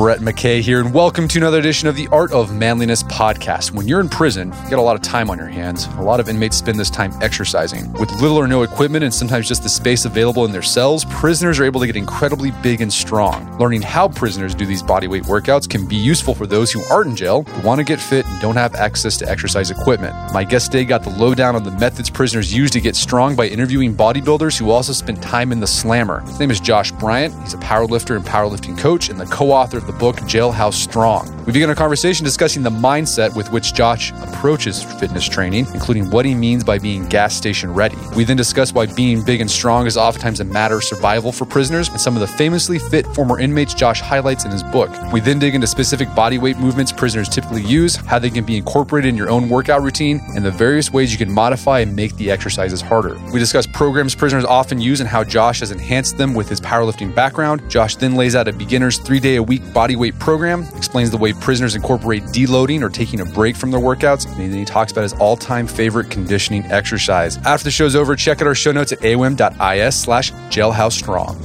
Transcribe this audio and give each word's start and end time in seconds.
Brett 0.00 0.20
McKay 0.20 0.62
here, 0.62 0.80
and 0.80 0.94
welcome 0.94 1.28
to 1.28 1.38
another 1.38 1.58
edition 1.58 1.86
of 1.86 1.94
the 1.94 2.08
Art 2.08 2.32
of 2.32 2.54
Manliness 2.54 3.02
podcast. 3.02 3.72
When 3.72 3.86
you're 3.86 4.00
in 4.00 4.08
prison, 4.08 4.48
you 4.64 4.70
got 4.70 4.78
a 4.78 4.80
lot 4.80 4.96
of 4.96 5.02
time 5.02 5.28
on 5.28 5.36
your 5.36 5.46
hands. 5.46 5.84
A 5.98 6.00
lot 6.00 6.20
of 6.20 6.26
inmates 6.26 6.56
spend 6.56 6.80
this 6.80 6.88
time 6.88 7.12
exercising. 7.20 7.92
With 7.92 8.10
little 8.12 8.38
or 8.38 8.48
no 8.48 8.62
equipment 8.62 9.04
and 9.04 9.12
sometimes 9.12 9.46
just 9.46 9.62
the 9.62 9.68
space 9.68 10.06
available 10.06 10.46
in 10.46 10.52
their 10.52 10.62
cells, 10.62 11.04
prisoners 11.10 11.60
are 11.60 11.64
able 11.64 11.80
to 11.80 11.86
get 11.86 11.96
incredibly 11.96 12.50
big 12.62 12.80
and 12.80 12.90
strong. 12.90 13.58
Learning 13.58 13.82
how 13.82 14.08
prisoners 14.08 14.54
do 14.54 14.64
these 14.64 14.82
bodyweight 14.82 15.26
workouts 15.26 15.68
can 15.68 15.86
be 15.86 15.96
useful 15.96 16.34
for 16.34 16.46
those 16.46 16.72
who 16.72 16.82
aren't 16.84 17.10
in 17.10 17.14
jail, 17.14 17.42
who 17.42 17.68
want 17.68 17.78
to 17.78 17.84
get 17.84 18.00
fit, 18.00 18.24
and 18.24 18.40
don't 18.40 18.56
have 18.56 18.74
access 18.76 19.18
to 19.18 19.28
exercise 19.28 19.70
equipment. 19.70 20.14
My 20.32 20.44
guest 20.44 20.72
today 20.72 20.86
got 20.86 21.02
the 21.02 21.10
lowdown 21.10 21.56
on 21.56 21.62
the 21.62 21.72
methods 21.72 22.08
prisoners 22.08 22.54
use 22.54 22.70
to 22.70 22.80
get 22.80 22.96
strong 22.96 23.36
by 23.36 23.48
interviewing 23.48 23.94
bodybuilders 23.94 24.58
who 24.58 24.70
also 24.70 24.94
spend 24.94 25.22
time 25.22 25.52
in 25.52 25.60
the 25.60 25.66
slammer. 25.66 26.20
His 26.20 26.40
name 26.40 26.50
is 26.50 26.58
Josh 26.58 26.90
Bryant. 26.90 27.38
He's 27.42 27.52
a 27.52 27.58
powerlifter 27.58 28.16
and 28.16 28.24
powerlifting 28.24 28.78
coach 28.78 29.10
and 29.10 29.20
the 29.20 29.26
co 29.26 29.50
author 29.50 29.76
of 29.76 29.89
the 29.90 29.98
book 29.98 30.16
Jailhouse 30.16 30.74
Strong. 30.74 31.36
We 31.46 31.52
begin 31.54 31.68
our 31.68 31.74
conversation 31.74 32.24
discussing 32.24 32.62
the 32.62 32.70
mindset 32.70 33.34
with 33.34 33.50
which 33.50 33.74
Josh 33.74 34.12
approaches 34.12 34.84
fitness 34.84 35.28
training, 35.28 35.66
including 35.74 36.08
what 36.10 36.24
he 36.24 36.34
means 36.34 36.62
by 36.62 36.78
being 36.78 37.08
gas 37.08 37.34
station 37.34 37.74
ready. 37.74 37.96
We 38.14 38.22
then 38.22 38.36
discuss 38.36 38.72
why 38.72 38.86
being 38.86 39.24
big 39.24 39.40
and 39.40 39.50
strong 39.50 39.86
is 39.86 39.96
oftentimes 39.96 40.38
a 40.38 40.44
matter 40.44 40.76
of 40.76 40.84
survival 40.84 41.32
for 41.32 41.44
prisoners 41.44 41.88
and 41.88 42.00
some 42.00 42.14
of 42.14 42.20
the 42.20 42.28
famously 42.28 42.78
fit 42.78 43.04
former 43.14 43.40
inmates 43.40 43.74
Josh 43.74 44.00
highlights 44.00 44.44
in 44.44 44.52
his 44.52 44.62
book. 44.62 44.90
We 45.12 45.20
then 45.20 45.40
dig 45.40 45.56
into 45.56 45.66
specific 45.66 46.14
body 46.14 46.38
weight 46.38 46.58
movements 46.58 46.92
prisoners 46.92 47.28
typically 47.28 47.62
use, 47.62 47.96
how 47.96 48.20
they 48.20 48.30
can 48.30 48.44
be 48.44 48.56
incorporated 48.56 49.08
in 49.08 49.16
your 49.16 49.30
own 49.30 49.48
workout 49.48 49.82
routine, 49.82 50.20
and 50.36 50.44
the 50.44 50.52
various 50.52 50.92
ways 50.92 51.10
you 51.10 51.18
can 51.18 51.32
modify 51.32 51.80
and 51.80 51.96
make 51.96 52.14
the 52.16 52.30
exercises 52.30 52.80
harder. 52.80 53.18
We 53.32 53.40
discuss 53.40 53.66
programs 53.66 54.14
prisoners 54.14 54.44
often 54.44 54.80
use 54.80 55.00
and 55.00 55.08
how 55.08 55.24
Josh 55.24 55.60
has 55.60 55.72
enhanced 55.72 56.16
them 56.16 56.32
with 56.32 56.48
his 56.48 56.60
powerlifting 56.60 57.12
background. 57.12 57.68
Josh 57.68 57.96
then 57.96 58.14
lays 58.14 58.36
out 58.36 58.46
a 58.46 58.52
beginner's 58.52 58.98
three 58.98 59.18
day 59.18 59.34
a 59.34 59.42
week 59.42 59.62
bodyweight 59.80 60.18
program, 60.18 60.62
explains 60.76 61.10
the 61.10 61.16
way 61.16 61.32
prisoners 61.32 61.74
incorporate 61.74 62.22
deloading 62.24 62.82
or 62.82 62.90
taking 62.90 63.20
a 63.20 63.24
break 63.24 63.56
from 63.56 63.70
their 63.70 63.80
workouts, 63.80 64.26
and 64.26 64.38
then 64.38 64.52
he 64.52 64.64
talks 64.64 64.92
about 64.92 65.02
his 65.02 65.14
all 65.14 65.36
time 65.36 65.66
favorite 65.66 66.10
conditioning 66.10 66.64
exercise. 66.66 67.38
After 67.38 67.64
the 67.64 67.70
show's 67.70 67.96
over, 67.96 68.14
check 68.14 68.42
out 68.42 68.46
our 68.46 68.54
show 68.54 68.72
notes 68.72 68.92
at 68.92 68.98
aom.is 69.00 69.98
slash 69.98 70.32
jailhouse 70.50 70.92
strong. 70.92 71.36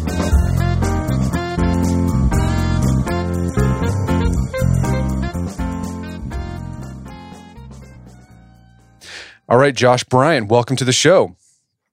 All 9.47 9.58
right, 9.58 9.75
Josh 9.75 10.03
Bryant, 10.03 10.49
welcome 10.49 10.75
to 10.75 10.83
the 10.83 10.92
show. 10.92 11.38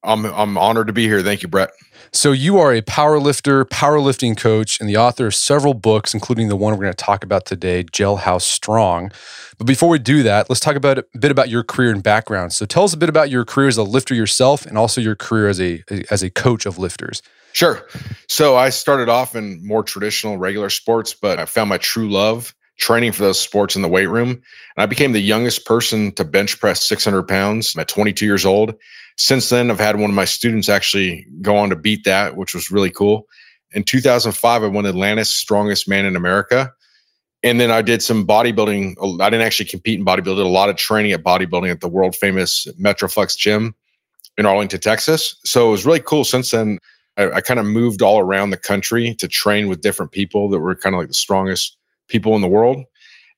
I'm 0.05 0.25
I'm 0.27 0.59
honored 0.59 0.89
to 0.89 0.93
be 0.93 1.07
here. 1.07 1.23
Thank 1.23 1.43
you, 1.43 1.49
Brett. 1.49 1.71
So 2.15 2.33
you 2.33 2.59
are 2.59 2.75
a 2.75 2.83
powerlifter, 2.83 3.65
powerlifting 3.65 4.37
coach, 4.37 4.81
and 4.81 4.89
the 4.89 4.97
author 4.97 5.29
of 5.29 5.35
several 5.35 5.73
books, 5.73 6.13
including 6.13 6.49
the 6.49 6.57
one 6.57 6.75
we're 6.75 6.83
going 6.83 6.95
to 6.95 7.05
talk 7.05 7.25
about 7.25 7.47
today, 7.47 7.85
"Gel 7.85 8.19
Jailhouse 8.19 8.43
Strong. 8.43 9.13
But 9.59 9.67
before 9.67 9.89
we 9.89 9.99
do 9.99 10.23
that, 10.23 10.51
let's 10.51 10.61
talk 10.61 10.77
about 10.77 10.99
a 10.99 11.07
bit 11.19 11.31
about 11.31 11.49
your 11.49 11.63
career 11.63 11.91
and 11.91 12.03
background. 12.03 12.53
So 12.53 12.67
tell 12.67 12.85
us 12.85 12.93
a 12.93 12.97
bit 12.97 13.09
about 13.09 13.31
your 13.31 13.45
career 13.45 13.69
as 13.69 13.79
a 13.79 13.83
lifter 13.83 14.15
yourself, 14.15 14.67
and 14.67 14.77
also 14.77 15.01
your 15.01 15.15
career 15.15 15.49
as 15.49 15.61
a 15.61 15.83
as 16.11 16.23
a 16.23 16.31
coach 16.31 16.67
of 16.67 16.79
lifters. 16.79 17.23
Sure. 17.53 17.87
So 18.29 18.57
I 18.57 18.71
started 18.71 19.09
off 19.09 19.37
in 19.37 19.67
more 19.67 19.83
traditional, 19.83 20.39
regular 20.39 20.71
sports, 20.71 21.15
but 21.15 21.39
I 21.39 21.45
found 21.45 21.69
my 21.69 21.79
true 21.79 22.11
love 22.11 22.55
training 22.79 23.13
for 23.13 23.23
those 23.23 23.39
sports 23.39 23.77
in 23.77 23.83
the 23.83 23.89
weight 23.89 24.07
room. 24.07 24.31
And 24.31 24.43
I 24.79 24.87
became 24.87 25.13
the 25.13 25.21
youngest 25.21 25.67
person 25.67 26.13
to 26.13 26.25
bench 26.25 26.59
press 26.59 26.85
600 26.87 27.29
pounds 27.29 27.77
at 27.77 27.89
22 27.89 28.25
years 28.25 28.45
old. 28.45 28.75
Since 29.17 29.51
then, 29.51 29.71
I've 29.71 29.79
had 29.79 29.99
one 29.99 30.11
of 30.11 30.17
my 30.17 30.25
students 30.25 30.69
actually 30.69 31.27
go 31.41 31.57
on 31.57 31.71
to 31.71 31.77
beat 31.77 32.05
that, 32.05 32.37
which 32.37 32.55
was 32.55 32.71
really 32.71 32.91
cool. 32.91 33.27
In 33.73 33.85
2005, 33.85 34.63
I 34.63 34.67
won 34.67 34.87
Atlantis 34.87 35.33
Strongest 35.33 35.89
Man 35.89 36.05
in 36.05 36.17
America. 36.17 36.73
And 37.43 37.61
then 37.61 37.71
I 37.71 37.83
did 37.83 38.03
some 38.03 38.27
bodybuilding. 38.27 39.21
I 39.21 39.29
didn't 39.29 39.45
actually 39.45 39.67
compete 39.67 39.99
in 39.99 40.07
bodybuilding, 40.07 40.37
did 40.37 40.39
a 40.39 40.49
lot 40.49 40.69
of 40.69 40.77
training 40.77 41.13
at 41.13 41.25
bodybuilding 41.25 41.71
at 41.71 41.81
the 41.81 41.89
world 41.89 42.15
famous 42.15 42.67
Metroflex 42.81 43.37
gym 43.37 43.75
in 44.39 44.47
Arlington, 44.47 44.81
Texas. 44.81 45.37
So 45.45 45.69
it 45.69 45.73
was 45.73 45.85
really 45.85 46.01
cool. 46.01 46.25
Since 46.25 46.53
then, 46.53 46.79
I, 47.17 47.31
I 47.31 47.41
kind 47.41 47.59
of 47.59 47.67
moved 47.67 48.01
all 48.01 48.21
around 48.21 48.51
the 48.51 48.57
country 48.57 49.15
to 49.17 49.29
train 49.29 49.69
with 49.69 49.81
different 49.81 50.13
people 50.13 50.49
that 50.51 50.61
were 50.61 50.75
kind 50.77 50.95
of 50.95 51.01
like 51.01 51.09
the 51.09 51.15
strongest 51.15 51.77
people 52.09 52.35
in 52.37 52.43
the 52.43 52.49
world. 52.49 52.85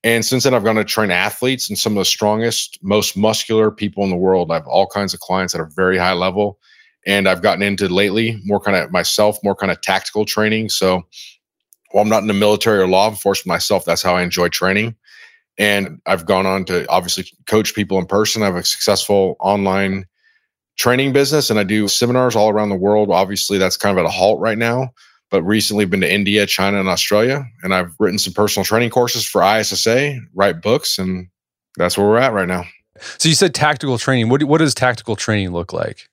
And 0.04 0.22
since 0.22 0.44
then, 0.44 0.53
I've 0.53 0.65
gone 0.65 0.75
to 0.75 0.84
train 0.84 1.10
athletes 1.10 1.70
and 1.70 1.78
some 1.78 1.94
of 1.94 2.03
the 2.03 2.04
strongest, 2.04 2.78
most 2.82 3.16
muscular 3.16 3.70
people 3.70 4.04
in 4.04 4.10
the 4.10 4.16
world. 4.16 4.50
I 4.50 4.54
have 4.56 4.66
all 4.66 4.87
kinds 4.87 5.15
of 5.15 5.20
clients 5.20 5.54
at 5.54 5.62
a 5.62 5.69
very 5.75 5.97
high 5.97 6.12
level. 6.12 6.59
And 7.06 7.26
I've 7.26 7.41
gotten 7.41 7.62
into 7.62 7.88
lately 7.88 8.38
more 8.44 8.60
kind 8.60 8.76
of 8.76 8.92
myself, 8.92 9.38
more 9.42 9.54
kind 9.56 9.72
of 9.72 9.81
tactical 9.81 10.26
training. 10.26 10.69
So 10.69 11.04
while 11.91 12.03
I'm 12.03 12.10
not 12.10 12.20
in 12.20 12.28
the 12.28 12.34
military 12.34 12.81
or 12.81 12.87
law 12.87 13.09
enforcement 13.09 13.47
myself, 13.47 13.87
that's 13.87 14.03
how 14.03 14.15
I 14.15 14.22
enjoy 14.22 14.50
training. 14.50 14.94
And 15.56 16.00
I've 16.04 16.26
gone 16.26 16.44
on 16.44 16.66
to 16.66 16.86
obviously 16.88 17.26
coach 17.47 17.75
people 17.75 17.98
in 17.98 18.04
person. 18.04 18.42
I 18.42 18.47
have 18.47 18.56
a 18.56 18.65
successful 18.65 19.36
online 19.41 20.04
training 20.76 21.15
business 21.15 21.48
and 21.48 21.59
I 21.59 21.65
do 21.65 21.88
seminars 21.88 22.36
all 22.36 22.50
around 22.50 22.69
the 22.69 22.76
world. 22.76 23.10
Obviously, 23.10 23.56
that's 23.56 23.78
kind 23.78 23.97
of 23.97 24.04
at 24.04 24.09
a 24.09 24.12
halt 24.12 24.38
right 24.41 24.59
now 24.59 24.92
but 25.31 25.43
recently 25.43 25.85
been 25.85 26.01
to 26.01 26.12
India, 26.12 26.47
China, 26.47 26.81
and 26.81 26.89
Australia. 26.89 27.45
And 27.62 27.75
I've 27.75 27.95
written 27.99 28.19
some 28.19 28.33
personal 28.33 28.65
training 28.65 28.91
courses 28.91 29.27
for 29.27 29.43
ISSA, 29.43 30.19
write 30.35 30.62
books, 30.62 30.99
and 30.99 31.29
that's 31.77 31.99
where 31.99 32.07
we're 32.07 32.19
at 32.19 32.33
right 32.33 32.49
now. 32.49 32.65
So 33.19 33.29
you 33.29 33.34
said 33.34 33.55
tactical 33.55 33.99
training. 33.99 34.29
What, 34.29 34.43
what 34.45 34.59
does 34.59 34.75
tactical 34.75 35.17
training 35.17 35.51
look 35.51 35.73
like? 35.73 36.09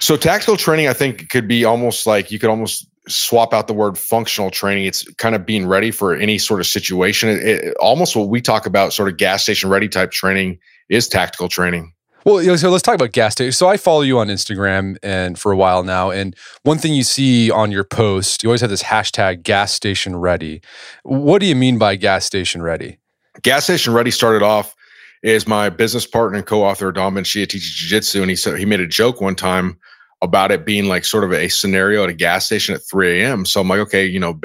So 0.00 0.16
tactical 0.16 0.56
training, 0.56 0.88
I 0.88 0.92
think, 0.92 1.30
could 1.30 1.48
be 1.48 1.64
almost 1.64 2.06
like 2.06 2.30
you 2.30 2.38
could 2.38 2.50
almost 2.50 2.86
swap 3.08 3.54
out 3.54 3.68
the 3.68 3.74
word 3.74 3.96
functional 3.96 4.50
training. 4.50 4.84
It's 4.84 5.10
kind 5.14 5.34
of 5.34 5.46
being 5.46 5.66
ready 5.66 5.90
for 5.90 6.14
any 6.14 6.36
sort 6.36 6.60
of 6.60 6.66
situation. 6.66 7.30
It, 7.30 7.38
it, 7.38 7.76
almost 7.80 8.14
what 8.14 8.28
we 8.28 8.42
talk 8.42 8.66
about, 8.66 8.92
sort 8.92 9.08
of 9.08 9.16
gas 9.16 9.42
station 9.42 9.70
ready 9.70 9.88
type 9.88 10.10
training, 10.10 10.58
is 10.90 11.08
tactical 11.08 11.48
training. 11.48 11.92
Well, 12.24 12.58
so 12.58 12.68
let's 12.68 12.82
talk 12.82 12.94
about 12.94 13.12
gas 13.12 13.32
station. 13.32 13.52
So 13.52 13.68
I 13.68 13.78
follow 13.78 14.02
you 14.02 14.18
on 14.18 14.28
Instagram 14.28 14.96
and 15.02 15.38
for 15.38 15.50
a 15.50 15.56
while 15.56 15.82
now, 15.82 16.10
and 16.10 16.36
one 16.62 16.76
thing 16.76 16.92
you 16.92 17.02
see 17.04 17.50
on 17.50 17.72
your 17.72 17.84
post, 17.84 18.42
you 18.42 18.50
always 18.50 18.60
have 18.60 18.68
this 18.68 18.82
hashtag 18.82 19.42
gas 19.42 19.72
station 19.72 20.14
ready. 20.16 20.60
What 21.04 21.38
do 21.38 21.46
you 21.46 21.54
mean 21.54 21.78
by 21.78 21.96
gas 21.96 22.26
station 22.26 22.60
ready? 22.60 22.98
Gas 23.42 23.64
station 23.64 23.94
ready 23.94 24.10
started 24.10 24.42
off 24.42 24.74
is 25.22 25.46
my 25.48 25.70
business 25.70 26.06
partner 26.06 26.38
and 26.38 26.46
co-author 26.46 26.92
Don 26.92 27.14
benShea 27.14 27.48
teaches 27.48 27.70
jiu-jitsu, 27.70 28.20
and 28.20 28.30
he 28.30 28.36
said 28.36 28.58
he 28.58 28.66
made 28.66 28.80
a 28.80 28.86
joke 28.86 29.20
one 29.20 29.34
time 29.34 29.78
about 30.20 30.50
it 30.50 30.66
being 30.66 30.86
like 30.86 31.04
sort 31.04 31.24
of 31.24 31.32
a 31.32 31.48
scenario 31.48 32.02
at 32.04 32.10
a 32.10 32.14
gas 32.14 32.46
station 32.46 32.74
at 32.74 32.80
3 32.90 33.22
a.m. 33.22 33.46
So 33.46 33.60
I'm 33.60 33.68
like, 33.68 33.78
okay, 33.80 34.04
you 34.04 34.20
know, 34.20 34.38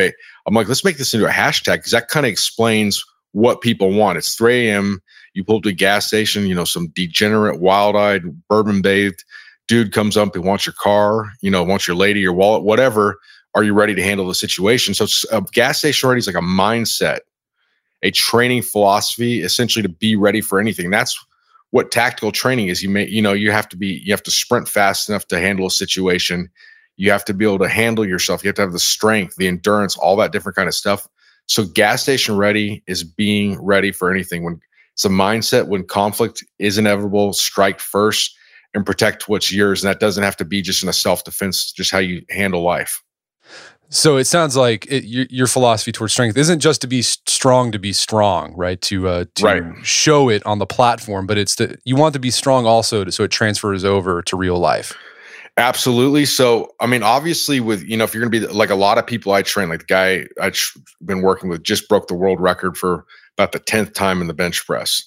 I'm 0.47 0.53
like, 0.53 0.67
let's 0.67 0.85
make 0.85 0.97
this 0.97 1.13
into 1.13 1.27
a 1.27 1.31
hashtag 1.31 1.77
because 1.77 1.91
that 1.91 2.07
kind 2.07 2.25
of 2.25 2.31
explains 2.31 3.03
what 3.31 3.61
people 3.61 3.91
want. 3.91 4.17
It's 4.17 4.35
3 4.35 4.69
a.m. 4.69 5.01
You 5.33 5.43
pull 5.43 5.57
up 5.57 5.63
to 5.63 5.69
a 5.69 5.73
gas 5.73 6.07
station, 6.07 6.45
you 6.45 6.55
know, 6.55 6.65
some 6.65 6.87
degenerate, 6.89 7.59
wild 7.59 7.95
eyed, 7.95 8.23
bourbon 8.47 8.81
bathed 8.81 9.23
dude 9.67 9.91
comes 9.91 10.17
up 10.17 10.35
and 10.35 10.43
wants 10.43 10.65
your 10.65 10.73
car, 10.77 11.31
you 11.41 11.49
know, 11.49 11.63
wants 11.63 11.87
your 11.87 11.95
lady, 11.95 12.19
your 12.19 12.33
wallet, 12.33 12.63
whatever. 12.63 13.19
Are 13.55 13.63
you 13.63 13.73
ready 13.73 13.95
to 13.95 14.03
handle 14.03 14.27
the 14.27 14.35
situation? 14.35 14.93
So 14.93 15.05
a 15.31 15.41
gas 15.51 15.79
station 15.79 16.09
ready 16.09 16.19
is 16.19 16.27
like 16.27 16.35
a 16.35 16.39
mindset, 16.39 17.19
a 18.01 18.11
training 18.11 18.63
philosophy, 18.63 19.41
essentially 19.41 19.83
to 19.83 19.89
be 19.89 20.15
ready 20.15 20.41
for 20.41 20.59
anything. 20.59 20.89
That's 20.89 21.17
what 21.69 21.91
tactical 21.91 22.31
training 22.31 22.67
is. 22.67 22.83
You 22.83 22.89
may, 22.89 23.07
you 23.07 23.21
know, 23.21 23.33
you 23.33 23.51
have 23.51 23.69
to 23.69 23.77
be, 23.77 24.01
you 24.03 24.11
have 24.11 24.23
to 24.23 24.31
sprint 24.31 24.67
fast 24.67 25.09
enough 25.09 25.27
to 25.27 25.39
handle 25.39 25.67
a 25.67 25.71
situation. 25.71 26.49
You 26.97 27.11
have 27.11 27.25
to 27.25 27.33
be 27.33 27.45
able 27.45 27.59
to 27.59 27.69
handle 27.69 28.05
yourself. 28.05 28.43
You 28.43 28.49
have 28.49 28.55
to 28.55 28.61
have 28.63 28.73
the 28.73 28.79
strength, 28.79 29.35
the 29.37 29.47
endurance, 29.47 29.95
all 29.97 30.15
that 30.17 30.31
different 30.31 30.55
kind 30.55 30.67
of 30.67 30.75
stuff. 30.75 31.07
So 31.45 31.65
gas 31.65 32.01
station 32.01 32.37
ready 32.37 32.83
is 32.87 33.03
being 33.03 33.61
ready 33.61 33.91
for 33.91 34.11
anything. 34.11 34.43
When 34.43 34.59
it's 34.93 35.05
a 35.05 35.09
mindset 35.09 35.67
when 35.67 35.85
conflict 35.85 36.43
is 36.59 36.77
inevitable, 36.77 37.33
strike 37.33 37.79
first 37.79 38.35
and 38.73 38.85
protect 38.85 39.27
what's 39.27 39.51
yours. 39.51 39.83
And 39.83 39.89
that 39.89 39.99
doesn't 39.99 40.23
have 40.23 40.37
to 40.37 40.45
be 40.45 40.61
just 40.61 40.83
in 40.83 40.89
a 40.89 40.93
self 40.93 41.23
defense, 41.23 41.71
just 41.71 41.91
how 41.91 41.99
you 41.99 42.23
handle 42.29 42.61
life. 42.61 43.01
So 43.89 44.17
it 44.17 44.25
sounds 44.25 44.55
like 44.55 44.87
it, 44.87 45.03
your, 45.03 45.27
your, 45.29 45.45
philosophy 45.45 45.91
towards 45.91 46.13
strength 46.13 46.35
isn't 46.35 46.59
just 46.59 46.81
to 46.81 46.87
be 46.87 47.03
strong 47.03 47.71
to 47.71 47.77
be 47.77 47.93
strong, 47.93 48.53
right? 48.55 48.81
To 48.81 49.07
uh, 49.07 49.25
to 49.35 49.45
right. 49.45 49.85
show 49.85 50.29
it 50.29 50.43
on 50.47 50.57
the 50.57 50.65
platform, 50.65 51.27
but 51.27 51.37
it's 51.37 51.55
that 51.55 51.79
you 51.85 51.95
want 51.95 52.13
to 52.13 52.19
be 52.19 52.31
strong 52.31 52.65
also, 52.65 53.03
to, 53.03 53.11
so 53.11 53.23
it 53.23 53.29
transfers 53.29 53.85
over 53.85 54.23
to 54.23 54.35
real 54.35 54.57
life. 54.57 54.97
Absolutely. 55.57 56.25
So, 56.25 56.73
I 56.79 56.87
mean, 56.87 57.03
obviously, 57.03 57.59
with 57.59 57.83
you 57.83 57.95
know, 57.95 58.03
if 58.03 58.15
you're 58.15 58.27
going 58.27 58.31
to 58.31 58.47
be 58.47 58.51
like 58.51 58.71
a 58.71 58.75
lot 58.75 58.97
of 58.97 59.05
people 59.05 59.33
I 59.33 59.43
train, 59.43 59.69
like 59.69 59.81
the 59.81 59.85
guy 59.85 60.25
I've 60.41 60.59
been 61.05 61.21
working 61.21 61.49
with 61.49 61.61
just 61.61 61.87
broke 61.87 62.07
the 62.07 62.15
world 62.15 62.41
record 62.41 62.75
for 62.75 63.05
about 63.37 63.51
the 63.51 63.59
10th 63.59 63.93
time 63.93 64.21
in 64.21 64.27
the 64.27 64.33
bench 64.33 64.65
press. 64.65 65.03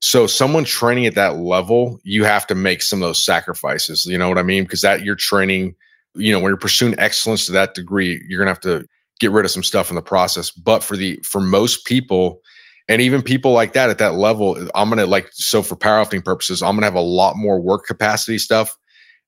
So 0.00 0.26
someone 0.26 0.64
training 0.64 1.06
at 1.06 1.14
that 1.14 1.36
level, 1.36 2.00
you 2.04 2.24
have 2.24 2.46
to 2.46 2.54
make 2.54 2.80
some 2.82 3.02
of 3.02 3.08
those 3.08 3.24
sacrifices. 3.24 4.06
You 4.06 4.16
know 4.16 4.28
what 4.28 4.38
I 4.38 4.42
mean? 4.42 4.64
Because 4.64 4.80
that 4.80 5.02
you're 5.02 5.14
training, 5.14 5.74
you 6.14 6.32
know, 6.32 6.40
when 6.40 6.50
you're 6.50 6.56
pursuing 6.56 6.98
excellence 6.98 7.46
to 7.46 7.52
that 7.52 7.74
degree, 7.74 8.22
you're 8.26 8.38
gonna 8.38 8.50
have 8.50 8.60
to 8.60 8.86
get 9.20 9.30
rid 9.30 9.44
of 9.44 9.50
some 9.50 9.62
stuff 9.62 9.90
in 9.90 9.96
the 9.96 10.02
process. 10.02 10.50
But 10.50 10.82
for 10.82 10.96
the 10.96 11.18
for 11.22 11.40
most 11.40 11.84
people, 11.84 12.40
and 12.88 13.02
even 13.02 13.22
people 13.22 13.52
like 13.52 13.74
that 13.74 13.90
at 13.90 13.98
that 13.98 14.14
level, 14.14 14.56
I'm 14.74 14.88
gonna 14.88 15.06
like 15.06 15.28
so 15.32 15.62
for 15.62 15.76
powerlifting 15.76 16.24
purposes, 16.24 16.62
I'm 16.62 16.74
gonna 16.76 16.86
have 16.86 16.94
a 16.94 17.00
lot 17.00 17.36
more 17.36 17.60
work 17.60 17.84
capacity 17.84 18.38
stuff 18.38 18.76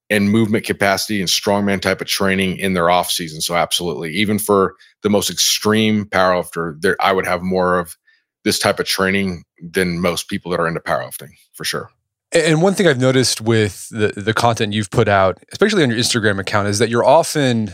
and 0.09 0.31
movement 0.31 0.65
capacity 0.65 1.21
and 1.21 1.29
strongman 1.29 1.81
type 1.81 2.01
of 2.01 2.07
training 2.07 2.57
in 2.57 2.73
their 2.73 2.91
off 2.91 3.11
season. 3.11 3.43
So 3.43 3.55
absolutely, 3.55 4.13
even 4.15 4.39
for 4.39 4.75
the 5.03 5.11
most 5.11 5.29
extreme 5.29 6.07
powerlifter, 6.07 6.81
there 6.81 6.97
I 6.99 7.13
would 7.13 7.27
have 7.27 7.43
more 7.43 7.79
of 7.79 7.95
this 8.45 8.59
type 8.59 8.81
of 8.81 8.87
training 8.87 9.45
than 9.61 10.01
most 10.01 10.29
people 10.29 10.51
that 10.51 10.61
are 10.61 10.67
into 10.67 10.81
powerlifting 10.81 11.31
for 11.53 11.65
sure. 11.65 11.91
And 12.33 12.63
one 12.63 12.75
thing 12.75 12.87
I've 12.87 13.01
noticed 13.01 13.41
with 13.41 13.89
the 13.91 14.09
the 14.17 14.33
content 14.33 14.73
you've 14.73 14.91
put 14.91 15.07
out, 15.07 15.39
especially 15.53 15.83
on 15.83 15.91
your 15.91 15.99
Instagram 15.99 16.41
account, 16.41 16.69
is 16.69 16.79
that 16.79 16.89
you're 16.89 17.05
often, 17.05 17.71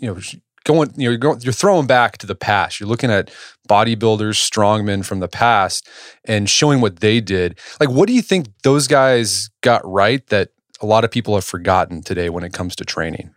you 0.00 0.12
know, 0.12 0.20
going, 0.64 0.90
you 0.96 1.04
know, 1.04 1.10
you're, 1.10 1.16
going, 1.16 1.40
you're 1.40 1.52
throwing 1.52 1.86
back 1.86 2.18
to 2.18 2.26
the 2.26 2.34
past. 2.34 2.80
You're 2.80 2.88
looking 2.88 3.10
at 3.10 3.30
bodybuilders, 3.68 4.34
strongmen 4.34 5.04
from 5.04 5.20
the 5.20 5.28
past, 5.28 5.88
and 6.24 6.48
showing 6.48 6.80
what 6.80 7.00
they 7.00 7.20
did. 7.20 7.58
Like, 7.80 7.90
what 7.90 8.06
do 8.06 8.14
you 8.14 8.22
think 8.22 8.48
those 8.62 8.86
guys 8.88 9.48
got 9.62 9.88
right 9.88 10.26
that 10.26 10.50
a 10.80 10.86
lot 10.86 11.04
of 11.04 11.10
people 11.10 11.34
have 11.34 11.44
forgotten 11.44 12.02
today 12.02 12.28
when 12.30 12.44
it 12.44 12.52
comes 12.52 12.76
to 12.76 12.84
training? 12.84 13.34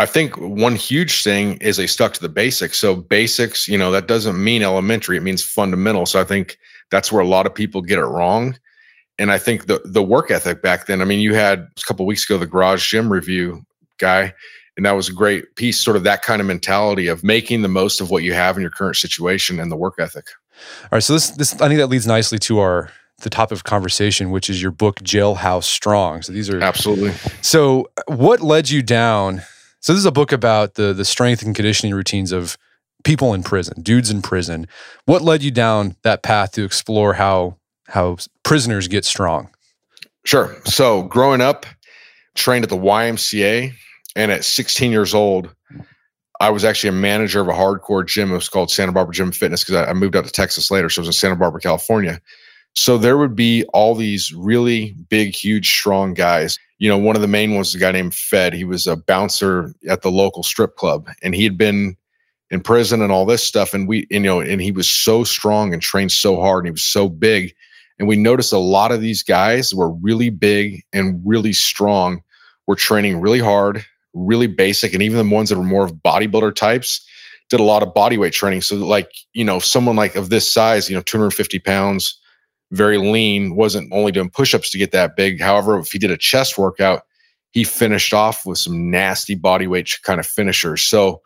I 0.00 0.06
think 0.06 0.36
one 0.38 0.76
huge 0.76 1.22
thing 1.22 1.56
is 1.58 1.76
they 1.76 1.86
stuck 1.86 2.14
to 2.14 2.20
the 2.20 2.28
basics. 2.28 2.78
So 2.78 2.96
basics, 2.96 3.68
you 3.68 3.78
know, 3.78 3.90
that 3.90 4.08
doesn't 4.08 4.42
mean 4.42 4.62
elementary; 4.62 5.16
it 5.16 5.22
means 5.22 5.42
fundamental. 5.42 6.06
So 6.06 6.20
I 6.20 6.24
think 6.24 6.58
that's 6.90 7.12
where 7.12 7.22
a 7.22 7.26
lot 7.26 7.46
of 7.46 7.54
people 7.54 7.82
get 7.82 7.98
it 7.98 8.04
wrong 8.04 8.56
and 9.20 9.30
I 9.30 9.38
think 9.38 9.66
the 9.66 9.80
the 9.84 10.02
work 10.02 10.30
ethic 10.30 10.62
back 10.62 10.86
then. 10.86 11.02
I 11.02 11.04
mean, 11.04 11.20
you 11.20 11.34
had 11.34 11.60
a 11.60 11.82
couple 11.86 12.06
weeks 12.06 12.24
ago 12.24 12.38
the 12.38 12.46
garage 12.46 12.90
gym 12.90 13.12
review 13.12 13.64
guy, 13.98 14.32
and 14.76 14.86
that 14.86 14.92
was 14.92 15.10
a 15.10 15.12
great 15.12 15.54
piece. 15.56 15.78
Sort 15.78 15.96
of 15.96 16.04
that 16.04 16.22
kind 16.22 16.40
of 16.40 16.46
mentality 16.46 17.06
of 17.06 17.22
making 17.22 17.60
the 17.60 17.68
most 17.68 18.00
of 18.00 18.10
what 18.10 18.22
you 18.22 18.32
have 18.32 18.56
in 18.56 18.62
your 18.62 18.70
current 18.70 18.96
situation 18.96 19.60
and 19.60 19.70
the 19.70 19.76
work 19.76 19.94
ethic. 19.98 20.24
All 20.84 20.88
right, 20.92 21.02
so 21.02 21.12
this 21.12 21.30
this 21.32 21.52
I 21.60 21.68
think 21.68 21.78
that 21.78 21.88
leads 21.88 22.06
nicely 22.06 22.38
to 22.40 22.58
our 22.60 22.90
the 23.20 23.30
topic 23.30 23.56
of 23.56 23.64
conversation, 23.64 24.30
which 24.30 24.48
is 24.48 24.62
your 24.62 24.70
book 24.70 25.00
Jailhouse 25.00 25.64
Strong. 25.64 26.22
So 26.22 26.32
these 26.32 26.48
are 26.48 26.60
absolutely. 26.62 27.12
So 27.42 27.90
what 28.06 28.40
led 28.40 28.70
you 28.70 28.82
down? 28.82 29.42
So 29.80 29.92
this 29.92 30.00
is 30.00 30.06
a 30.06 30.12
book 30.12 30.32
about 30.32 30.74
the 30.74 30.92
the 30.92 31.04
strength 31.04 31.42
and 31.42 31.54
conditioning 31.54 31.94
routines 31.94 32.32
of 32.32 32.56
people 33.04 33.34
in 33.34 33.42
prison, 33.42 33.82
dudes 33.82 34.10
in 34.10 34.22
prison. 34.22 34.66
What 35.06 35.22
led 35.22 35.42
you 35.42 35.50
down 35.50 35.96
that 36.02 36.22
path 36.22 36.52
to 36.52 36.64
explore 36.64 37.14
how 37.14 37.56
how 37.88 38.18
prisoners 38.42 38.88
get 38.88 39.04
strong? 39.04 39.50
Sure. 40.24 40.56
So 40.64 41.02
growing 41.04 41.40
up, 41.40 41.66
trained 42.34 42.64
at 42.64 42.70
the 42.70 42.76
YMCA, 42.76 43.72
and 44.16 44.30
at 44.30 44.44
16 44.44 44.90
years 44.90 45.14
old, 45.14 45.54
I 46.40 46.50
was 46.50 46.64
actually 46.64 46.90
a 46.90 47.00
manager 47.00 47.40
of 47.40 47.48
a 47.48 47.52
hardcore 47.52 48.06
gym. 48.06 48.30
It 48.30 48.34
was 48.34 48.48
called 48.48 48.70
Santa 48.70 48.92
Barbara 48.92 49.14
Gym 49.14 49.32
Fitness 49.32 49.64
because 49.64 49.76
I, 49.76 49.90
I 49.90 49.92
moved 49.92 50.16
out 50.16 50.24
to 50.24 50.30
Texas 50.30 50.70
later. 50.70 50.88
So 50.88 51.00
it 51.00 51.02
was 51.02 51.08
in 51.08 51.12
Santa 51.12 51.36
Barbara, 51.36 51.60
California. 51.60 52.20
So 52.74 52.98
there 52.98 53.18
would 53.18 53.34
be 53.34 53.64
all 53.72 53.94
these 53.94 54.32
really 54.32 54.94
big, 55.08 55.34
huge, 55.34 55.70
strong 55.70 56.14
guys. 56.14 56.58
You 56.80 56.88
know, 56.88 56.98
one 56.98 57.14
of 57.14 57.22
the 57.22 57.28
main 57.28 57.54
ones 57.54 57.72
a 57.74 57.78
guy 57.78 57.92
named 57.92 58.14
Fed. 58.14 58.52
He 58.52 58.64
was 58.64 58.88
a 58.88 58.96
bouncer 58.96 59.72
at 59.88 60.02
the 60.02 60.10
local 60.10 60.42
strip 60.42 60.74
club, 60.74 61.08
and 61.22 61.34
he 61.34 61.44
had 61.44 61.56
been 61.56 61.96
in 62.50 62.60
prison 62.60 63.00
and 63.00 63.12
all 63.12 63.24
this 63.24 63.44
stuff. 63.44 63.72
And 63.72 63.86
we, 63.86 64.08
you 64.10 64.18
know, 64.18 64.40
and 64.40 64.60
he 64.60 64.72
was 64.72 64.90
so 64.90 65.22
strong 65.22 65.72
and 65.72 65.80
trained 65.80 66.10
so 66.10 66.40
hard, 66.40 66.64
and 66.64 66.68
he 66.68 66.72
was 66.72 66.82
so 66.82 67.08
big 67.08 67.54
and 68.00 68.08
we 68.08 68.16
noticed 68.16 68.54
a 68.54 68.58
lot 68.58 68.92
of 68.92 69.02
these 69.02 69.22
guys 69.22 69.74
were 69.74 69.92
really 69.92 70.30
big 70.30 70.82
and 70.90 71.20
really 71.22 71.52
strong, 71.52 72.22
were 72.66 72.74
training 72.74 73.20
really 73.20 73.40
hard, 73.40 73.84
really 74.14 74.46
basic. 74.46 74.94
And 74.94 75.02
even 75.02 75.18
the 75.18 75.34
ones 75.34 75.50
that 75.50 75.58
were 75.58 75.62
more 75.62 75.84
of 75.84 75.92
bodybuilder 75.92 76.54
types 76.54 77.06
did 77.50 77.60
a 77.60 77.64
lot 77.64 77.82
of 77.82 77.92
body 77.92 78.16
weight 78.16 78.32
training. 78.32 78.62
So, 78.62 78.76
like, 78.76 79.10
you 79.34 79.44
know, 79.44 79.58
someone 79.58 79.96
like 79.96 80.16
of 80.16 80.30
this 80.30 80.50
size, 80.50 80.88
you 80.88 80.96
know, 80.96 81.02
250 81.02 81.58
pounds, 81.58 82.18
very 82.72 82.98
lean, 82.98 83.56
wasn't 83.56 83.92
only 83.92 84.12
doing 84.12 84.30
push 84.30 84.54
ups 84.54 84.70
to 84.70 84.78
get 84.78 84.92
that 84.92 85.16
big. 85.16 85.40
However, 85.40 85.78
if 85.78 85.90
he 85.90 85.98
did 85.98 86.10
a 86.10 86.16
chest 86.16 86.56
workout, 86.58 87.02
he 87.50 87.64
finished 87.64 88.14
off 88.14 88.46
with 88.46 88.58
some 88.58 88.90
nasty 88.90 89.34
body 89.34 89.66
weight 89.66 89.98
kind 90.04 90.20
of 90.20 90.26
finishers. 90.26 90.84
So, 90.84 91.20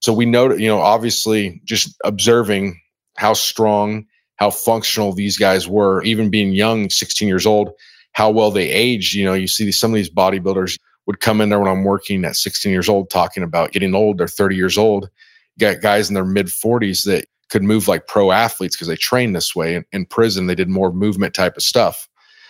so 0.00 0.12
we 0.12 0.26
know, 0.26 0.52
you 0.52 0.68
know, 0.68 0.80
obviously 0.80 1.60
just 1.64 1.96
observing 2.04 2.78
how 3.16 3.32
strong 3.32 4.06
how 4.40 4.50
functional 4.50 5.12
these 5.12 5.36
guys 5.36 5.68
were, 5.68 6.02
even 6.02 6.30
being 6.30 6.52
young, 6.52 6.88
16 6.88 7.28
years 7.28 7.44
old, 7.44 7.70
how 8.12 8.30
well 8.30 8.50
they 8.50 8.70
aged. 8.70 9.14
You 9.14 9.26
know, 9.26 9.34
you 9.34 9.46
see 9.46 9.70
some 9.70 9.92
of 9.92 9.96
these 9.96 10.10
bodybuilders 10.10 10.78
would 11.06 11.20
come 11.20 11.42
in 11.42 11.50
there 11.50 11.60
when 11.60 11.68
I'm 11.68 11.84
working 11.84 12.24
at 12.24 12.36
16 12.36 12.72
years 12.72 12.88
old 12.88 13.10
talking 13.10 13.42
about 13.42 13.72
getting 13.72 13.94
old. 13.94 14.16
They're 14.16 14.26
30 14.26 14.56
years 14.56 14.78
old. 14.78 15.10
You 15.56 15.66
got 15.66 15.82
guys 15.82 16.08
in 16.08 16.14
their 16.14 16.24
mid 16.24 16.46
40s 16.46 17.04
that 17.04 17.26
could 17.50 17.62
move 17.62 17.88
like 17.88 18.06
pro 18.06 18.30
athletes 18.30 18.76
because 18.76 18.88
they 18.88 18.96
trained 18.96 19.36
this 19.36 19.54
way. 19.54 19.74
In, 19.74 19.84
in 19.92 20.06
prison, 20.06 20.46
they 20.46 20.54
did 20.54 20.68
more 20.68 20.92
movement 20.92 21.34
type 21.34 21.56
of 21.56 21.62
stuff. 21.62 22.08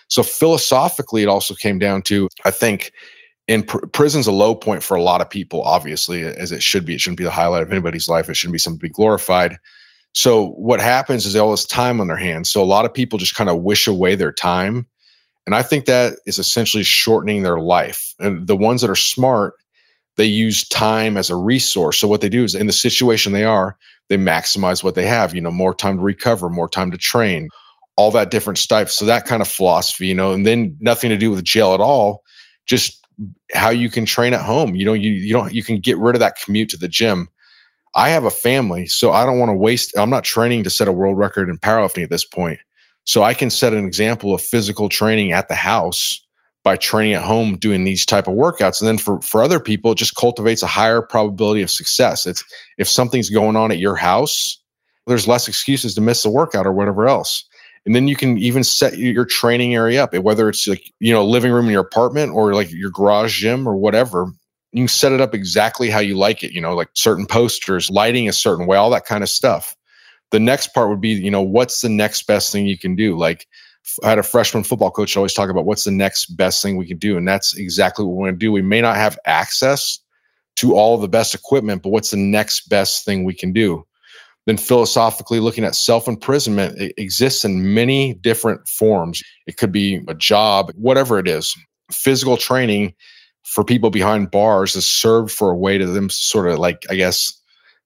So 0.08 0.22
philosophically, 0.22 1.22
it 1.22 1.28
also 1.28 1.54
came 1.54 1.78
down 1.78 2.02
to, 2.02 2.28
I 2.44 2.50
think, 2.50 2.92
in 3.46 3.62
pr- 3.62 3.86
prison's 3.86 4.26
a 4.26 4.32
low 4.32 4.54
point 4.54 4.82
for 4.82 4.96
a 4.96 5.02
lot 5.02 5.20
of 5.20 5.30
people, 5.30 5.62
obviously, 5.62 6.24
as 6.24 6.52
it 6.52 6.62
should 6.62 6.84
be. 6.84 6.94
It 6.94 7.00
shouldn't 7.00 7.18
be 7.18 7.24
the 7.24 7.30
highlight 7.30 7.62
of 7.62 7.70
anybody's 7.70 8.08
life. 8.08 8.28
It 8.28 8.36
shouldn't 8.36 8.54
be 8.54 8.58
something 8.58 8.78
to 8.78 8.88
be 8.88 8.92
glorified. 8.92 9.56
So 10.12 10.48
what 10.50 10.80
happens 10.80 11.26
is 11.26 11.32
they 11.32 11.38
all 11.38 11.52
this 11.52 11.64
time 11.64 12.00
on 12.00 12.08
their 12.08 12.16
hands. 12.16 12.50
So 12.50 12.62
a 12.62 12.64
lot 12.64 12.84
of 12.84 12.92
people 12.92 13.18
just 13.18 13.34
kind 13.36 13.48
of 13.48 13.62
wish 13.62 13.86
away 13.86 14.16
their 14.16 14.32
time. 14.32 14.86
And 15.46 15.54
I 15.54 15.62
think 15.62 15.86
that 15.86 16.14
is 16.26 16.38
essentially 16.38 16.82
shortening 16.82 17.42
their 17.42 17.60
life. 17.60 18.14
And 18.18 18.46
the 18.46 18.56
ones 18.56 18.80
that 18.82 18.90
are 18.90 18.96
smart, 18.96 19.54
they 20.16 20.26
use 20.26 20.68
time 20.68 21.16
as 21.16 21.30
a 21.30 21.36
resource. 21.36 21.98
So 21.98 22.08
what 22.08 22.20
they 22.20 22.28
do 22.28 22.44
is 22.44 22.54
in 22.54 22.66
the 22.66 22.72
situation 22.72 23.32
they 23.32 23.44
are, 23.44 23.76
they 24.10 24.18
maximize 24.18 24.84
what 24.84 24.94
they 24.94 25.06
have, 25.06 25.34
you 25.34 25.40
know, 25.40 25.50
more 25.50 25.74
time 25.74 25.96
to 25.96 26.02
recover, 26.02 26.50
more 26.50 26.68
time 26.68 26.90
to 26.90 26.98
train, 26.98 27.48
all 27.96 28.10
that 28.10 28.30
different 28.30 28.58
stuff. 28.58 28.90
So 28.90 29.06
that 29.06 29.24
kind 29.24 29.40
of 29.40 29.48
philosophy, 29.48 30.06
you 30.06 30.14
know, 30.14 30.32
and 30.32 30.46
then 30.46 30.76
nothing 30.80 31.08
to 31.08 31.16
do 31.16 31.30
with 31.30 31.42
jail 31.42 31.72
at 31.72 31.80
all, 31.80 32.22
just 32.66 33.02
how 33.54 33.70
you 33.70 33.88
can 33.88 34.04
train 34.04 34.34
at 34.34 34.42
home. 34.42 34.74
You 34.74 34.84
know, 34.84 34.92
you 34.92 35.12
you 35.12 35.32
don't 35.32 35.54
you 35.54 35.64
can 35.64 35.80
get 35.80 35.96
rid 35.96 36.14
of 36.14 36.20
that 36.20 36.36
commute 36.44 36.68
to 36.70 36.76
the 36.76 36.88
gym 36.88 37.30
I 37.94 38.10
have 38.10 38.24
a 38.24 38.30
family, 38.30 38.86
so 38.86 39.10
I 39.10 39.26
don't 39.26 39.38
want 39.38 39.50
to 39.50 39.56
waste. 39.56 39.96
I'm 39.96 40.10
not 40.10 40.24
training 40.24 40.64
to 40.64 40.70
set 40.70 40.88
a 40.88 40.92
world 40.92 41.18
record 41.18 41.48
in 41.48 41.58
powerlifting 41.58 42.04
at 42.04 42.10
this 42.10 42.24
point. 42.24 42.60
So 43.04 43.22
I 43.22 43.34
can 43.34 43.50
set 43.50 43.72
an 43.72 43.84
example 43.84 44.34
of 44.34 44.40
physical 44.40 44.88
training 44.88 45.32
at 45.32 45.48
the 45.48 45.54
house 45.54 46.24
by 46.62 46.76
training 46.76 47.14
at 47.14 47.22
home 47.22 47.56
doing 47.56 47.84
these 47.84 48.04
type 48.04 48.28
of 48.28 48.34
workouts 48.34 48.80
and 48.80 48.88
then 48.88 48.98
for 48.98 49.20
for 49.22 49.42
other 49.42 49.60
people 49.60 49.92
it 49.92 49.98
just 49.98 50.16
cultivates 50.16 50.62
a 50.62 50.66
higher 50.66 51.02
probability 51.02 51.62
of 51.62 51.70
success 51.70 52.26
it's 52.26 52.44
if 52.78 52.88
something's 52.88 53.30
going 53.30 53.56
on 53.56 53.70
at 53.70 53.78
your 53.78 53.96
house 53.96 54.58
there's 55.06 55.28
less 55.28 55.48
excuses 55.48 55.94
to 55.94 56.00
miss 56.00 56.22
the 56.22 56.30
workout 56.30 56.66
or 56.66 56.72
whatever 56.72 57.08
else 57.08 57.44
and 57.86 57.94
then 57.94 58.06
you 58.06 58.14
can 58.14 58.36
even 58.36 58.62
set 58.62 58.98
your 58.98 59.24
training 59.24 59.74
area 59.74 60.04
up 60.04 60.14
whether 60.16 60.48
it's 60.48 60.66
like 60.66 60.92
you 61.00 61.12
know 61.12 61.24
living 61.24 61.52
room 61.52 61.66
in 61.66 61.72
your 61.72 61.82
apartment 61.82 62.32
or 62.32 62.54
like 62.54 62.70
your 62.72 62.90
garage 62.90 63.40
gym 63.40 63.66
or 63.66 63.76
whatever 63.76 64.26
you 64.72 64.82
can 64.82 64.88
set 64.88 65.12
it 65.12 65.20
up 65.20 65.34
exactly 65.34 65.90
how 65.90 65.98
you 65.98 66.16
like 66.16 66.44
it, 66.44 66.52
you 66.52 66.60
know, 66.60 66.74
like 66.74 66.90
certain 66.94 67.26
posters, 67.26 67.90
lighting 67.90 68.28
a 68.28 68.32
certain 68.32 68.66
way, 68.66 68.76
all 68.76 68.90
that 68.90 69.04
kind 69.04 69.22
of 69.24 69.30
stuff. 69.30 69.74
The 70.30 70.38
next 70.38 70.68
part 70.68 70.88
would 70.88 71.00
be, 71.00 71.10
you 71.10 71.30
know, 71.30 71.42
what's 71.42 71.80
the 71.80 71.88
next 71.88 72.26
best 72.26 72.52
thing 72.52 72.66
you 72.66 72.78
can 72.78 72.94
do? 72.94 73.16
Like 73.16 73.48
I 74.02 74.08
had 74.08 74.18
a 74.18 74.22
freshman 74.22 74.64
football 74.64 74.90
coach 74.90 75.16
always 75.16 75.34
talk 75.34 75.50
about 75.50 75.64
what's 75.64 75.84
the 75.84 75.90
next 75.90 76.36
best 76.36 76.62
thing 76.62 76.76
we 76.76 76.86
can 76.86 76.98
do. 76.98 77.16
And 77.16 77.26
that's 77.26 77.56
exactly 77.56 78.04
what 78.04 78.12
we 78.12 78.22
want 78.22 78.34
to 78.34 78.38
do. 78.38 78.52
We 78.52 78.62
may 78.62 78.80
not 78.80 78.96
have 78.96 79.18
access 79.26 79.98
to 80.56 80.74
all 80.74 80.98
the 80.98 81.08
best 81.08 81.34
equipment, 81.34 81.82
but 81.82 81.90
what's 81.90 82.10
the 82.10 82.16
next 82.16 82.68
best 82.68 83.04
thing 83.04 83.24
we 83.24 83.34
can 83.34 83.52
do? 83.52 83.84
Then 84.46 84.56
philosophically 84.56 85.40
looking 85.40 85.64
at 85.64 85.74
self 85.74 86.08
imprisonment, 86.08 86.78
it 86.78 86.94
exists 86.96 87.44
in 87.44 87.74
many 87.74 88.14
different 88.14 88.66
forms. 88.68 89.22
It 89.46 89.56
could 89.56 89.72
be 89.72 90.02
a 90.08 90.14
job, 90.14 90.72
whatever 90.74 91.18
it 91.18 91.28
is. 91.28 91.54
Physical 91.92 92.36
training 92.36 92.94
for 93.44 93.64
people 93.64 93.90
behind 93.90 94.30
bars 94.30 94.76
is 94.76 94.88
served 94.88 95.30
for 95.32 95.50
a 95.50 95.56
way 95.56 95.78
to 95.78 95.86
them 95.86 96.10
sort 96.10 96.48
of 96.48 96.58
like, 96.58 96.84
I 96.90 96.94
guess, 96.94 97.39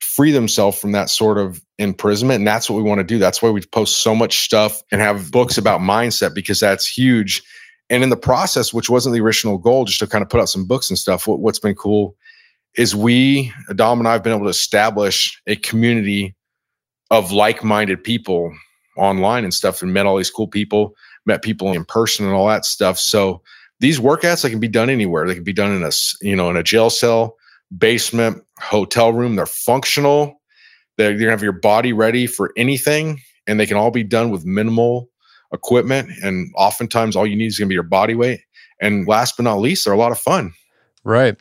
free 0.04 0.30
themselves 0.30 0.78
from 0.78 0.92
that 0.92 1.11
sort 1.11 1.38
of 1.38 1.61
imprisonment. 1.78 2.38
And 2.38 2.46
that's 2.46 2.68
what 2.68 2.76
we 2.76 2.82
want 2.82 3.00
to 3.00 3.04
do. 3.04 3.18
That's 3.18 3.42
why 3.42 3.50
we 3.50 3.62
post 3.62 3.99
so 3.99 4.14
much 4.14 4.38
stuff 4.38 4.82
and 4.90 5.00
have 5.00 5.30
books 5.30 5.58
about 5.58 5.80
mindset 5.80 6.34
because 6.34 6.61
that's 6.61 6.87
huge. 6.87 7.42
And 7.90 8.02
in 8.02 8.11
the 8.11 8.16
process, 8.16 8.73
which 8.73 8.88
wasn't 8.88 9.14
the 9.14 9.20
original 9.20 9.58
goal, 9.58 9.84
just 9.84 9.99
to 10.00 10.06
kind 10.06 10.23
of 10.23 10.30
put 10.30 10.40
out 10.40 10.49
some 10.49 10.66
books 10.66 10.90
and 10.90 10.99
stuff, 10.99 11.26
what, 11.26 11.40
what's 11.40 11.58
been 11.58 11.75
cool 11.75 12.16
is 12.76 12.94
we, 12.94 13.52
Dom 13.75 13.99
and 13.99 14.08
I, 14.08 14.12
have 14.12 14.23
been 14.23 14.32
able 14.32 14.44
to 14.44 14.50
establish 14.50 15.40
a 15.46 15.56
community 15.56 16.34
of 17.11 17.30
like 17.30 17.62
minded 17.62 18.02
people 18.02 18.52
online 18.96 19.44
and 19.44 19.54
stuff 19.54 19.82
and 19.82 19.92
met 19.92 20.06
all 20.06 20.16
these 20.16 20.30
cool 20.30 20.49
people, 20.49 20.94
met 21.26 21.42
people 21.42 21.73
in 21.73 21.84
person 21.84 22.26
and 22.26 22.34
all 22.34 22.49
that 22.49 22.64
stuff. 22.64 22.99
So 22.99 23.42
these 23.80 24.00
workouts 24.00 24.42
they 24.42 24.50
can 24.50 24.61
be 24.61 24.68
done 24.68 24.90
anywhere. 24.90 25.26
They 25.26 25.34
can 25.34 25.44
be 25.44 25.52
done 25.52 25.73
in 25.73 25.82
a 25.82 25.90
you 26.23 26.37
know 26.37 26.50
in 26.50 26.56
a 26.56 26.62
jail 26.62 26.90
cell, 26.90 27.37
basement, 27.76 28.43
hotel 28.61 29.12
room. 29.12 29.37
They're 29.37 29.46
functional. 29.46 30.40
They're, 30.96 31.11
you're 31.11 31.20
gonna 31.20 31.30
have 31.32 31.42
your 31.42 31.52
body 31.52 31.92
ready 31.92 32.26
for 32.26 32.52
anything, 32.56 33.20
and 33.46 33.58
they 33.58 33.66
can 33.66 33.76
all 33.76 33.90
be 33.90 34.04
done 34.04 34.30
with 34.30 34.44
minimal 34.44 35.08
equipment. 35.52 36.11
And 36.23 36.52
oftentimes, 36.56 37.16
all 37.16 37.26
you 37.26 37.37
need 37.37 37.46
is 37.46 37.58
gonna 37.58 37.68
be 37.68 37.75
your 37.75 37.82
body 37.82 38.14
weight. 38.14 38.40
And 38.80 39.06
last 39.06 39.37
but 39.37 39.44
not 39.44 39.56
least, 39.56 39.84
they're 39.84 39.94
a 39.94 39.99
lot 39.99 40.12
of 40.12 40.18
fun. 40.18 40.52
Right. 41.04 41.37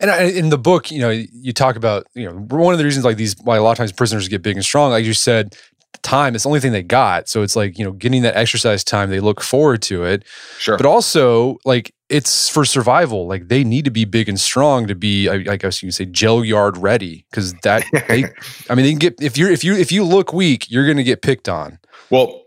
And 0.00 0.10
in 0.30 0.50
the 0.50 0.58
book, 0.58 0.92
you 0.92 1.00
know, 1.00 1.10
you 1.10 1.52
talk 1.52 1.74
about, 1.74 2.06
you 2.14 2.24
know, 2.24 2.36
one 2.36 2.72
of 2.72 2.78
the 2.78 2.84
reasons 2.84 3.04
like 3.04 3.16
these, 3.16 3.34
why 3.42 3.56
a 3.56 3.62
lot 3.62 3.72
of 3.72 3.78
times 3.78 3.90
prisoners 3.90 4.28
get 4.28 4.42
big 4.42 4.54
and 4.54 4.64
strong, 4.64 4.92
like 4.92 5.04
you 5.04 5.12
said, 5.12 5.56
time 6.02 6.34
it's 6.34 6.44
the 6.44 6.48
only 6.48 6.60
thing 6.60 6.72
they 6.72 6.82
got 6.82 7.28
so 7.28 7.42
it's 7.42 7.56
like 7.56 7.78
you 7.78 7.84
know 7.84 7.92
getting 7.92 8.22
that 8.22 8.36
exercise 8.36 8.84
time 8.84 9.10
they 9.10 9.20
look 9.20 9.40
forward 9.40 9.82
to 9.82 10.04
it 10.04 10.24
sure 10.58 10.76
but 10.76 10.86
also 10.86 11.58
like 11.64 11.92
it's 12.08 12.48
for 12.48 12.64
survival. 12.64 13.26
Like 13.26 13.48
they 13.48 13.64
need 13.64 13.84
to 13.84 13.90
be 13.90 14.04
big 14.04 14.28
and 14.28 14.40
strong 14.40 14.86
to 14.86 14.94
be, 14.94 15.28
I, 15.28 15.52
I 15.52 15.56
guess 15.56 15.82
you 15.82 15.88
can 15.88 15.92
say, 15.92 16.06
jail 16.06 16.44
yard 16.44 16.76
ready. 16.76 17.26
Because 17.30 17.52
that, 17.62 17.84
they, 18.08 18.24
I 18.70 18.74
mean, 18.74 18.84
they 18.84 18.90
can 18.90 18.98
get 18.98 19.22
if 19.22 19.36
you're 19.36 19.50
if 19.50 19.64
you 19.64 19.74
if 19.74 19.92
you 19.92 20.04
look 20.04 20.32
weak, 20.32 20.70
you're 20.70 20.86
going 20.86 20.96
to 20.96 21.04
get 21.04 21.22
picked 21.22 21.48
on. 21.48 21.78
Well, 22.10 22.42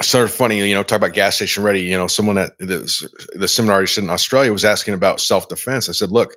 sort 0.00 0.24
of 0.24 0.32
funny, 0.32 0.66
you 0.66 0.74
know, 0.74 0.82
talk 0.82 0.96
about 0.96 1.12
gas 1.12 1.36
station 1.36 1.62
ready. 1.62 1.82
You 1.82 1.96
know, 1.96 2.06
someone 2.06 2.38
at 2.38 2.56
the, 2.58 3.10
the 3.34 3.48
seminar 3.48 3.84
in 3.96 4.10
Australia 4.10 4.52
was 4.52 4.64
asking 4.64 4.94
about 4.94 5.20
self 5.20 5.48
defense. 5.48 5.88
I 5.88 5.92
said, 5.92 6.10
look, 6.10 6.34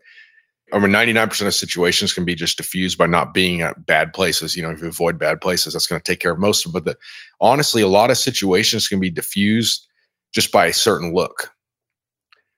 I 0.73 0.79
mean, 0.79 0.91
99% 0.91 1.45
of 1.45 1.53
situations 1.53 2.11
can 2.11 2.25
be 2.25 2.35
just 2.35 2.57
diffused 2.57 2.97
by 2.97 3.05
not 3.05 3.33
being 3.33 3.61
at 3.61 3.85
bad 3.85 4.13
places. 4.13 4.55
You 4.55 4.63
know, 4.63 4.71
if 4.71 4.81
you 4.81 4.87
avoid 4.87 5.19
bad 5.19 5.39
places, 5.39 5.73
that's 5.73 5.87
going 5.87 6.01
to 6.01 6.11
take 6.11 6.19
care 6.19 6.31
of 6.31 6.39
most 6.39 6.65
of 6.65 6.71
it. 6.71 6.73
But 6.73 6.85
the, 6.85 6.97
honestly, 7.39 7.81
a 7.81 7.87
lot 7.87 8.11
of 8.11 8.17
situations 8.17 8.87
can 8.87 8.99
be 8.99 9.09
diffused 9.09 9.87
just 10.33 10.51
by 10.51 10.65
a 10.65 10.73
certain 10.73 11.13
look. 11.13 11.51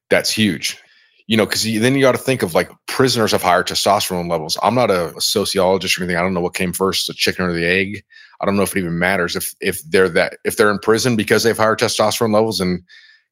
That's 0.09 0.31
huge. 0.31 0.81
You 1.27 1.35
know, 1.35 1.45
because 1.45 1.63
then 1.63 1.95
you 1.95 2.01
got 2.01 2.13
to 2.13 2.17
think 2.17 2.41
of 2.41 2.55
like 2.55 2.71
prisoners 2.87 3.33
have 3.33 3.41
higher 3.41 3.63
testosterone 3.63 4.29
levels. 4.29 4.57
I'm 4.63 4.75
not 4.75 4.89
a, 4.89 5.13
sociologist 5.19 5.97
or 5.97 6.03
anything. 6.03 6.17
I 6.17 6.21
don't 6.21 6.33
know 6.33 6.39
what 6.39 6.53
came 6.53 6.71
first, 6.71 7.07
the 7.07 7.13
chicken 7.13 7.45
or 7.45 7.51
the 7.51 7.65
egg. 7.65 8.03
I 8.39 8.45
don't 8.45 8.55
know 8.55 8.63
if 8.63 8.75
it 8.75 8.79
even 8.79 8.97
matters 8.97 9.35
if 9.35 9.53
if 9.59 9.81
they're 9.89 10.07
that 10.09 10.37
if 10.45 10.55
they're 10.55 10.71
in 10.71 10.79
prison 10.79 11.15
because 11.15 11.43
they 11.43 11.49
have 11.49 11.57
higher 11.57 11.75
testosterone 11.75 12.33
levels 12.33 12.61
and 12.61 12.81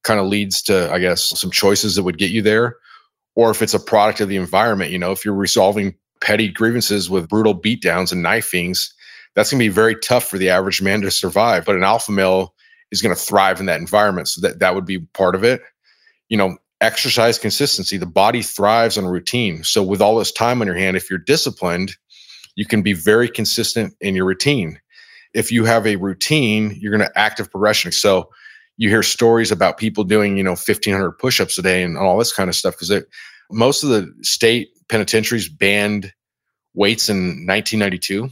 kind 0.04 0.20
of 0.20 0.26
leads 0.26 0.62
to, 0.64 0.92
I 0.92 1.00
guess, 1.00 1.30
some 1.40 1.52
choices 1.52 1.96
that 1.96 2.04
would 2.04 2.18
get 2.18 2.32
you 2.32 2.42
there 2.42 2.76
or 3.36 3.52
if 3.52 3.62
it's 3.62 3.74
a 3.74 3.80
product 3.80 4.22
of 4.22 4.30
the 4.30 4.38
environment. 4.38 4.92
You 4.92 5.00
know, 5.00 5.12
if 5.12 5.24
you're 5.24 5.34
resolving 5.34 5.96
petty 6.22 6.50
grievances 6.50 7.10
with 7.10 7.30
brutal 7.30 7.60
beatdowns 7.60 8.12
and 8.12 8.24
knifings, 8.24 8.94
that's 9.36 9.52
going 9.52 9.60
to 9.60 9.66
be 9.66 9.70
very 9.70 9.96
tough 9.98 10.26
for 10.26 10.38
the 10.38 10.50
average 10.50 10.82
man 10.82 11.02
to 11.02 11.12
survive. 11.12 11.66
But 11.66 11.76
an 11.76 11.84
alpha 11.84 12.12
male 12.12 12.54
is 12.92 13.02
going 13.02 13.14
to 13.14 13.22
thrive 13.22 13.60
in 13.60 13.66
that 13.66 13.82
environment. 13.82 14.30
So 14.30 14.42
that, 14.42 14.60
that 14.60 14.76
would 14.76 14.86
be 14.86 15.00
part 15.00 15.36
of 15.36 15.44
it. 15.44 15.62
You 16.30 16.38
know, 16.38 16.58
exercise 16.82 17.40
consistency. 17.40 17.98
The 17.98 18.06
body 18.06 18.42
thrives 18.42 18.98
on 18.98 19.06
routine. 19.06 19.64
So 19.64 19.84
with 19.84 20.02
all 20.02 20.18
this 20.18 20.32
time 20.32 20.62
on 20.62 20.68
your 20.68 20.76
hand, 20.76 20.98
if 20.98 21.10
you're 21.10 21.20
disciplined, 21.20 21.96
you 22.56 22.66
can 22.66 22.82
be 22.82 22.94
very 22.94 23.30
consistent 23.30 23.94
in 24.02 24.16
your 24.16 24.26
routine. 24.26 24.80
If 25.34 25.52
you 25.52 25.66
have 25.66 25.86
a 25.86 25.98
routine, 25.98 26.78
you're 26.80 26.96
going 26.96 27.08
to 27.08 27.20
active 27.20 27.52
progression. 27.52 27.92
So 27.92 28.30
you 28.78 28.90
hear 28.90 29.04
stories 29.04 29.52
about 29.52 29.78
people 29.78 30.04
doing, 30.04 30.38
you 30.38 30.44
know, 30.44 30.52
1500 30.52 31.14
push-ups 31.14 31.58
a 31.58 31.62
day 31.62 31.84
and 31.84 31.98
all 31.98 32.18
this 32.18 32.34
kind 32.34 32.50
of 32.50 32.56
stuff 32.56 32.78
because 32.78 33.06
most 33.52 33.84
of 33.84 33.90
the 33.90 34.14
state 34.22 34.70
penitentiaries 34.90 35.50
banned 35.50 36.14
weights 36.74 37.10
in 37.10 37.46
1992. 37.48 38.30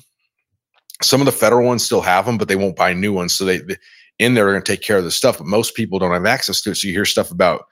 Some 1.02 1.22
of 1.22 1.26
the 1.26 1.32
federal 1.32 1.66
ones 1.66 1.84
still 1.84 2.02
have 2.02 2.26
them, 2.26 2.38
but 2.38 2.48
they 2.48 2.56
won't 2.56 2.76
buy 2.76 2.94
new 2.94 3.14
ones. 3.14 3.36
So 3.36 3.46
they, 3.46 3.58
they 3.58 3.78
in 4.20 4.36
there 4.36 4.48
are 4.48 4.52
going 4.52 4.64
to 4.64 4.72
take 4.72 4.82
care 4.82 4.98
of 4.98 5.04
the 5.04 5.12
stuff, 5.12 5.40
but 5.40 5.48
most 5.48 5.76
people 5.76 6.00
don't 6.00 6.14
have 6.14 6.26
access 6.26 6.62
to 6.62 6.72
it. 6.72 6.76
So 6.76 6.88
you 6.88 6.94
hear 6.94 7.06
stuff 7.06 7.32
about, 7.32 7.66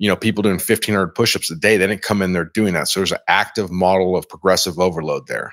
you 0.00 0.08
know, 0.08 0.16
people 0.16 0.42
doing 0.42 0.54
1500 0.54 1.08
push-ups 1.08 1.50
a 1.50 1.54
day. 1.54 1.76
They 1.76 1.86
didn't 1.86 2.00
come 2.00 2.22
in 2.22 2.32
there 2.32 2.46
doing 2.46 2.72
that. 2.72 2.88
So 2.88 3.00
there's 3.00 3.12
an 3.12 3.18
active 3.28 3.70
model 3.70 4.16
of 4.16 4.26
progressive 4.26 4.78
overload 4.78 5.26
there. 5.26 5.52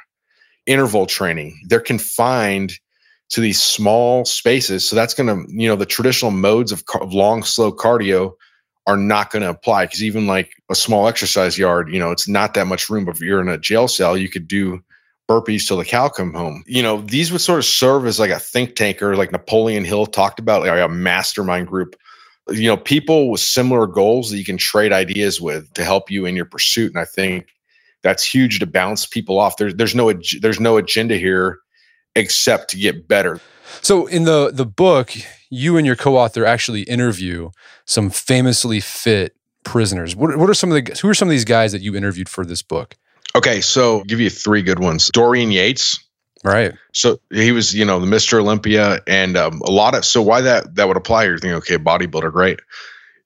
Interval 0.65 1.05
training, 1.05 1.59
they're 1.67 1.81
confined 1.81 2.79
to 3.29 3.41
these 3.41 3.61
small 3.61 4.23
spaces. 4.23 4.87
So 4.87 4.95
that's 4.95 5.13
going 5.13 5.27
to, 5.27 5.51
you 5.51 5.67
know, 5.67 5.75
the 5.75 5.85
traditional 5.85 6.31
modes 6.31 6.71
of, 6.71 6.81
of 7.01 7.13
long, 7.13 7.43
slow 7.43 7.73
cardio 7.73 8.35
are 8.87 8.95
not 8.95 9.31
going 9.31 9.43
to 9.43 9.49
apply 9.49 9.85
because 9.85 10.01
even 10.01 10.27
like 10.27 10.53
a 10.71 10.75
small 10.75 11.09
exercise 11.09 11.57
yard, 11.57 11.91
you 11.91 11.99
know, 11.99 12.11
it's 12.11 12.29
not 12.29 12.53
that 12.53 12.67
much 12.67 12.89
room. 12.89 13.03
But 13.03 13.17
if 13.17 13.21
you're 13.21 13.41
in 13.41 13.49
a 13.49 13.57
jail 13.57 13.89
cell, 13.89 14.17
you 14.17 14.29
could 14.29 14.47
do 14.47 14.79
burpees 15.29 15.67
till 15.67 15.75
the 15.75 15.83
cow 15.83 16.07
come 16.07 16.33
home. 16.33 16.63
You 16.67 16.83
know, 16.83 17.01
these 17.01 17.33
would 17.33 17.41
sort 17.41 17.59
of 17.59 17.65
serve 17.65 18.05
as 18.05 18.17
like 18.17 18.31
a 18.31 18.39
think 18.39 18.77
tanker, 18.77 19.17
like 19.17 19.33
Napoleon 19.33 19.83
Hill 19.83 20.05
talked 20.05 20.39
about, 20.39 20.61
like 20.61 20.79
a 20.79 20.87
mastermind 20.87 21.67
group. 21.67 21.97
You 22.49 22.67
know, 22.67 22.77
people 22.77 23.29
with 23.29 23.41
similar 23.41 23.87
goals 23.87 24.31
that 24.31 24.37
you 24.37 24.45
can 24.45 24.57
trade 24.57 24.93
ideas 24.93 25.41
with 25.41 25.73
to 25.73 25.83
help 25.83 26.09
you 26.09 26.25
in 26.25 26.35
your 26.35 26.45
pursuit. 26.45 26.91
And 26.91 26.99
I 26.99 27.05
think 27.05 27.47
that's 28.03 28.23
huge 28.23 28.59
to 28.59 28.65
bounce 28.65 29.05
people 29.05 29.39
off. 29.39 29.57
There's 29.57 29.75
there's 29.75 29.95
no 29.95 30.13
there's 30.41 30.59
no 30.59 30.77
agenda 30.77 31.17
here 31.17 31.59
except 32.15 32.69
to 32.71 32.77
get 32.77 33.07
better. 33.07 33.39
So 33.81 34.07
in 34.07 34.23
the 34.23 34.51
the 34.53 34.65
book, 34.65 35.13
you 35.49 35.77
and 35.77 35.85
your 35.85 35.95
co-author 35.95 36.45
actually 36.45 36.83
interview 36.83 37.49
some 37.85 38.09
famously 38.09 38.79
fit 38.79 39.35
prisoners. 39.63 40.15
What, 40.15 40.37
what 40.37 40.49
are 40.49 40.53
some 40.53 40.71
of 40.71 40.85
the 40.85 40.97
who 41.01 41.09
are 41.09 41.13
some 41.13 41.27
of 41.27 41.31
these 41.31 41.45
guys 41.45 41.71
that 41.73 41.81
you 41.81 41.95
interviewed 41.95 42.29
for 42.29 42.45
this 42.45 42.61
book? 42.61 42.95
Okay, 43.35 43.61
so 43.61 43.99
I'll 43.99 44.03
give 44.03 44.19
you 44.19 44.29
three 44.29 44.61
good 44.61 44.79
ones. 44.79 45.09
Dorian 45.09 45.51
Yates. 45.51 46.03
Right. 46.47 46.73
So 46.93 47.19
he 47.29 47.51
was, 47.51 47.75
you 47.75 47.83
know, 47.83 47.99
the 47.99 48.07
Mr. 48.07 48.39
Olympia 48.39 49.01
and 49.05 49.35
um, 49.35 49.61
a 49.65 49.71
lot 49.71 49.95
of 49.95 50.05
so 50.05 50.21
why 50.21 50.39
that 50.41 50.75
that 50.75 50.87
would 50.87 50.95
apply, 50.95 51.25
you're 51.25 51.37
thinking, 51.37 51.57
okay, 51.57 51.77
bodybuilder, 51.77 52.31
great. 52.31 52.61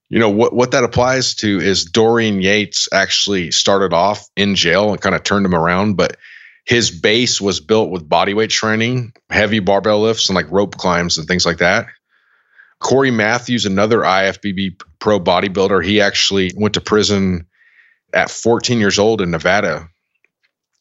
You 0.10 0.18
know, 0.18 0.30
what 0.30 0.54
what 0.54 0.72
that 0.72 0.84
applies 0.84 1.36
to 1.36 1.60
is 1.60 1.86
Dorian 1.86 2.42
Yates 2.42 2.90
actually 2.92 3.52
started 3.52 3.94
off 3.94 4.28
in 4.36 4.56
jail 4.56 4.92
and 4.92 5.00
kind 5.00 5.14
of 5.14 5.22
turned 5.22 5.46
him 5.46 5.54
around, 5.54 5.98
but 5.98 6.18
his 6.66 6.90
base 6.90 7.40
was 7.40 7.60
built 7.60 7.92
with 7.92 8.10
bodyweight 8.10 8.50
training, 8.50 9.14
heavy 9.30 9.60
barbell 9.60 10.02
lifts, 10.02 10.28
and 10.28 10.36
like 10.36 10.50
rope 10.50 10.78
climbs 10.78 11.20
and 11.20 11.28
things 11.28 11.46
like 11.46 11.58
that. 11.58 11.86
Corey 12.80 13.12
Matthews, 13.12 13.68
another 13.68 14.00
IFBB 14.00 14.82
pro 14.98 15.20
bodybuilder, 15.20 15.86
he 15.86 16.02
actually 16.02 16.52
went 16.56 16.74
to 16.74 16.82
prison 16.82 17.46
at 18.14 18.32
14 18.32 18.80
years 18.80 18.98
old 18.98 19.22
in 19.22 19.30
Nevada. 19.30 19.91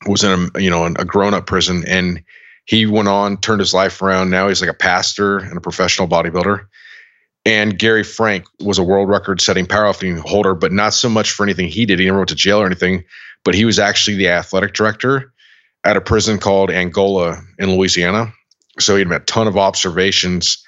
Was 0.06 0.24
in 0.24 0.50
a 0.54 0.60
you 0.60 0.70
know 0.70 0.86
a 0.86 1.04
grown 1.04 1.34
up 1.34 1.46
prison, 1.46 1.84
and 1.86 2.22
he 2.64 2.86
went 2.86 3.08
on, 3.08 3.36
turned 3.36 3.60
his 3.60 3.74
life 3.74 4.00
around. 4.00 4.30
Now 4.30 4.48
he's 4.48 4.60
like 4.60 4.70
a 4.70 4.74
pastor 4.74 5.38
and 5.38 5.56
a 5.56 5.60
professional 5.60 6.08
bodybuilder. 6.08 6.66
And 7.46 7.78
Gary 7.78 8.04
Frank 8.04 8.44
was 8.60 8.78
a 8.78 8.82
world 8.82 9.08
record 9.08 9.40
setting 9.40 9.66
powerlifting 9.66 10.18
holder, 10.18 10.54
but 10.54 10.72
not 10.72 10.94
so 10.94 11.08
much 11.08 11.32
for 11.32 11.42
anything 11.42 11.68
he 11.68 11.86
did. 11.86 11.98
He 11.98 12.04
never 12.04 12.18
went 12.18 12.28
to 12.28 12.34
jail 12.34 12.60
or 12.60 12.66
anything, 12.66 13.04
but 13.44 13.54
he 13.54 13.64
was 13.64 13.78
actually 13.78 14.16
the 14.16 14.28
athletic 14.28 14.74
director 14.74 15.32
at 15.84 15.96
a 15.96 16.00
prison 16.00 16.38
called 16.38 16.70
Angola 16.70 17.42
in 17.58 17.76
Louisiana. 17.76 18.32
So 18.78 18.96
he 18.96 19.02
had 19.02 19.12
a 19.12 19.20
ton 19.20 19.48
of 19.48 19.56
observations 19.56 20.62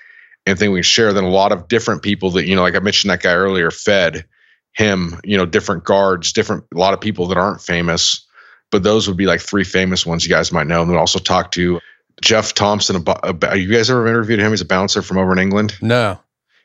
and 0.47 0.59
things 0.59 0.71
we 0.71 0.83
share. 0.83 1.13
Then 1.13 1.25
a 1.25 1.29
lot 1.29 1.53
of 1.53 1.69
different 1.69 2.03
people 2.03 2.31
that, 2.33 2.47
you 2.47 2.57
know, 2.57 2.63
like 2.63 2.75
I 2.75 2.81
mentioned 2.81 3.11
that 3.11 3.23
guy 3.23 3.35
earlier, 3.35 3.71
fed 3.71 4.25
him, 4.73 5.21
you 5.25 5.37
know, 5.37 5.47
different 5.47 5.85
guards, 5.85 6.33
different, 6.33 6.65
a 6.75 6.79
lot 6.79 6.95
of 6.95 7.01
people 7.01 7.27
that 7.29 7.39
aren't 7.39 7.61
famous, 7.61 8.27
but 8.73 8.83
those 8.83 9.07
would 9.07 9.17
be 9.17 9.27
like 9.27 9.41
three 9.41 9.63
famous 9.63 10.05
ones 10.05 10.25
you 10.25 10.31
guys 10.31 10.51
might 10.51 10.67
know. 10.67 10.81
And 10.81 10.91
then 10.91 10.99
also 10.99 11.21
talk 11.21 11.53
to 11.53 11.79
Geoff 12.23 12.55
Thompson. 12.55 12.97
About, 12.97 13.61
you 13.61 13.71
guys 13.71 13.91
ever 13.91 14.09
interviewed 14.09 14.41
him? 14.41 14.51
He's 14.51 14.63
a 14.63 14.67
bouncer 14.67 15.03
from 15.03 15.19
over 15.19 15.31
in 15.31 15.39
England. 15.39 15.75
No. 15.81 16.19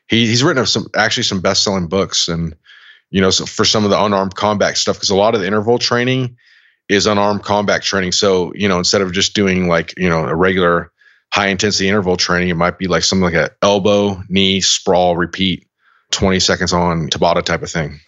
He, 0.08 0.26
he's 0.26 0.42
written 0.42 0.64
some, 0.66 0.86
actually 0.96 1.24
some 1.24 1.40
best 1.40 1.62
selling 1.62 1.86
books 1.86 2.26
and, 2.26 2.56
you 3.10 3.20
know, 3.20 3.30
so 3.30 3.46
for 3.46 3.64
some 3.64 3.84
of 3.84 3.90
the 3.90 4.02
unarmed 4.02 4.34
combat 4.34 4.76
stuff, 4.76 4.96
because 4.96 5.10
a 5.10 5.14
lot 5.14 5.34
of 5.34 5.40
the 5.40 5.46
interval 5.46 5.78
training 5.78 6.36
is 6.88 7.06
unarmed 7.06 7.42
combat 7.42 7.82
training. 7.82 8.12
So, 8.12 8.52
you 8.54 8.68
know, 8.68 8.78
instead 8.78 9.02
of 9.02 9.12
just 9.12 9.34
doing 9.34 9.68
like, 9.68 9.94
you 9.98 10.08
know, 10.08 10.24
a 10.24 10.34
regular 10.34 10.90
high 11.32 11.48
intensity 11.48 11.88
interval 11.88 12.16
training, 12.16 12.48
it 12.48 12.56
might 12.56 12.78
be 12.78 12.86
like 12.86 13.02
something 13.02 13.24
like 13.24 13.34
an 13.34 13.50
elbow, 13.60 14.22
knee, 14.30 14.62
sprawl, 14.62 15.16
repeat, 15.16 15.66
20 16.10 16.40
seconds 16.40 16.72
on 16.72 17.08
Tabata 17.08 17.42
type 17.42 17.62
of 17.62 17.70
thing. 17.70 18.00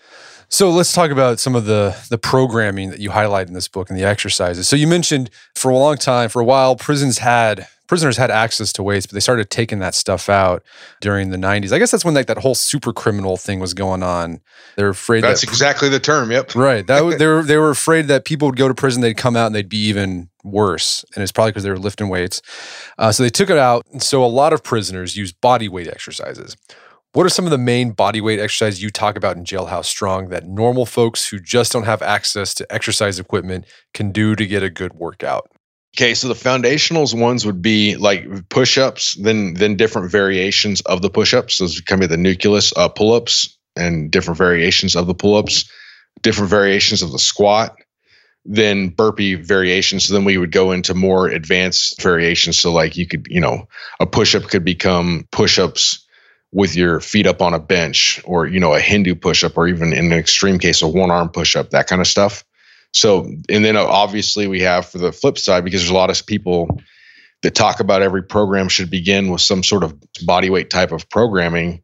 So 0.52 0.68
let's 0.70 0.92
talk 0.92 1.12
about 1.12 1.38
some 1.38 1.54
of 1.54 1.64
the 1.64 1.96
the 2.10 2.18
programming 2.18 2.90
that 2.90 2.98
you 2.98 3.12
highlight 3.12 3.46
in 3.46 3.54
this 3.54 3.68
book 3.68 3.88
and 3.88 3.98
the 3.98 4.04
exercises. 4.04 4.66
So 4.66 4.74
you 4.74 4.88
mentioned 4.88 5.30
for 5.54 5.70
a 5.70 5.76
long 5.76 5.96
time, 5.96 6.28
for 6.28 6.42
a 6.42 6.44
while, 6.44 6.74
prisons 6.74 7.18
had 7.18 7.68
prisoners 7.86 8.16
had 8.16 8.30
access 8.30 8.72
to 8.72 8.82
weights, 8.82 9.06
but 9.06 9.14
they 9.14 9.20
started 9.20 9.48
taking 9.48 9.78
that 9.78 9.94
stuff 9.94 10.28
out 10.28 10.62
during 11.00 11.30
the 11.30 11.36
90s. 11.36 11.72
I 11.72 11.78
guess 11.78 11.90
that's 11.90 12.04
when 12.04 12.14
like 12.14 12.26
that 12.26 12.38
whole 12.38 12.54
super 12.54 12.92
criminal 12.92 13.36
thing 13.36 13.58
was 13.58 13.74
going 13.74 14.02
on. 14.02 14.40
They're 14.76 14.88
afraid 14.88 15.22
that's 15.22 15.40
that, 15.42 15.48
exactly 15.48 15.88
the 15.88 16.00
term. 16.00 16.32
Yep. 16.32 16.56
Right. 16.56 16.84
That 16.84 17.00
they 17.18 17.26
were 17.26 17.44
they 17.44 17.56
were 17.56 17.70
afraid 17.70 18.08
that 18.08 18.24
people 18.24 18.48
would 18.48 18.56
go 18.56 18.66
to 18.66 18.74
prison, 18.74 19.02
they'd 19.02 19.16
come 19.16 19.36
out 19.36 19.46
and 19.46 19.54
they'd 19.54 19.68
be 19.68 19.86
even 19.86 20.30
worse, 20.42 21.04
and 21.14 21.22
it's 21.22 21.32
probably 21.32 21.52
because 21.52 21.62
they 21.62 21.70
were 21.70 21.78
lifting 21.78 22.08
weights. 22.08 22.42
Uh, 22.98 23.12
so 23.12 23.22
they 23.22 23.30
took 23.30 23.50
it 23.50 23.58
out. 23.58 23.86
So 24.02 24.24
a 24.24 24.26
lot 24.26 24.52
of 24.52 24.64
prisoners 24.64 25.16
use 25.16 25.30
body 25.30 25.68
weight 25.68 25.86
exercises. 25.86 26.56
What 27.12 27.26
are 27.26 27.30
some 27.30 27.44
of 27.44 27.50
the 27.50 27.58
main 27.58 27.90
body 27.90 28.20
weight 28.20 28.38
exercises 28.38 28.80
you 28.80 28.88
talk 28.88 29.16
about 29.16 29.36
in 29.36 29.42
Jailhouse 29.42 29.86
Strong 29.86 30.28
that 30.28 30.46
normal 30.46 30.86
folks 30.86 31.28
who 31.28 31.40
just 31.40 31.72
don't 31.72 31.82
have 31.82 32.02
access 32.02 32.54
to 32.54 32.72
exercise 32.72 33.18
equipment 33.18 33.64
can 33.94 34.12
do 34.12 34.36
to 34.36 34.46
get 34.46 34.62
a 34.62 34.70
good 34.70 34.94
workout? 34.94 35.50
Okay, 35.96 36.14
so 36.14 36.28
the 36.28 36.34
foundationals 36.34 37.12
ones 37.12 37.44
would 37.44 37.60
be 37.60 37.96
like 37.96 38.48
push-ups, 38.48 39.16
then 39.16 39.54
then 39.54 39.74
different 39.74 40.12
variations 40.12 40.82
of 40.82 41.02
the 41.02 41.10
push-ups. 41.10 41.58
Those 41.58 41.80
can 41.80 41.98
be 41.98 42.06
the 42.06 42.16
nucleus 42.16 42.72
uh, 42.76 42.88
pull-ups 42.88 43.58
and 43.74 44.08
different 44.08 44.38
variations 44.38 44.94
of 44.94 45.08
the 45.08 45.14
pull-ups, 45.14 45.68
different 46.22 46.48
variations 46.48 47.02
of 47.02 47.10
the 47.10 47.18
squat, 47.18 47.76
then 48.44 48.88
burpee 48.88 49.34
variations. 49.34 50.06
So 50.06 50.14
then 50.14 50.24
we 50.24 50.38
would 50.38 50.52
go 50.52 50.70
into 50.70 50.94
more 50.94 51.26
advanced 51.26 52.00
variations. 52.00 52.60
So 52.60 52.72
like 52.72 52.96
you 52.96 53.08
could, 53.08 53.26
you 53.28 53.40
know, 53.40 53.66
a 53.98 54.06
push-up 54.06 54.44
could 54.44 54.64
become 54.64 55.26
push-ups 55.32 56.06
with 56.52 56.74
your 56.74 57.00
feet 57.00 57.26
up 57.26 57.42
on 57.42 57.54
a 57.54 57.58
bench, 57.58 58.20
or 58.24 58.46
you 58.46 58.60
know, 58.60 58.74
a 58.74 58.80
Hindu 58.80 59.14
push-up, 59.14 59.56
or 59.56 59.68
even 59.68 59.92
in 59.92 60.06
an 60.06 60.18
extreme 60.18 60.58
case, 60.58 60.82
a 60.82 60.88
one-arm 60.88 61.28
push-up, 61.28 61.70
that 61.70 61.86
kind 61.86 62.00
of 62.00 62.08
stuff. 62.08 62.44
So, 62.92 63.30
and 63.48 63.64
then 63.64 63.76
uh, 63.76 63.84
obviously 63.84 64.48
we 64.48 64.60
have 64.62 64.86
for 64.86 64.98
the 64.98 65.12
flip 65.12 65.38
side, 65.38 65.64
because 65.64 65.82
there's 65.82 65.90
a 65.90 65.94
lot 65.94 66.10
of 66.10 66.26
people 66.26 66.80
that 67.42 67.54
talk 67.54 67.80
about 67.80 68.02
every 68.02 68.22
program 68.22 68.68
should 68.68 68.90
begin 68.90 69.30
with 69.30 69.40
some 69.40 69.62
sort 69.62 69.84
of 69.84 69.96
body 70.24 70.50
weight 70.50 70.70
type 70.70 70.92
of 70.92 71.08
programming. 71.08 71.82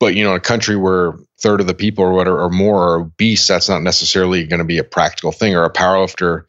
But, 0.00 0.14
you 0.14 0.24
know, 0.24 0.30
in 0.30 0.36
a 0.36 0.40
country 0.40 0.76
where 0.76 1.14
third 1.40 1.60
of 1.60 1.66
the 1.66 1.74
people 1.74 2.04
or 2.04 2.12
whatever 2.12 2.40
or 2.40 2.50
more 2.50 2.82
are 2.82 3.00
obese, 3.00 3.46
that's 3.46 3.68
not 3.68 3.82
necessarily 3.82 4.44
going 4.44 4.58
to 4.58 4.64
be 4.64 4.78
a 4.78 4.84
practical 4.84 5.32
thing. 5.32 5.54
Or 5.54 5.64
a 5.64 5.72
powerlifter 5.72 6.44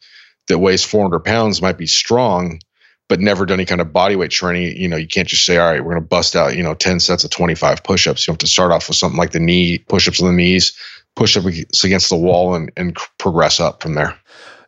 that 0.48 0.58
weighs 0.58 0.84
400 0.84 1.20
pounds 1.20 1.60
might 1.60 1.78
be 1.78 1.86
strong, 1.86 2.60
but 3.08 3.20
never 3.20 3.46
done 3.46 3.58
any 3.58 3.66
kind 3.66 3.80
of 3.80 3.92
body 3.92 4.16
weight 4.16 4.30
training. 4.30 4.76
You 4.76 4.88
know, 4.88 4.96
you 4.96 5.06
can't 5.06 5.28
just 5.28 5.44
say, 5.44 5.58
all 5.58 5.70
right, 5.70 5.84
we're 5.84 5.92
going 5.92 6.02
to 6.02 6.08
bust 6.08 6.34
out, 6.34 6.56
you 6.56 6.62
know, 6.62 6.74
10 6.74 7.00
sets 7.00 7.24
of 7.24 7.30
25 7.30 7.84
push 7.84 8.06
ups. 8.06 8.26
You 8.26 8.32
have 8.32 8.38
to 8.38 8.46
start 8.46 8.72
off 8.72 8.88
with 8.88 8.96
something 8.96 9.18
like 9.18 9.32
the 9.32 9.40
knee, 9.40 9.78
push 9.78 10.08
ups 10.08 10.20
on 10.20 10.28
the 10.28 10.34
knees, 10.34 10.76
push 11.14 11.36
ups 11.36 11.84
against 11.84 12.08
the 12.08 12.16
wall, 12.16 12.54
and, 12.54 12.70
and 12.76 12.96
progress 13.18 13.60
up 13.60 13.82
from 13.82 13.94
there. 13.94 14.18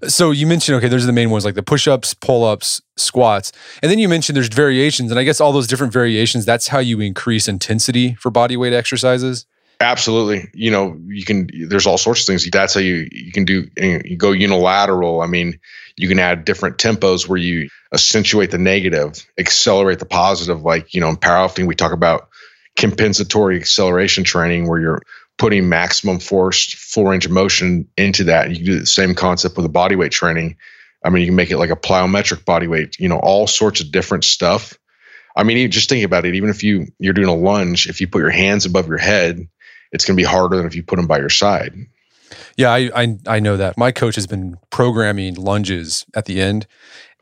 So 0.06 0.30
you 0.30 0.46
mentioned 0.46 0.76
okay, 0.76 0.86
those 0.86 1.02
are 1.02 1.08
the 1.08 1.12
main 1.12 1.30
ones 1.30 1.44
like 1.44 1.56
the 1.56 1.62
push-ups, 1.62 2.14
pull-ups, 2.14 2.80
squats, 2.96 3.50
and 3.82 3.90
then 3.90 3.98
you 3.98 4.08
mentioned 4.08 4.36
there's 4.36 4.46
variations, 4.46 5.10
and 5.10 5.18
I 5.18 5.24
guess 5.24 5.40
all 5.40 5.52
those 5.52 5.66
different 5.66 5.92
variations. 5.92 6.44
That's 6.44 6.68
how 6.68 6.78
you 6.78 7.00
increase 7.00 7.48
intensity 7.48 8.14
for 8.14 8.30
body 8.30 8.56
weight 8.56 8.72
exercises. 8.72 9.44
Absolutely. 9.80 10.48
You 10.54 10.72
know, 10.72 10.98
you 11.06 11.24
can. 11.24 11.48
There's 11.68 11.86
all 11.86 11.98
sorts 11.98 12.22
of 12.22 12.26
things. 12.26 12.48
That's 12.50 12.74
how 12.74 12.80
you 12.80 13.08
you 13.12 13.30
can 13.30 13.44
do. 13.44 13.68
You 13.76 14.16
go 14.16 14.32
unilateral. 14.32 15.20
I 15.20 15.26
mean, 15.26 15.60
you 15.96 16.08
can 16.08 16.18
add 16.18 16.44
different 16.44 16.78
tempos 16.78 17.28
where 17.28 17.38
you 17.38 17.68
accentuate 17.92 18.50
the 18.50 18.58
negative, 18.58 19.24
accelerate 19.38 20.00
the 20.00 20.04
positive. 20.06 20.62
Like 20.62 20.94
you 20.94 21.00
know, 21.00 21.08
in 21.10 21.16
powerlifting, 21.16 21.68
we 21.68 21.76
talk 21.76 21.92
about 21.92 22.28
compensatory 22.76 23.56
acceleration 23.56 24.24
training, 24.24 24.68
where 24.68 24.80
you're 24.80 25.02
putting 25.36 25.68
maximum 25.68 26.18
force, 26.18 26.74
full 26.74 27.04
range 27.04 27.24
of 27.26 27.30
motion 27.30 27.88
into 27.96 28.24
that. 28.24 28.50
You 28.50 28.56
can 28.56 28.64
do 28.64 28.80
the 28.80 28.86
same 28.86 29.14
concept 29.14 29.56
with 29.56 29.64
the 29.64 29.70
body 29.70 29.94
weight 29.94 30.10
training. 30.10 30.56
I 31.04 31.10
mean, 31.10 31.20
you 31.20 31.28
can 31.28 31.36
make 31.36 31.52
it 31.52 31.58
like 31.58 31.70
a 31.70 31.76
plyometric 31.76 32.44
body 32.44 32.66
weight, 32.66 32.98
you 32.98 33.08
know, 33.08 33.20
all 33.20 33.46
sorts 33.46 33.80
of 33.80 33.92
different 33.92 34.24
stuff. 34.24 34.76
I 35.36 35.44
mean, 35.44 35.70
just 35.70 35.88
think 35.88 36.04
about 36.04 36.26
it. 36.26 36.34
Even 36.34 36.50
if 36.50 36.64
you 36.64 36.88
you're 36.98 37.12
doing 37.12 37.28
a 37.28 37.34
lunge, 37.36 37.88
if 37.88 38.00
you 38.00 38.08
put 38.08 38.18
your 38.18 38.30
hands 38.30 38.66
above 38.66 38.88
your 38.88 38.98
head, 38.98 39.46
it's 39.92 40.04
going 40.04 40.16
to 40.16 40.20
be 40.20 40.26
harder 40.26 40.56
than 40.56 40.66
if 40.66 40.74
you 40.74 40.82
put 40.82 40.96
them 40.96 41.06
by 41.06 41.18
your 41.18 41.30
side. 41.30 41.74
Yeah, 42.56 42.70
I, 42.70 42.90
I, 42.94 43.18
I 43.26 43.40
know 43.40 43.56
that. 43.56 43.78
My 43.78 43.92
coach 43.92 44.16
has 44.16 44.26
been 44.26 44.56
programming 44.70 45.34
lunges 45.34 46.04
at 46.14 46.24
the 46.24 46.40
end. 46.40 46.66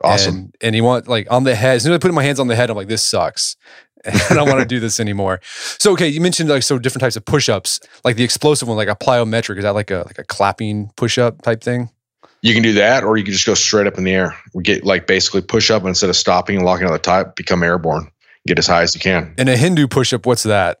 Awesome. 0.03 0.35
And, 0.35 0.55
and 0.61 0.75
he 0.75 0.81
want 0.81 1.07
like 1.07 1.31
on 1.31 1.43
the 1.43 1.55
head. 1.55 1.77
As 1.77 1.83
soon 1.83 1.93
as 1.93 1.97
I 1.97 1.99
put 1.99 2.13
my 2.13 2.23
hands 2.23 2.39
on 2.39 2.47
the 2.47 2.55
head, 2.55 2.69
I'm 2.69 2.75
like, 2.75 2.87
this 2.87 3.03
sucks. 3.03 3.55
I 4.05 4.33
don't 4.33 4.47
want 4.47 4.59
to 4.59 4.65
do 4.65 4.79
this 4.79 4.99
anymore. 4.99 5.41
So 5.79 5.91
okay, 5.93 6.07
you 6.07 6.21
mentioned 6.21 6.49
like 6.49 6.63
so 6.63 6.79
different 6.79 7.01
types 7.01 7.15
of 7.15 7.25
push-ups, 7.25 7.79
like 8.03 8.15
the 8.15 8.23
explosive 8.23 8.67
one, 8.67 8.77
like 8.77 8.87
a 8.87 8.95
plyometric. 8.95 9.57
Is 9.57 9.63
that 9.63 9.73
like 9.73 9.91
a 9.91 10.03
like 10.05 10.19
a 10.19 10.23
clapping 10.23 10.91
push-up 10.95 11.41
type 11.41 11.61
thing? 11.61 11.89
You 12.41 12.53
can 12.53 12.63
do 12.63 12.73
that, 12.73 13.03
or 13.03 13.17
you 13.17 13.23
can 13.23 13.33
just 13.33 13.45
go 13.45 13.55
straight 13.55 13.87
up 13.87 13.97
in 13.97 14.03
the 14.03 14.13
air. 14.13 14.35
We 14.53 14.63
get 14.63 14.85
like 14.85 15.07
basically 15.07 15.41
push 15.41 15.71
up 15.71 15.83
instead 15.83 16.09
of 16.09 16.15
stopping 16.15 16.57
and 16.57 16.65
locking 16.65 16.85
on 16.85 16.93
the 16.93 16.99
top, 16.99 17.35
become 17.35 17.63
airborne. 17.63 18.11
Get 18.45 18.59
as 18.59 18.67
high 18.67 18.83
as 18.83 18.95
you 18.95 19.01
can. 19.01 19.33
And 19.37 19.49
a 19.49 19.57
Hindu 19.57 19.87
push-up, 19.87 20.25
what's 20.25 20.43
that? 20.43 20.79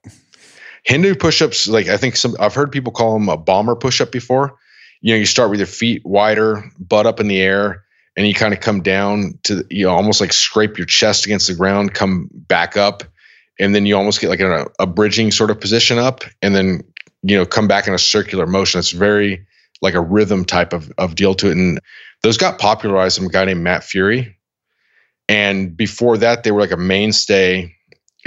Hindu 0.83 1.15
push-ups, 1.15 1.67
like 1.67 1.87
I 1.87 1.97
think 1.97 2.15
some 2.15 2.35
I've 2.39 2.53
heard 2.53 2.71
people 2.71 2.91
call 2.91 3.13
them 3.13 3.29
a 3.29 3.37
bomber 3.37 3.75
push-up 3.75 4.11
before. 4.11 4.57
You 5.01 5.13
know, 5.13 5.19
you 5.19 5.25
start 5.25 5.49
with 5.49 5.59
your 5.59 5.67
feet 5.67 6.03
wider, 6.05 6.63
butt 6.79 7.05
up 7.05 7.19
in 7.19 7.27
the 7.27 7.39
air, 7.39 7.83
and 8.15 8.27
you 8.27 8.33
kind 8.33 8.53
of 8.53 8.59
come 8.59 8.81
down 8.81 9.39
to 9.43 9.65
you 9.69 9.85
know 9.85 9.91
almost 9.91 10.21
like 10.21 10.33
scrape 10.33 10.77
your 10.77 10.87
chest 10.87 11.25
against 11.25 11.47
the 11.47 11.55
ground, 11.55 11.93
come 11.93 12.29
back 12.31 12.77
up, 12.77 13.03
and 13.59 13.73
then 13.75 13.85
you 13.85 13.95
almost 13.95 14.19
get 14.19 14.29
like 14.29 14.39
a, 14.39 14.67
a 14.79 14.87
bridging 14.87 15.31
sort 15.31 15.51
of 15.51 15.59
position 15.59 15.97
up, 15.97 16.23
and 16.41 16.55
then 16.55 16.81
you 17.23 17.37
know 17.37 17.45
come 17.45 17.67
back 17.67 17.87
in 17.87 17.93
a 17.93 17.99
circular 17.99 18.47
motion. 18.47 18.79
It's 18.79 18.91
very 18.91 19.45
like 19.81 19.93
a 19.93 20.01
rhythm 20.01 20.45
type 20.45 20.73
of 20.73 20.91
of 20.97 21.15
deal 21.15 21.35
to 21.35 21.47
it, 21.47 21.57
and 21.57 21.79
those 22.23 22.37
got 22.37 22.59
popularized 22.59 23.17
from 23.17 23.27
a 23.27 23.29
guy 23.29 23.45
named 23.45 23.61
Matt 23.61 23.83
Furey. 23.83 24.33
And 25.29 25.75
before 25.75 26.17
that, 26.19 26.43
they 26.43 26.51
were 26.51 26.61
like 26.61 26.71
a 26.71 26.77
mainstay 26.77 27.76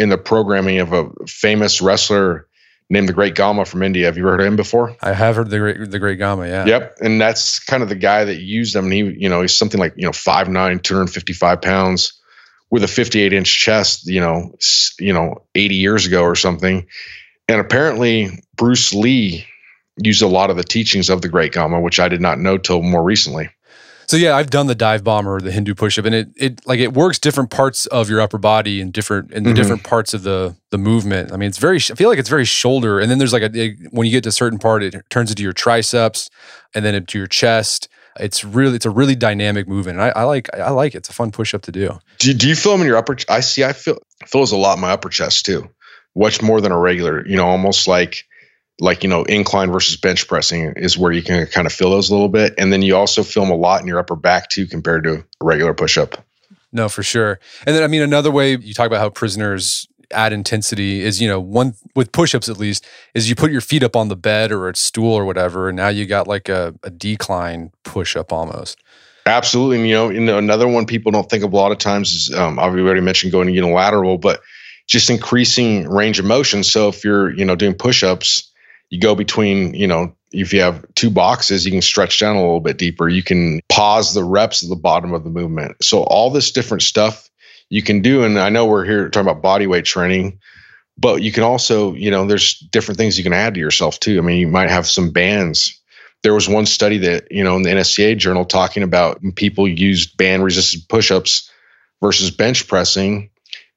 in 0.01 0.09
the 0.09 0.17
programming 0.17 0.79
of 0.79 0.95
a 0.95 1.11
famous 1.27 1.83
wrestler 1.83 2.49
named 2.89 3.07
the 3.07 3.13
Great 3.13 3.35
Gama 3.35 3.67
from 3.67 3.83
India. 3.83 4.07
Have 4.07 4.17
you 4.17 4.25
heard 4.25 4.41
of 4.41 4.47
him 4.47 4.57
before? 4.57 4.97
I 5.03 5.13
have 5.13 5.37
heard 5.37 5.51
the 5.51 5.59
Great 5.59 5.91
the 5.91 5.99
Great 5.99 6.19
Gama. 6.19 6.49
Yeah. 6.49 6.65
Yep, 6.65 6.97
and 7.03 7.21
that's 7.21 7.59
kind 7.59 7.83
of 7.83 7.91
the 7.91 7.95
guy 7.95 8.25
that 8.25 8.41
used 8.41 8.75
them. 8.75 8.87
And 8.87 8.95
he, 8.95 9.01
you 9.01 9.29
know, 9.29 9.43
he's 9.43 9.57
something 9.57 9.79
like 9.79 9.93
you 9.97 10.07
know 10.07 10.13
five 10.13 10.49
nine, 10.49 10.79
two 10.79 10.95
hundred 10.95 11.11
fifty 11.11 11.35
five 11.35 11.61
pounds, 11.61 12.15
with 12.71 12.83
a 12.83 12.89
fifty 12.89 13.21
eight 13.21 13.35
inch 13.35 13.61
chest. 13.61 14.07
You 14.07 14.21
know, 14.21 14.57
you 14.99 15.13
know, 15.13 15.45
eighty 15.55 15.77
years 15.77 16.07
ago 16.07 16.23
or 16.23 16.35
something. 16.35 16.87
And 17.47 17.61
apparently, 17.61 18.31
Bruce 18.57 18.95
Lee 18.95 19.45
used 20.03 20.23
a 20.23 20.29
lot 20.29 20.49
of 20.49 20.57
the 20.57 20.65
teachings 20.65 21.11
of 21.11 21.21
the 21.21 21.29
Great 21.29 21.53
Gama, 21.53 21.79
which 21.79 22.01
I 22.01 22.09
did 22.09 22.23
not 22.23 22.39
know 22.39 22.57
till 22.57 22.81
more 22.81 23.03
recently. 23.03 23.51
So 24.11 24.17
yeah, 24.17 24.35
I've 24.35 24.51
done 24.51 24.67
the 24.67 24.75
dive 24.75 25.05
bomber, 25.05 25.41
the 25.41 25.53
Hindu 25.53 25.77
push-up, 25.77 26.05
and 26.05 26.13
it 26.17 26.31
it 26.35 26.67
like 26.67 26.81
it 26.81 26.95
works 26.95 27.17
different 27.17 27.49
parts 27.49 27.87
of 27.87 28.11
your 28.11 28.21
upper 28.21 28.39
body 28.39 28.81
and 28.81 28.93
different 28.93 29.31
in 29.31 29.45
the 29.45 29.51
mm-hmm. 29.51 29.55
different 29.55 29.85
parts 29.85 30.15
of 30.15 30.25
the 30.25 30.57
the 30.71 30.79
movement. 30.79 31.33
I 31.33 31.37
mean, 31.37 31.49
it's 31.49 31.59
very 31.59 31.77
I 31.77 31.95
feel 31.95 32.09
like 32.09 32.19
it's 32.19 32.29
very 32.29 32.45
shoulder, 32.45 32.99
and 32.99 33.09
then 33.09 33.19
there's 33.19 33.33
like 33.33 33.45
a 33.45 33.51
it, 33.55 33.77
when 33.93 34.09
you 34.09 34.11
get 34.11 34.25
to 34.25 34.31
a 34.31 34.33
certain 34.33 34.59
part, 34.59 34.83
it 34.83 34.97
turns 35.11 35.31
into 35.31 35.45
your 35.45 35.53
triceps, 35.53 36.29
and 36.75 36.85
then 36.85 36.97
into 36.97 37.19
your 37.19 37.29
chest. 37.29 37.89
It's 38.19 38.45
really 38.45 38.75
it's 38.75 38.85
a 38.85 38.91
really 38.91 39.15
dynamic 39.15 39.69
movement. 39.69 40.01
And 40.01 40.11
I, 40.11 40.23
I 40.23 40.23
like 40.25 40.53
I 40.59 40.71
like 40.71 40.97
it. 40.97 40.99
It's 40.99 41.09
a 41.09 41.13
fun 41.13 41.31
push-up 41.31 41.63
to 41.63 41.71
do. 41.71 42.01
Do, 42.19 42.35
do 42.35 42.49
you 42.49 42.57
feel 42.57 42.73
them 42.73 42.81
in 42.81 42.89
your 42.89 42.97
upper? 42.97 43.17
I 43.29 43.39
see. 43.39 43.63
I 43.63 43.73
feel 43.73 43.99
feels 44.27 44.51
a 44.51 44.57
lot 44.57 44.75
in 44.75 44.81
my 44.81 44.91
upper 44.91 45.11
chest 45.11 45.47
too. 45.47 45.71
Much 46.17 46.43
more 46.43 46.61
than 46.61 46.73
a 46.73 46.79
regular. 46.81 47.25
You 47.29 47.37
know, 47.37 47.47
almost 47.47 47.87
like 47.87 48.25
like 48.81 49.03
you 49.03 49.09
know 49.09 49.23
incline 49.25 49.71
versus 49.71 49.97
bench 49.97 50.27
pressing 50.27 50.73
is 50.77 50.97
where 50.99 51.13
you 51.13 51.23
can 51.23 51.47
kind 51.47 51.67
of 51.67 51.73
feel 51.73 51.91
those 51.91 52.11
a 52.11 52.15
little 52.15 52.29
bit. 52.29 52.55
And 52.59 52.73
then 52.73 52.83
you 52.83 52.97
also 52.97 53.23
feel 53.23 53.45
them 53.45 53.53
a 53.53 53.57
lot 53.57 53.81
in 53.81 53.87
your 53.87 53.99
upper 53.99 54.17
back 54.17 54.49
too 54.49 54.67
compared 54.67 55.05
to 55.05 55.15
a 55.15 55.25
regular 55.41 55.75
push-up. 55.75 56.25
No 56.73 56.89
for 56.89 57.03
sure. 57.03 57.39
And 57.67 57.77
then 57.77 57.83
i 57.83 57.87
mean 57.87 58.03
another 58.03 58.31
way 58.31 58.57
you 58.57 58.75
talk 58.75 58.87
about 58.87 59.01
how 59.01 59.11
prisoners 59.11 59.87
add 60.13 60.33
intensity 60.33 61.03
is 61.03 61.21
you 61.21 61.29
know 61.29 61.39
one 61.39 61.75
with 61.95 62.11
push-ups 62.11 62.49
at 62.49 62.59
least 62.59 62.85
is 63.15 63.29
you 63.29 63.37
put 63.37 63.53
your 63.53 63.61
feet 63.61 63.85
up 63.85 63.95
on 63.95 64.09
the 64.09 64.17
bed 64.17 64.51
or 64.51 64.69
a 64.69 64.75
stool 64.75 65.13
or 65.13 65.25
whatever 65.25 65.69
and 65.69 65.77
now 65.77 65.87
you 65.87 66.05
got 66.05 66.27
like 66.27 66.49
a, 66.49 66.75
a 66.83 66.91
decline 66.91 67.71
push-up 67.85 68.33
almost. 68.33 68.79
Absolutely. 69.27 69.77
And, 69.77 69.89
you 69.89 69.95
know, 69.95 70.11
you 70.11 70.21
know 70.21 70.39
another 70.39 70.67
one 70.67 70.87
people 70.87 71.13
don't 71.13 71.29
think 71.31 71.45
of 71.45 71.53
a 71.53 71.57
lot 71.57 71.71
of 71.71 71.79
times 71.79 72.11
is 72.11 72.35
um, 72.35 72.59
i've 72.59 72.75
already 72.75 73.01
mentioned 73.01 73.31
going 73.31 73.49
unilateral 73.51 74.19
but 74.19 74.41
just 74.91 75.09
increasing 75.09 75.89
range 75.89 76.19
of 76.19 76.25
motion. 76.25 76.65
So 76.65 76.89
if 76.89 77.05
you're 77.05 77.33
you 77.33 77.45
know 77.45 77.55
doing 77.55 77.75
push-ups 77.75 78.50
you 78.91 79.01
go 79.01 79.15
between, 79.15 79.75
you 79.75 79.87
know, 79.87 80.15
if 80.33 80.53
you 80.53 80.61
have 80.61 80.85
two 80.95 81.11
boxes, 81.11 81.65
you 81.65 81.73
can 81.73 81.83
stretch 81.83 82.21
down 82.21 82.37
a 82.37 82.41
little 82.41 82.61
bit 82.61 82.77
deeper. 82.77 83.09
You 83.09 83.23
can 83.23 83.61
pause 83.69 84.15
the 84.15 84.25
reps 84.25 84.63
at 84.63 84.69
the 84.69 84.77
bottom 84.77 85.13
of 85.13 85.25
the 85.25 85.31
movement. 85.31 85.83
So 85.83 86.03
all 86.03 86.31
this 86.31 86.51
different 86.51 86.83
stuff 86.83 87.29
you 87.69 87.83
can 87.83 88.03
do. 88.03 88.25
And 88.25 88.39
I 88.39 88.49
know 88.49 88.67
we're 88.67 88.85
here 88.85 89.09
talking 89.09 89.29
about 89.29 89.43
body 89.43 89.67
weight 89.67 89.85
training, 89.85 90.39
but 90.99 91.23
you 91.23 91.33
can 91.33 91.45
also, 91.45 91.95
you 91.95 92.11
know, 92.11 92.27
there's 92.27 92.59
different 92.59 92.99
things 92.99 93.17
you 93.17 93.25
can 93.25 93.33
add 93.33 93.55
to 93.55 93.61
yourself 93.61 93.99
too. 93.99 94.19
I 94.19 94.21
mean, 94.23 94.39
you 94.39 94.49
might 94.49 94.71
have 94.71 94.87
some 94.87 95.11
bands. 95.11 95.81
There 96.23 96.35
was 96.35 96.49
one 96.49 96.67
study 96.67 96.99
that, 96.99 97.31
you 97.31 97.43
know, 97.43 97.57
in 97.57 97.63
the 97.63 97.71
NSCA 97.71 98.19
journal 98.19 98.45
talking 98.45 98.83
about 98.83 99.21
people 99.37 99.67
used 99.67 100.17
band 100.17 100.45
resisted 100.45 100.89
push-ups 100.89 101.51
versus 102.03 102.31
bench 102.31 102.69
pressing 102.69 103.31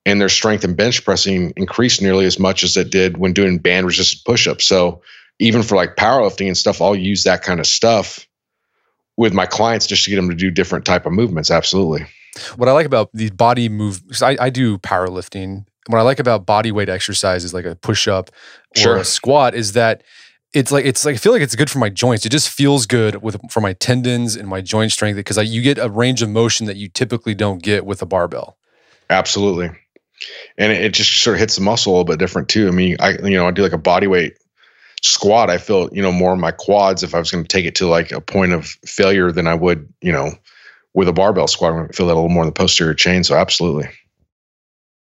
and 0.06 0.20
their 0.20 0.30
strength 0.30 0.64
in 0.64 0.76
bench 0.76 1.04
pressing 1.04 1.54
increased 1.56 2.02
nearly 2.02 2.26
as 2.26 2.40
much 2.40 2.64
as 2.64 2.76
it 2.76 2.90
did 2.90 3.18
when 3.18 3.34
doing 3.34 3.58
band 3.58 3.86
resisted 3.86 4.24
push-ups. 4.26 4.66
So 4.66 5.02
even 5.40 5.64
for 5.64 5.76
like 5.76 5.96
powerlifting 5.96 6.48
and 6.48 6.58
stuff, 6.58 6.82
I'll 6.82 6.96
use 6.96 7.24
that 7.24 7.42
kind 7.42 7.60
of 7.60 7.66
stuff 7.66 8.28
with 9.16 9.34
my 9.34 9.46
clients 9.46 9.88
just 9.88 10.04
to 10.06 10.10
get 10.10 10.18
them 10.18 10.30
to 10.30 10.36
do 10.36 10.52
different 10.52 10.86
type 10.86 11.06
of 11.06 11.14
movements. 11.14 11.50
Absolutely. 11.52 12.06
What 12.56 12.68
I 12.68 12.72
like 12.72 12.86
about 12.86 13.10
these 13.14 13.32
body 13.32 13.70
move, 13.70 14.02
I, 14.22 14.38
I 14.40 14.50
do 14.50 14.78
powerlifting. 14.80 15.66
What 15.88 16.00
I 16.00 16.02
like 16.02 16.20
about 16.20 16.46
body 16.46 16.72
weight 16.72 16.90
exercises, 16.90 17.54
like 17.54 17.66
a 17.66 17.76
push 17.76 18.08
up 18.08 18.30
or 18.76 18.82
sure. 18.82 18.98
a 18.98 19.06
squat, 19.06 19.54
is 19.54 19.74
that 19.74 20.04
it's 20.54 20.72
like 20.72 20.86
it's 20.86 21.06
like 21.06 21.16
I 21.16 21.18
feel 21.18 21.32
like 21.32 21.42
it's 21.42 21.56
good 21.56 21.70
for 21.70 21.80
my 21.80 21.90
joints. 21.90 22.26
It 22.26 22.30
just 22.30 22.50
feels 22.50 22.86
good 22.86 23.22
with 23.22 23.38
for 23.52 23.62
my 23.62 23.74
tendons 23.74 24.36
and 24.36 24.48
my 24.48 24.62
joint 24.62 24.92
strength 24.92 25.16
because 25.16 25.38
you 25.48 25.62
get 25.62 25.78
a 25.78 25.90
range 25.90 26.22
of 26.22 26.30
motion 26.30 26.66
that 26.68 26.78
you 26.78 26.90
typically 26.90 27.36
don't 27.36 27.62
get 27.62 27.86
with 27.86 28.02
a 28.02 28.06
barbell. 28.06 28.58
Absolutely 29.10 29.72
and 30.58 30.72
it, 30.72 30.82
it 30.86 30.94
just 30.94 31.22
sort 31.22 31.36
of 31.36 31.40
hits 31.40 31.56
the 31.56 31.62
muscle 31.62 31.92
a 31.92 31.94
little 31.94 32.06
bit 32.06 32.20
different 32.20 32.50
too. 32.50 32.68
I 32.68 32.72
mean, 32.72 32.98
I 33.00 33.12
you 33.24 33.38
know 33.38 33.48
I 33.48 33.52
do 33.52 33.62
like 33.62 33.74
a 33.74 33.78
body 33.78 34.08
weight 34.08 34.38
squat. 35.02 35.50
I 35.50 35.58
feel 35.58 35.90
you 35.92 36.02
know 36.02 36.12
more 36.12 36.34
in 36.34 36.40
my 36.40 36.52
quads 36.52 37.04
if 37.04 37.16
I 37.16 37.20
was 37.20 37.32
going 37.32 37.44
to 37.44 37.48
take 37.48 37.66
it 37.66 37.76
to 37.76 37.88
like 37.88 38.12
a 38.12 38.22
point 38.22 38.54
of 38.54 38.66
failure 38.86 39.32
than 39.32 39.48
I 39.48 39.54
would 39.54 39.92
you 40.02 40.12
know 40.12 40.32
with 40.94 41.08
a 41.08 41.14
barbell 41.14 41.48
squat. 41.48 41.72
I'm 41.72 41.78
going 41.78 41.88
to 41.90 41.94
feel 41.94 42.08
that 42.08 42.14
a 42.14 42.16
little 42.16 42.30
more 42.30 42.44
in 42.44 42.50
the 42.50 42.54
posterior 42.54 42.94
chain. 42.94 43.24
So 43.24 43.36
absolutely. 43.36 43.90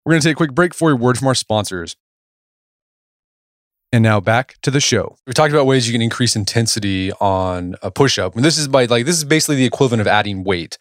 We're 0.04 0.12
going 0.12 0.22
to 0.22 0.28
take 0.28 0.36
a 0.36 0.36
quick 0.36 0.54
break 0.54 0.74
for 0.74 0.90
a 0.90 0.96
word 0.96 1.18
from 1.18 1.28
our 1.28 1.34
sponsors. 1.34 1.96
And 3.92 4.04
now 4.04 4.20
back 4.20 4.54
to 4.62 4.70
the 4.70 4.78
show. 4.78 5.16
We 5.26 5.32
talked 5.32 5.52
about 5.52 5.66
ways 5.66 5.88
you 5.88 5.92
can 5.92 6.00
increase 6.00 6.36
intensity 6.36 7.10
on 7.14 7.74
a 7.82 7.90
push 7.90 8.20
up. 8.20 8.36
And 8.36 8.44
this 8.44 8.56
is 8.56 8.68
by 8.68 8.84
like, 8.84 9.04
this 9.04 9.16
is 9.16 9.24
basically 9.24 9.56
the 9.56 9.64
equivalent 9.64 10.00
of 10.00 10.06
adding 10.06 10.44
weight 10.44 10.78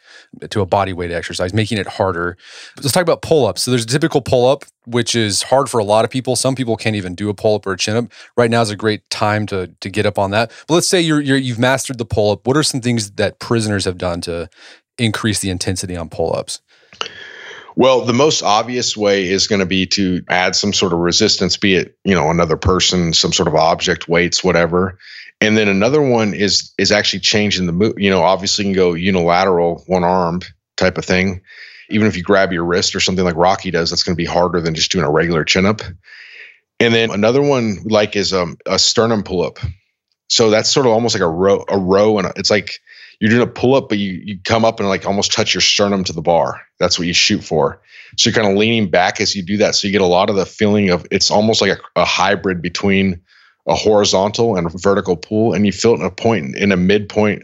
to 0.48 0.62
a 0.62 0.66
body 0.68 0.94
weight 0.94 1.10
exercise, 1.10 1.52
making 1.52 1.80
it 1.80 1.88
harder. 1.88 2.38
Let's 2.78 2.92
talk 2.92 3.02
about 3.02 3.24
pull 3.24 3.48
ups. 3.48 3.64
So 3.64 3.72
there's 3.72 3.84
a 3.84 3.88
typical 3.88 4.22
pull 4.22 4.48
up, 4.48 4.64
which 4.86 5.16
is 5.16 5.42
hard 5.42 5.70
for 5.70 5.80
a 5.80 5.84
lot 5.84 6.06
of 6.06 6.12
people. 6.12 6.36
Some 6.36 6.54
people 6.54 6.78
can't 6.78 6.96
even 6.96 7.16
do 7.16 7.30
a 7.30 7.34
pull 7.34 7.56
up 7.56 7.66
or 7.66 7.74
a 7.74 7.78
chin 7.78 7.96
up. 7.96 8.12
Right 8.38 8.52
now 8.52 8.62
is 8.62 8.70
a 8.70 8.76
great 8.76 9.10
time 9.10 9.48
to, 9.48 9.72
to 9.80 9.90
get 9.90 10.06
up 10.06 10.20
on 10.20 10.30
that. 10.32 10.52
But 10.68 10.76
let's 10.76 10.88
say 10.88 11.02
you're, 11.02 11.22
you're 11.22 11.38
you've 11.38 11.60
mastered 11.60 11.98
the 11.98 12.06
pull 12.06 12.32
up. 12.32 12.46
What 12.46 12.58
are 12.58 12.64
some 12.64 12.80
things 12.80 13.12
that 13.12 13.40
prisoners 13.40 13.86
have 13.86 13.98
done 13.98 14.22
to 14.22 14.50
increase 15.00 15.40
the 15.40 15.50
intensity 15.50 15.98
on 15.98 16.10
pull 16.10 16.36
ups? 16.36 16.62
Well, 17.76 18.02
the 18.02 18.14
most 18.14 18.42
obvious 18.42 18.98
way 18.98 19.30
is 19.30 19.48
going 19.48 19.60
to 19.60 19.66
be 19.66 19.86
to 19.88 20.24
add 20.30 20.56
some 20.56 20.74
sort 20.74 20.94
of 20.94 21.00
resistance, 21.00 21.58
be 21.58 21.76
it, 21.76 21.98
you 22.04 22.16
know, 22.16 22.30
another 22.30 22.58
person, 22.58 23.14
some 23.14 23.32
sort 23.32 23.48
of 23.48 23.56
object, 23.56 24.08
weights, 24.08 24.44
whatever. 24.44 24.98
And 25.42 25.58
then 25.58 25.68
another 25.68 26.02
one 26.02 26.34
is 26.34 26.74
is 26.78 26.92
actually 26.92 27.22
changing 27.22 27.66
the 27.66 27.72
move. 27.72 27.94
You 27.98 28.10
know, 28.10 28.22
obviously 28.22 28.66
you 28.66 28.74
can 28.74 28.76
go 28.76 28.94
unilateral, 28.94 29.84
one 29.88 30.04
armed 30.04 30.46
type 30.76 30.98
of 30.98 31.06
thing. 31.06 31.42
Even 31.90 32.08
if 32.08 32.18
you 32.18 32.24
grab 32.24 32.52
your 32.52 32.66
wrist 32.66 32.96
or 32.96 33.00
something 33.00 33.26
like 33.26 33.36
Rocky 33.36 33.72
does, 33.72 33.90
that's 33.90 34.04
going 34.04 34.16
to 34.16 34.22
be 34.22 34.26
harder 34.26 34.62
than 34.62 34.76
just 34.76 34.92
doing 34.92 35.06
a 35.06 35.10
regular 35.10 35.44
chin 35.44 35.66
up. 35.66 35.82
And 36.80 36.94
then 36.94 37.12
another 37.12 37.42
one 37.42 37.80
like 37.86 38.16
is 38.16 38.34
um, 38.34 38.58
a 38.66 38.78
sternum 38.78 39.24
pull 39.24 39.44
up. 39.44 39.60
So 40.28 40.50
that's 40.50 40.70
sort 40.70 40.86
of 40.86 40.92
almost 40.92 41.16
like 41.16 41.24
a 41.24 41.28
row, 41.28 41.66
a 41.68 41.78
row, 41.78 42.20
and 42.20 42.32
it's 42.36 42.52
like 42.52 42.80
you're 43.20 43.30
doing 43.30 43.42
a 43.42 43.48
pull 43.48 43.76
up, 43.76 43.90
but 43.90 43.98
you 43.98 44.14
you 44.24 44.40
come 44.44 44.64
up 44.66 44.80
and 44.80 44.88
like 44.88 45.06
almost 45.06 45.32
touch 45.32 45.54
your 45.54 45.62
sternum 45.62 46.04
to 46.06 46.14
the 46.14 46.22
bar. 46.22 46.62
That's 46.80 46.98
what 46.98 47.08
you 47.08 47.14
shoot 47.14 47.44
for. 47.44 47.82
So 48.18 48.30
you're 48.30 48.36
kind 48.36 48.52
of 48.52 48.58
leaning 48.58 48.90
back 48.90 49.20
as 49.20 49.36
you 49.36 49.44
do 49.44 49.58
that. 49.58 49.76
So 49.76 49.88
you 49.88 49.92
get 49.92 50.02
a 50.02 50.06
lot 50.06 50.30
of 50.30 50.36
the 50.36 50.46
feeling 50.46 50.90
of 50.90 51.06
it's 51.12 51.30
almost 51.30 51.62
like 51.62 51.78
a, 51.78 52.02
a 52.02 52.06
hybrid 52.06 52.62
between 52.62 53.22
a 53.68 53.76
horizontal 53.76 54.56
and 54.56 54.66
a 54.66 54.78
vertical 54.78 55.16
pull, 55.16 55.54
and 55.54 55.66
you 55.66 55.72
feel 55.72 55.94
it 55.94 56.00
in 56.00 56.06
a 56.06 56.12
point 56.12 56.56
in 56.56 56.72
a 56.72 56.78
midpoint 56.78 57.44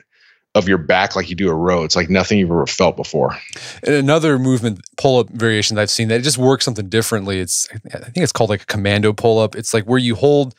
of 0.56 0.70
your 0.70 0.78
back 0.78 1.18
like 1.18 1.30
you 1.30 1.36
do 1.36 1.50
a 1.50 1.54
row. 1.54 1.84
It's 1.84 1.98
like 1.98 2.10
nothing 2.10 2.40
you've 2.40 2.50
ever 2.50 2.66
felt 2.66 2.96
before. 2.96 3.38
And 3.84 3.96
another 3.96 4.40
movement 4.40 4.80
pull 4.98 5.20
up 5.20 5.30
variation 5.30 5.76
that 5.76 5.82
I've 5.82 5.90
seen 5.90 6.08
that 6.08 6.22
it 6.22 6.24
just 6.24 6.38
works 6.38 6.64
something 6.64 6.88
differently. 6.88 7.40
It's 7.40 7.68
I 7.94 7.98
think 7.98 8.18
it's 8.18 8.32
called 8.32 8.50
like 8.50 8.62
a 8.64 8.66
commando 8.66 9.12
pull 9.12 9.38
up. 9.38 9.56
It's 9.56 9.74
like 9.74 9.84
where 9.84 10.00
you 10.00 10.16
hold 10.16 10.56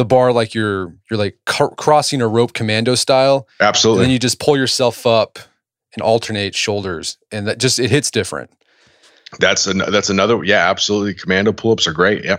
the 0.00 0.04
bar 0.06 0.32
like 0.32 0.54
you're 0.54 0.94
you're 1.10 1.18
like 1.18 1.38
crossing 1.44 2.22
a 2.22 2.26
rope 2.26 2.54
commando 2.54 2.94
style. 2.94 3.46
Absolutely. 3.60 4.00
And 4.00 4.06
then 4.06 4.12
you 4.12 4.18
just 4.18 4.40
pull 4.40 4.56
yourself 4.56 5.06
up 5.06 5.38
and 5.92 6.02
alternate 6.02 6.54
shoulders, 6.54 7.18
and 7.30 7.46
that 7.46 7.58
just 7.58 7.78
it 7.78 7.90
hits 7.90 8.10
different. 8.10 8.50
That's 9.38 9.66
an, 9.66 9.78
that's 9.78 10.08
another 10.08 10.42
yeah 10.42 10.70
absolutely 10.70 11.14
commando 11.14 11.52
pull-ups 11.52 11.86
are 11.86 11.92
great 11.92 12.24
yeah 12.24 12.38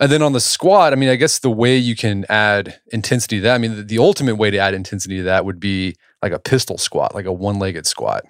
and 0.00 0.10
then 0.10 0.22
on 0.22 0.32
the 0.32 0.40
squat 0.40 0.94
I 0.94 0.96
mean 0.96 1.10
I 1.10 1.16
guess 1.16 1.40
the 1.40 1.50
way 1.50 1.76
you 1.76 1.94
can 1.94 2.24
add 2.30 2.80
intensity 2.94 3.36
to 3.36 3.42
that 3.42 3.56
I 3.56 3.58
mean 3.58 3.76
the, 3.76 3.82
the 3.82 3.98
ultimate 3.98 4.36
way 4.36 4.50
to 4.50 4.56
add 4.56 4.72
intensity 4.72 5.18
to 5.18 5.24
that 5.24 5.44
would 5.44 5.60
be 5.60 5.96
like 6.22 6.32
a 6.32 6.38
pistol 6.38 6.78
squat 6.78 7.14
like 7.14 7.26
a 7.26 7.32
one-legged 7.32 7.86
squat 7.86 8.24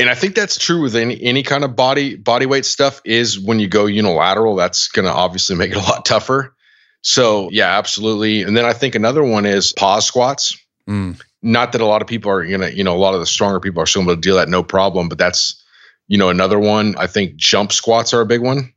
and 0.00 0.10
I 0.10 0.16
think 0.16 0.34
that's 0.34 0.58
true 0.58 0.82
with 0.82 0.96
any 0.96 1.22
any 1.22 1.44
kind 1.44 1.62
of 1.62 1.76
body 1.76 2.16
body 2.16 2.44
weight 2.44 2.64
stuff 2.64 3.00
is 3.04 3.38
when 3.38 3.60
you 3.60 3.68
go 3.68 3.86
unilateral 3.86 4.56
that's 4.56 4.88
going 4.88 5.06
to 5.06 5.12
obviously 5.12 5.54
make 5.54 5.70
it 5.70 5.76
a 5.76 5.82
lot 5.82 6.04
tougher 6.04 6.55
so 7.02 7.48
yeah, 7.52 7.76
absolutely. 7.78 8.42
And 8.42 8.56
then 8.56 8.64
I 8.64 8.72
think 8.72 8.94
another 8.94 9.22
one 9.22 9.46
is 9.46 9.72
pause 9.72 10.06
squats. 10.06 10.58
Mm. 10.88 11.20
Not 11.42 11.72
that 11.72 11.80
a 11.80 11.86
lot 11.86 12.02
of 12.02 12.08
people 12.08 12.30
are 12.30 12.44
gonna, 12.44 12.70
you 12.70 12.84
know, 12.84 12.96
a 12.96 12.98
lot 12.98 13.14
of 13.14 13.20
the 13.20 13.26
stronger 13.26 13.60
people 13.60 13.82
are 13.82 13.86
still 13.86 14.02
able 14.02 14.14
to 14.14 14.20
deal 14.20 14.36
that 14.36 14.48
no 14.48 14.62
problem, 14.62 15.08
but 15.08 15.18
that's, 15.18 15.62
you 16.08 16.18
know, 16.18 16.30
another 16.30 16.58
one. 16.58 16.96
I 16.96 17.06
think 17.06 17.36
jump 17.36 17.72
squats 17.72 18.12
are 18.12 18.20
a 18.20 18.26
big 18.26 18.40
one. 18.40 18.72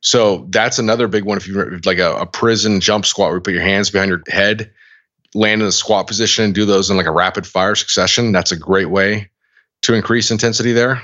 So 0.00 0.46
that's 0.50 0.78
another 0.78 1.08
big 1.08 1.24
one. 1.24 1.38
If 1.38 1.48
you 1.48 1.80
like 1.84 1.98
a, 1.98 2.14
a 2.16 2.26
prison 2.26 2.80
jump 2.80 3.06
squat 3.06 3.28
where 3.28 3.36
you 3.36 3.40
put 3.40 3.54
your 3.54 3.62
hands 3.62 3.90
behind 3.90 4.10
your 4.10 4.22
head, 4.28 4.70
land 5.34 5.62
in 5.62 5.68
a 5.68 5.72
squat 5.72 6.06
position 6.06 6.44
and 6.44 6.54
do 6.54 6.66
those 6.66 6.90
in 6.90 6.96
like 6.96 7.06
a 7.06 7.12
rapid 7.12 7.46
fire 7.46 7.74
succession, 7.74 8.30
that's 8.30 8.52
a 8.52 8.56
great 8.56 8.90
way 8.90 9.30
to 9.82 9.94
increase 9.94 10.30
intensity 10.30 10.72
there. 10.72 11.02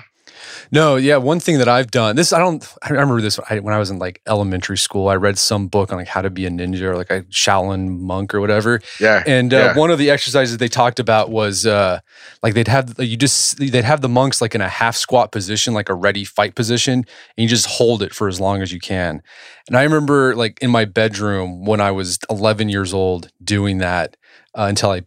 No, 0.73 0.97
yeah. 0.97 1.17
One 1.17 1.41
thing 1.41 1.59
that 1.59 1.69
I've 1.69 1.91
done 1.91 2.15
this, 2.17 2.33
I 2.33 2.39
don't. 2.39 2.67
I 2.83 2.91
remember 2.91 3.21
this 3.21 3.37
when 3.37 3.75
I 3.75 3.79
was 3.79 3.91
in 3.91 3.99
like 3.99 4.23
elementary 4.27 4.79
school. 4.79 5.09
I 5.09 5.17
read 5.17 5.37
some 5.37 5.67
book 5.67 5.91
on 5.91 5.99
like 5.99 6.07
how 6.07 6.23
to 6.23 6.31
be 6.31 6.47
a 6.47 6.51
ninja 6.51 6.83
or 6.83 6.97
like 6.97 7.11
a 7.11 7.23
Shaolin 7.23 7.99
monk 7.99 8.35
or 8.35 8.41
whatever. 8.41 8.81
Yeah. 9.01 9.25
And 9.27 9.53
uh, 9.53 9.57
yeah. 9.57 9.77
one 9.77 9.91
of 9.91 9.99
the 9.99 10.11
exercises 10.11 10.59
they 10.59 10.69
talked 10.69 11.01
about 11.01 11.31
was 11.31 11.67
uh, 11.67 12.01
like 12.43 12.55
they'd 12.55 12.69
have 12.69 12.95
you 12.99 13.17
just 13.17 13.59
they'd 13.59 13.85
have 13.85 14.01
the 14.01 14.09
monks 14.09 14.41
like 14.41 14.55
in 14.55 14.61
a 14.61 14.69
half 14.69 14.97
squat 14.97 15.33
position, 15.33 15.75
like 15.75 15.89
a 15.89 15.95
ready 15.95 16.25
fight 16.25 16.55
position, 16.55 16.95
and 16.95 17.05
you 17.37 17.49
just 17.49 17.67
hold 17.67 18.03
it 18.03 18.15
for 18.15 18.29
as 18.29 18.41
long 18.41 18.63
as 18.63 18.73
you 18.73 18.79
can. 18.79 19.23
And 19.67 19.77
I 19.77 19.83
remember 19.83 20.37
like 20.37 20.61
in 20.63 20.71
my 20.71 20.85
bedroom 20.85 21.65
when 21.65 21.81
I 21.81 21.91
was 21.91 22.19
11 22.31 22.69
years 22.69 22.95
old 22.95 23.31
doing 23.43 23.79
that 23.79 24.17
uh, 24.55 24.67
until 24.69 24.91
I 24.91 25.03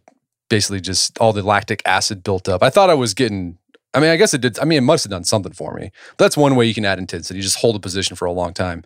basically 0.50 0.80
just 0.80 1.18
all 1.18 1.32
the 1.32 1.42
lactic 1.42 1.82
acid 1.86 2.22
built 2.22 2.48
up. 2.48 2.62
I 2.62 2.70
thought 2.70 2.90
I 2.90 2.94
was 2.94 3.14
getting 3.14 3.58
I 3.94 4.00
mean, 4.00 4.10
I 4.10 4.16
guess 4.16 4.34
it 4.34 4.40
did. 4.40 4.58
I 4.58 4.64
mean, 4.64 4.78
it 4.78 4.82
must 4.82 5.04
have 5.04 5.10
done 5.10 5.24
something 5.24 5.52
for 5.52 5.74
me. 5.74 5.90
But 6.16 6.24
that's 6.24 6.36
one 6.36 6.56
way 6.56 6.66
you 6.66 6.74
can 6.74 6.84
add 6.84 6.98
intensity. 6.98 7.38
You 7.38 7.42
just 7.42 7.58
hold 7.58 7.76
a 7.76 7.80
position 7.80 8.16
for 8.16 8.26
a 8.26 8.32
long 8.32 8.52
time. 8.52 8.84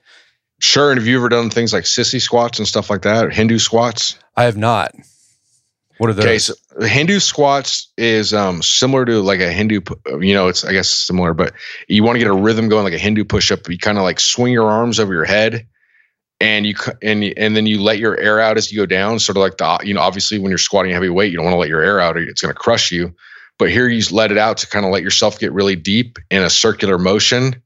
Sure. 0.61 0.91
And 0.91 0.99
have 0.99 1.07
you 1.07 1.17
ever 1.17 1.29
done 1.29 1.51
things 1.51 1.73
like 1.73 1.85
sissy 1.85 2.21
squats 2.21 2.59
and 2.59 2.69
stuff 2.69 2.91
like 2.91 3.03
that, 3.03 3.25
or 3.25 3.31
Hindu 3.31 3.59
squats? 3.59 4.19
I 4.37 4.45
have 4.45 4.57
not. 4.57 4.93
What 5.99 6.11
are 6.11 6.13
those? 6.13 6.25
Okay, 6.25 6.39
so 6.39 6.55
Hindu 6.81 7.19
squats 7.19 7.89
is 7.97 8.33
um, 8.33 8.63
similar 8.63 9.05
to 9.05 9.21
like 9.21 9.41
a 9.41 9.53
Hindu. 9.53 9.81
You 10.21 10.35
know, 10.35 10.47
it's 10.47 10.65
I 10.65 10.73
guess 10.73 10.91
similar, 10.91 11.35
but 11.35 11.53
you 11.89 12.05
want 12.05 12.17
to 12.17 12.21
get 12.21 12.29
a 12.29 12.33
rhythm 12.33 12.69
going, 12.69 12.85
like 12.85 12.93
a 12.93 12.99
Hindu 12.99 13.25
push-up. 13.25 13.69
You 13.69 13.79
kind 13.79 13.99
of 13.99 14.05
like 14.05 14.21
swing 14.21 14.53
your 14.53 14.69
arms 14.69 15.01
over 15.01 15.13
your 15.13 15.25
head, 15.25 15.67
and 16.41 16.67
you 16.67 16.75
and 17.03 17.25
and 17.37 17.57
then 17.57 17.67
you 17.67 17.83
let 17.83 17.99
your 17.99 18.17
air 18.19 18.39
out 18.39 18.57
as 18.57 18.71
you 18.71 18.79
go 18.79 18.87
down. 18.87 19.19
Sort 19.19 19.37
of 19.37 19.41
like 19.41 19.57
the 19.57 19.87
you 19.87 19.93
know, 19.93 20.01
obviously 20.01 20.39
when 20.39 20.51
you're 20.51 20.59
squatting 20.59 20.93
heavy 20.93 21.09
weight, 21.09 21.33
you 21.33 21.39
don't 21.39 21.47
want 21.47 21.55
to 21.55 21.59
let 21.59 21.69
your 21.69 21.83
air 21.83 22.01
out, 22.01 22.17
or 22.17 22.21
it's 22.21 22.43
going 22.43 22.55
to 22.55 22.59
crush 22.59 22.93
you. 22.93 23.15
But 23.59 23.71
here 23.71 23.89
you 23.89 24.03
let 24.13 24.31
it 24.31 24.39
out 24.39 24.59
to 24.59 24.67
kind 24.69 24.87
of 24.87 24.93
let 24.93 25.03
yourself 25.03 25.39
get 25.39 25.53
really 25.53 25.77
deep 25.77 26.19
in 26.31 26.43
a 26.43 26.51
circular 26.51 26.99
motion. 26.99 27.63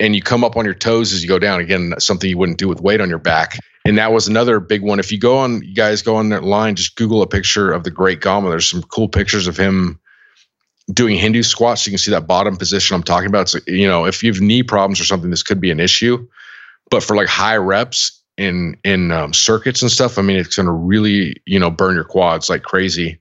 And 0.00 0.14
you 0.14 0.22
come 0.22 0.44
up 0.44 0.56
on 0.56 0.64
your 0.64 0.74
toes 0.74 1.12
as 1.12 1.22
you 1.22 1.28
go 1.28 1.38
down. 1.38 1.60
Again, 1.60 1.94
something 1.98 2.28
you 2.28 2.38
wouldn't 2.38 2.58
do 2.58 2.68
with 2.68 2.80
weight 2.80 3.00
on 3.00 3.08
your 3.08 3.18
back. 3.18 3.58
And 3.84 3.98
that 3.98 4.12
was 4.12 4.28
another 4.28 4.60
big 4.60 4.82
one. 4.82 4.98
If 4.98 5.12
you 5.12 5.18
go 5.18 5.38
on, 5.38 5.62
you 5.62 5.74
guys 5.74 6.02
go 6.02 6.16
on 6.16 6.30
that 6.30 6.42
line, 6.42 6.74
just 6.74 6.96
Google 6.96 7.22
a 7.22 7.26
picture 7.26 7.72
of 7.72 7.84
the 7.84 7.90
Great 7.90 8.20
Gama. 8.20 8.48
There's 8.48 8.68
some 8.68 8.82
cool 8.82 9.08
pictures 9.08 9.46
of 9.46 9.56
him 9.56 10.00
doing 10.92 11.16
Hindu 11.16 11.42
squats. 11.42 11.86
You 11.86 11.92
can 11.92 11.98
see 11.98 12.10
that 12.10 12.26
bottom 12.26 12.56
position 12.56 12.94
I'm 12.94 13.02
talking 13.02 13.28
about. 13.28 13.48
So, 13.48 13.58
you 13.66 13.86
know, 13.86 14.06
if 14.06 14.22
you 14.22 14.32
have 14.32 14.40
knee 14.40 14.62
problems 14.62 15.00
or 15.00 15.04
something, 15.04 15.30
this 15.30 15.42
could 15.42 15.60
be 15.60 15.70
an 15.70 15.80
issue. 15.80 16.26
But 16.90 17.02
for 17.02 17.16
like 17.16 17.28
high 17.28 17.56
reps 17.56 18.20
in 18.36 18.76
in 18.84 19.12
um, 19.12 19.32
circuits 19.32 19.82
and 19.82 19.90
stuff, 19.90 20.18
I 20.18 20.22
mean, 20.22 20.36
it's 20.36 20.56
going 20.56 20.66
to 20.66 20.72
really 20.72 21.36
you 21.46 21.58
know 21.58 21.70
burn 21.70 21.94
your 21.94 22.04
quads 22.04 22.50
like 22.50 22.62
crazy. 22.62 23.20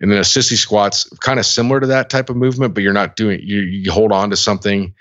And 0.00 0.12
then 0.12 0.18
a 0.18 0.22
sissy 0.22 0.56
squat's 0.56 1.08
kind 1.20 1.38
of 1.38 1.46
similar 1.46 1.80
to 1.80 1.86
that 1.88 2.08
type 2.08 2.30
of 2.30 2.36
movement, 2.36 2.74
but 2.74 2.82
you're 2.82 2.92
not 2.92 3.16
doing 3.16 3.40
you 3.42 3.60
you 3.60 3.90
hold 3.90 4.12
on 4.12 4.30
to 4.30 4.36
something 4.36 4.94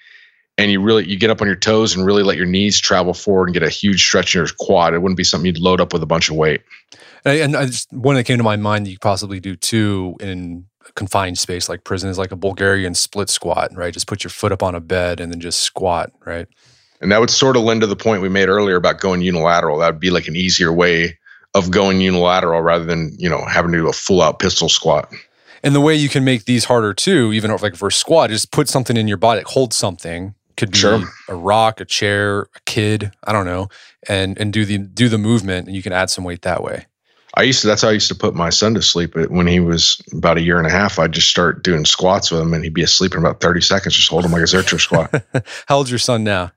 and 0.58 0.72
you 0.72 0.82
really 0.82 1.08
you 1.08 1.18
get 1.18 1.30
up 1.30 1.42
on 1.42 1.48
your 1.48 1.56
toes 1.56 1.96
and 1.96 2.06
really 2.06 2.24
let 2.24 2.38
your 2.38 2.46
knees 2.46 2.80
travel 2.80 3.14
forward 3.14 3.50
and 3.50 3.54
get 3.54 3.64
a 3.64 3.70
huge 3.70 4.04
stretch 4.04 4.36
in 4.36 4.40
your 4.40 4.48
quad. 4.60 4.94
It 4.94 5.00
wouldn't 5.00 5.18
be 5.18 5.24
something 5.24 5.46
you'd 5.46 5.60
load 5.60 5.80
up 5.80 5.94
with 5.94 6.02
a 6.02 6.08
bunch 6.08 6.30
of 6.30 6.36
weight. 6.36 6.62
And, 7.26 7.56
I 7.56 7.66
just, 7.66 7.92
one 7.92 8.16
that 8.16 8.24
came 8.24 8.38
to 8.38 8.44
my 8.44 8.56
mind 8.56 8.86
that 8.86 8.90
you 8.90 8.96
could 8.96 9.02
possibly 9.02 9.40
do 9.40 9.56
too 9.56 10.16
in 10.20 10.66
confined 10.96 11.38
space 11.38 11.68
like 11.68 11.84
prison 11.84 12.10
is 12.10 12.18
like 12.18 12.32
a 12.32 12.36
Bulgarian 12.36 12.96
split 12.96 13.30
squat, 13.30 13.76
right? 13.76 13.94
Just 13.94 14.08
put 14.08 14.24
your 14.24 14.32
foot 14.32 14.52
up 14.52 14.64
on 14.64 14.74
a 14.74 14.80
bed 14.80 15.20
and 15.20 15.32
then 15.32 15.40
just 15.40 15.60
squat, 15.60 16.12
right? 16.26 16.48
And 17.02 17.12
that 17.12 17.20
would 17.20 17.30
sort 17.30 17.56
of 17.56 17.64
lend 17.64 17.82
to 17.82 17.88
the 17.88 17.96
point 17.96 18.22
we 18.22 18.30
made 18.30 18.50
earlier 18.50 18.78
about 18.78 19.00
going 19.00 19.22
unilateral. 19.22 19.78
That 19.80 19.94
would 19.94 20.00
be 20.00 20.10
like 20.10 20.28
an 20.28 20.36
easier 20.36 20.74
way 20.74 21.20
of 21.58 21.72
going 21.72 22.02
unilateral 22.02 22.62
rather 22.62 22.86
than 22.86 23.16
you 23.18 23.30
know 23.30 23.44
having 23.46 23.72
to 23.72 23.78
do 23.78 23.90
a 23.90 23.94
full 23.94 24.22
out 24.22 24.40
pistol 24.40 24.70
squat. 24.70 25.12
And 25.64 25.74
the 25.74 25.82
way 25.82 25.96
you 25.96 26.10
can 26.10 26.24
make 26.24 26.46
these 26.46 26.66
harder 26.66 26.94
too, 26.94 27.34
even 27.34 27.52
if 27.52 27.62
like 27.62 27.76
for 27.76 27.88
a 27.88 27.92
squat, 27.92 28.32
is 28.32 28.46
put 28.46 28.70
something 28.70 28.96
in 28.96 29.08
your 29.08 29.18
body, 29.18 29.42
hold 29.46 29.74
something. 29.74 30.36
Could 30.56 30.72
be 30.72 30.78
sure. 30.80 31.02
a 31.30 31.36
rock, 31.36 31.80
a 31.80 31.86
chair, 31.86 32.42
a 32.56 32.60
kid, 32.66 33.12
I 33.24 33.32
don't 33.32 33.46
know, 33.46 33.70
and 34.08 34.38
and 34.40 34.52
do 34.52 34.66
the 34.66 34.80
do 34.80 35.08
the 35.10 35.20
movement, 35.20 35.68
and 35.68 35.76
you 35.76 35.84
can 35.84 35.94
add 35.94 36.10
some 36.10 36.24
weight 36.24 36.42
that 36.44 36.64
way. 36.64 36.86
I 37.36 37.44
used 37.44 37.62
to. 37.62 37.68
That's 37.68 37.84
how 37.84 37.90
I 37.90 37.92
used 37.92 38.08
to 38.08 38.16
put 38.16 38.34
my 38.34 38.50
son 38.50 38.74
to 38.74 38.82
sleep. 38.82 39.16
When 39.16 39.46
he 39.46 39.60
was 39.60 40.02
about 40.14 40.38
a 40.38 40.42
year 40.42 40.58
and 40.58 40.66
a 40.66 40.72
half, 40.72 40.98
I'd 40.98 41.12
just 41.12 41.30
start 41.30 41.64
doing 41.64 41.86
squats 41.86 42.32
with 42.32 42.42
him, 42.42 42.54
and 42.54 42.64
he'd 42.64 42.74
be 42.74 42.82
asleep 42.82 43.14
in 43.14 43.20
about 43.20 43.40
thirty 43.40 43.62
seconds. 43.62 43.96
Just 43.96 44.10
hold 44.10 44.26
him 44.26 44.32
like 44.32 44.42
a 44.42 44.46
Zercher 44.46 44.80
squat. 44.80 45.24
how 45.68 45.78
old's 45.78 45.92
your 45.92 46.00
son 46.00 46.24
now? 46.24 46.52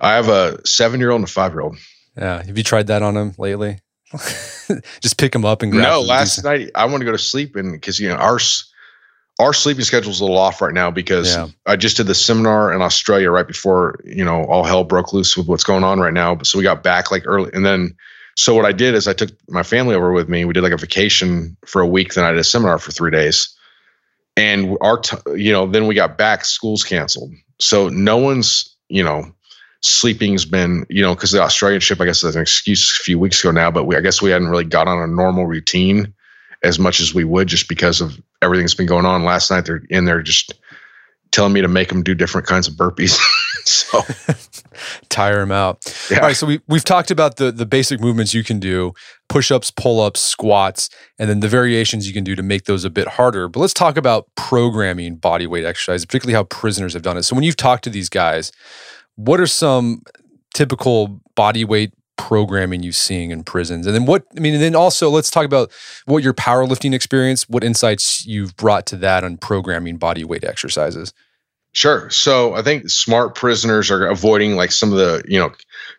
I 0.00 0.14
have 0.14 0.28
a 0.28 0.66
seven-year-old 0.66 1.20
and 1.20 1.28
a 1.28 1.32
five-year-old. 1.32 1.76
Yeah. 2.16 2.42
Have 2.42 2.58
you 2.58 2.64
tried 2.64 2.88
that 2.88 3.02
on 3.02 3.16
him 3.16 3.34
lately? 3.38 3.78
just 5.00 5.18
pick 5.18 5.32
them 5.32 5.44
up 5.44 5.62
and 5.62 5.72
grab. 5.72 5.88
No, 5.88 6.00
last 6.00 6.42
night 6.44 6.70
I 6.74 6.86
want 6.86 7.00
to 7.00 7.04
go 7.04 7.12
to 7.12 7.18
sleep 7.18 7.56
and 7.56 7.72
because 7.72 8.00
you 8.00 8.08
know 8.08 8.16
our 8.16 8.38
our 9.40 9.52
sleeping 9.52 9.84
schedule 9.84 10.10
is 10.10 10.20
a 10.20 10.24
little 10.24 10.38
off 10.38 10.62
right 10.62 10.74
now 10.74 10.90
because 10.90 11.34
yeah. 11.34 11.48
I 11.66 11.76
just 11.76 11.96
did 11.96 12.06
the 12.06 12.14
seminar 12.14 12.72
in 12.72 12.82
Australia 12.82 13.30
right 13.30 13.46
before 13.46 13.98
you 14.04 14.24
know 14.24 14.44
all 14.44 14.64
hell 14.64 14.84
broke 14.84 15.12
loose 15.12 15.36
with 15.36 15.48
what's 15.48 15.64
going 15.64 15.84
on 15.84 16.00
right 16.00 16.12
now. 16.12 16.38
So 16.42 16.58
we 16.58 16.64
got 16.64 16.82
back 16.82 17.10
like 17.10 17.24
early, 17.26 17.50
and 17.52 17.64
then 17.66 17.96
so 18.36 18.54
what 18.54 18.64
I 18.64 18.72
did 18.72 18.94
is 18.94 19.08
I 19.08 19.12
took 19.12 19.30
my 19.48 19.62
family 19.62 19.94
over 19.94 20.12
with 20.12 20.28
me. 20.28 20.44
We 20.44 20.52
did 20.52 20.62
like 20.62 20.72
a 20.72 20.76
vacation 20.76 21.56
for 21.66 21.80
a 21.80 21.86
week. 21.86 22.14
Then 22.14 22.24
I 22.24 22.30
did 22.30 22.40
a 22.40 22.44
seminar 22.44 22.78
for 22.78 22.92
three 22.92 23.10
days, 23.10 23.54
and 24.36 24.76
our 24.80 24.98
t- 24.98 25.16
you 25.34 25.52
know 25.52 25.66
then 25.66 25.86
we 25.86 25.94
got 25.94 26.16
back. 26.16 26.44
School's 26.44 26.84
canceled, 26.84 27.32
so 27.58 27.88
no 27.88 28.16
one's 28.18 28.76
you 28.88 29.02
know 29.02 29.32
sleeping's 29.84 30.44
been, 30.44 30.86
you 30.88 31.02
know, 31.02 31.14
because 31.14 31.32
the 31.32 31.42
Australian 31.42 31.80
ship, 31.80 32.00
I 32.00 32.06
guess, 32.06 32.24
is 32.24 32.36
an 32.36 32.42
excuse 32.42 32.92
a 32.92 33.02
few 33.02 33.18
weeks 33.18 33.42
ago 33.42 33.50
now, 33.50 33.70
but 33.70 33.84
we, 33.84 33.96
I 33.96 34.00
guess 34.00 34.22
we 34.22 34.30
hadn't 34.30 34.48
really 34.48 34.64
got 34.64 34.88
on 34.88 34.98
a 34.98 35.06
normal 35.06 35.46
routine 35.46 36.14
as 36.62 36.78
much 36.78 37.00
as 37.00 37.14
we 37.14 37.24
would 37.24 37.48
just 37.48 37.68
because 37.68 38.00
of 38.00 38.20
everything 38.40 38.64
that's 38.64 38.74
been 38.74 38.86
going 38.86 39.04
on. 39.04 39.24
Last 39.24 39.50
night, 39.50 39.66
they're 39.66 39.82
in 39.90 40.06
there 40.06 40.22
just 40.22 40.54
telling 41.30 41.52
me 41.52 41.60
to 41.60 41.68
make 41.68 41.88
them 41.88 42.02
do 42.02 42.14
different 42.14 42.46
kinds 42.46 42.66
of 42.66 42.74
burpees. 42.74 43.18
so 43.64 44.02
tire 45.08 45.40
them 45.40 45.52
out. 45.52 45.84
Yeah. 46.10 46.18
All 46.18 46.26
right, 46.28 46.36
so 46.36 46.46
we 46.46 46.60
we've 46.66 46.84
talked 46.84 47.10
about 47.10 47.36
the 47.36 47.52
the 47.52 47.66
basic 47.66 48.00
movements 48.00 48.32
you 48.32 48.44
can 48.44 48.58
do, 48.58 48.92
push-ups, 49.28 49.70
pull-ups, 49.70 50.20
squats, 50.20 50.88
and 51.18 51.28
then 51.28 51.40
the 51.40 51.48
variations 51.48 52.06
you 52.06 52.14
can 52.14 52.24
do 52.24 52.34
to 52.34 52.42
make 52.42 52.64
those 52.64 52.84
a 52.84 52.90
bit 52.90 53.08
harder. 53.08 53.48
But 53.48 53.60
let's 53.60 53.74
talk 53.74 53.98
about 53.98 54.28
programming 54.36 55.16
body 55.16 55.46
weight 55.46 55.64
exercise, 55.64 56.06
particularly 56.06 56.34
how 56.34 56.44
prisoners 56.44 56.94
have 56.94 57.02
done 57.02 57.18
it. 57.18 57.24
So 57.24 57.34
when 57.34 57.44
you've 57.44 57.56
talked 57.56 57.84
to 57.84 57.90
these 57.90 58.08
guys, 58.08 58.50
what 59.16 59.40
are 59.40 59.46
some 59.46 60.02
typical 60.52 61.20
body 61.34 61.64
weight 61.64 61.92
programming 62.16 62.82
you're 62.82 62.92
seeing 62.92 63.30
in 63.30 63.42
prisons? 63.44 63.86
And 63.86 63.94
then 63.94 64.06
what, 64.06 64.24
I 64.36 64.40
mean, 64.40 64.54
and 64.54 64.62
then 64.62 64.74
also 64.74 65.10
let's 65.10 65.30
talk 65.30 65.44
about 65.44 65.70
what 66.06 66.22
your 66.22 66.34
powerlifting 66.34 66.94
experience, 66.94 67.48
what 67.48 67.64
insights 67.64 68.24
you've 68.26 68.56
brought 68.56 68.86
to 68.86 68.96
that 68.98 69.24
on 69.24 69.36
programming 69.36 69.96
body 69.96 70.24
weight 70.24 70.44
exercises. 70.44 71.12
Sure. 71.72 72.08
So 72.10 72.54
I 72.54 72.62
think 72.62 72.88
smart 72.88 73.34
prisoners 73.34 73.90
are 73.90 74.06
avoiding 74.06 74.54
like 74.54 74.70
some 74.70 74.92
of 74.92 74.98
the, 74.98 75.24
you 75.26 75.38
know, 75.38 75.52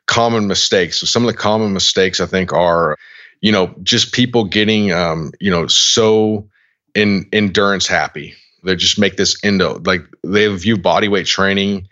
common 0.08 0.47
mistakes. 0.47 0.99
So 0.99 1.06
some 1.06 1.23
of 1.23 1.28
the 1.28 1.38
common 1.38 1.73
mistakes 1.73 2.21
I 2.21 2.25
think 2.25 2.54
are, 2.54 2.97
you 3.41 3.51
know, 3.51 3.75
just 3.84 4.13
people 4.13 4.45
getting, 4.45 4.93
um, 4.93 5.32
you 5.41 5.51
know, 5.51 5.67
so 5.67 6.47
in 6.95 7.28
endurance 7.34 7.88
happy. 7.88 8.36
They 8.63 8.75
just 8.75 8.97
make 8.97 9.17
this 9.17 9.38
into 9.41 9.73
like 9.86 10.01
they 10.23 10.47
view 10.56 10.78
body 10.78 11.10
weight 11.10 11.28
training 11.28 11.88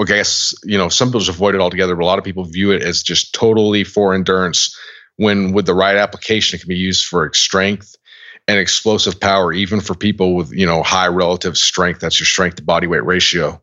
I 0.00 0.04
guess 0.04 0.54
you 0.64 0.76
know 0.76 0.88
some 0.88 1.08
people 1.08 1.20
just 1.20 1.36
avoid 1.36 1.54
it 1.54 1.60
altogether, 1.60 1.94
but 1.94 2.02
a 2.02 2.06
lot 2.06 2.18
of 2.18 2.24
people 2.24 2.44
view 2.44 2.72
it 2.72 2.82
as 2.82 3.02
just 3.02 3.34
totally 3.34 3.84
for 3.84 4.14
endurance. 4.14 4.76
When 5.16 5.52
with 5.52 5.66
the 5.66 5.74
right 5.74 5.96
application, 5.96 6.56
it 6.56 6.60
can 6.60 6.68
be 6.68 6.76
used 6.76 7.06
for 7.06 7.32
strength 7.32 7.94
and 8.48 8.58
explosive 8.58 9.20
power, 9.20 9.52
even 9.52 9.80
for 9.80 9.94
people 9.94 10.34
with 10.34 10.52
you 10.52 10.66
know 10.66 10.82
high 10.82 11.06
relative 11.06 11.56
strength. 11.56 12.00
That's 12.00 12.18
your 12.18 12.26
strength 12.26 12.56
to 12.56 12.64
body 12.64 12.86
weight 12.86 13.04
ratio. 13.04 13.62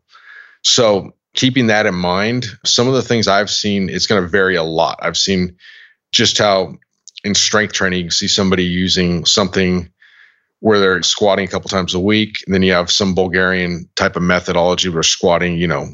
So 0.62 1.12
keeping 1.34 1.66
that 1.68 1.86
in 1.86 1.94
mind, 1.94 2.46
some 2.64 2.88
of 2.88 2.94
the 2.94 3.02
things 3.02 3.28
I've 3.28 3.50
seen, 3.50 3.88
it's 3.88 4.06
going 4.06 4.22
to 4.22 4.28
vary 4.28 4.56
a 4.56 4.62
lot. 4.62 4.98
I've 5.02 5.16
seen 5.16 5.56
just 6.12 6.38
how 6.38 6.76
in 7.24 7.34
strength 7.34 7.72
training 7.72 8.04
you 8.04 8.10
see 8.10 8.28
somebody 8.28 8.64
using 8.64 9.24
something 9.24 9.90
where 10.60 10.78
they're 10.78 11.02
squatting 11.02 11.46
a 11.46 11.50
couple 11.50 11.68
times 11.68 11.94
a 11.94 12.00
week. 12.00 12.42
And 12.46 12.54
then 12.54 12.62
you 12.62 12.72
have 12.72 12.90
some 12.90 13.14
Bulgarian 13.14 13.88
type 13.96 14.16
of 14.16 14.22
methodology 14.22 14.88
where 14.88 15.02
squatting, 15.02 15.56
you 15.56 15.66
know, 15.66 15.88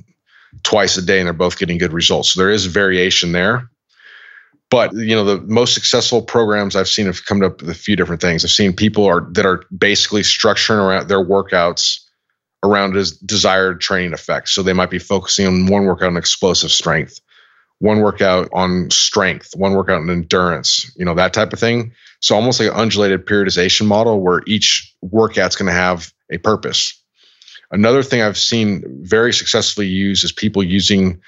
twice 0.63 0.97
a 0.97 1.03
day 1.03 1.19
and 1.19 1.27
they're 1.27 1.33
both 1.33 1.59
getting 1.59 1.79
good 1.79 1.93
results. 1.93 2.33
So 2.33 2.41
there 2.41 2.51
is 2.51 2.67
variation 2.67 3.33
there. 3.33 3.71
But 4.71 4.93
you 4.93 5.15
know, 5.15 5.25
the 5.25 5.41
most 5.41 5.75
successful 5.75 6.21
programs 6.23 6.77
I've 6.77 6.89
seen 6.89 7.07
have 7.07 7.25
come 7.25 7.43
up 7.43 7.61
with 7.61 7.71
a 7.71 7.75
few 7.75 7.97
different 7.97 8.21
things. 8.21 8.45
I've 8.45 8.51
seen 8.51 8.75
people 8.75 9.07
are 9.07 9.27
that 9.33 9.47
are 9.47 9.63
basically 9.77 10.23
structuring 10.23 10.79
around 10.79 11.09
their 11.09 11.25
workouts 11.25 12.01
around 12.63 12.95
his 12.95 13.13
desired 13.13 13.81
training 13.81 14.13
effects. 14.13 14.53
So 14.53 14.63
they 14.63 14.73
might 14.73 14.91
be 14.91 14.99
focusing 14.99 15.47
on 15.47 15.67
one 15.67 15.85
workout 15.85 16.09
on 16.09 16.17
explosive 16.17 16.71
strength, 16.71 17.21
one 17.79 18.01
workout 18.01 18.49
on 18.53 18.91
strength, 18.91 19.53
one 19.57 19.73
workout 19.73 20.03
on 20.03 20.11
endurance, 20.11 20.93
you 20.97 21.05
know, 21.05 21.15
that 21.15 21.33
type 21.33 21.53
of 21.53 21.61
thing. 21.61 21.93
So 22.21 22.35
almost 22.35 22.61
like 22.61 22.71
an 22.71 22.75
undulated 22.75 23.27
periodization 23.27 23.87
model 23.87 24.21
where 24.21 24.43
each 24.47 24.93
workout's 25.03 25.57
going 25.57 25.69
to 25.69 25.73
have 25.73 26.13
a 26.31 26.39
purpose. 26.39 26.98
Another 27.71 28.03
thing 28.03 28.23
I've 28.23 28.39
seen 28.39 28.83
very 29.03 29.33
successfully 29.33 29.87
used 29.87 30.25
is 30.25 30.33
people 30.33 30.63
using 30.63 31.21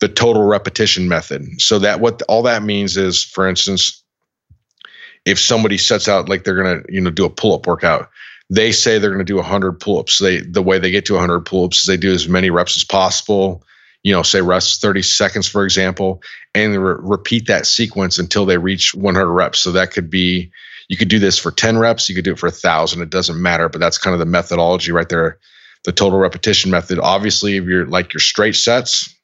the 0.00 0.08
total 0.08 0.42
repetition 0.42 1.08
method. 1.08 1.60
So 1.60 1.78
that 1.78 2.00
what 2.00 2.22
all 2.22 2.42
that 2.42 2.62
means 2.62 2.96
is, 2.96 3.22
for 3.22 3.48
instance, 3.48 4.02
if 5.24 5.38
somebody 5.38 5.78
sets 5.78 6.08
out 6.08 6.28
like 6.28 6.44
they're 6.44 6.56
gonna 6.60 6.82
you 6.88 7.00
know 7.00 7.10
do 7.10 7.24
a 7.24 7.30
pull 7.30 7.54
up 7.54 7.66
workout, 7.66 8.10
they 8.50 8.72
say 8.72 8.98
they're 8.98 9.12
gonna 9.12 9.24
do 9.24 9.36
100 9.36 9.80
pull 9.80 9.98
ups. 9.98 10.18
They 10.18 10.40
the 10.40 10.62
way 10.62 10.78
they 10.78 10.90
get 10.90 11.06
to 11.06 11.14
100 11.14 11.40
pull 11.42 11.64
ups 11.64 11.82
is 11.82 11.86
they 11.86 11.96
do 11.96 12.12
as 12.12 12.28
many 12.28 12.50
reps 12.50 12.76
as 12.76 12.84
possible. 12.84 13.62
You 14.02 14.12
know, 14.12 14.22
say 14.22 14.42
rest 14.42 14.82
30 14.82 15.00
seconds, 15.00 15.48
for 15.48 15.64
example, 15.64 16.22
and 16.54 16.76
re- 16.76 16.96
repeat 16.98 17.46
that 17.46 17.66
sequence 17.66 18.18
until 18.18 18.44
they 18.44 18.58
reach 18.58 18.94
100 18.94 19.32
reps. 19.32 19.60
So 19.60 19.72
that 19.72 19.92
could 19.92 20.10
be 20.10 20.50
you 20.88 20.98
could 20.98 21.08
do 21.08 21.18
this 21.18 21.38
for 21.38 21.50
10 21.50 21.78
reps, 21.78 22.08
you 22.08 22.14
could 22.14 22.24
do 22.24 22.32
it 22.32 22.38
for 22.38 22.48
a 22.48 22.52
thousand. 22.52 23.00
It 23.00 23.08
doesn't 23.08 23.40
matter, 23.40 23.70
but 23.70 23.80
that's 23.80 23.96
kind 23.96 24.12
of 24.12 24.18
the 24.18 24.26
methodology 24.26 24.92
right 24.92 25.08
there 25.08 25.38
the 25.84 25.92
total 25.92 26.18
repetition 26.18 26.70
method. 26.70 26.98
Obviously, 26.98 27.56
if 27.56 27.64
you're 27.64 27.86
like 27.86 28.12
your 28.12 28.20
straight 28.20 28.56
sets, 28.56 29.14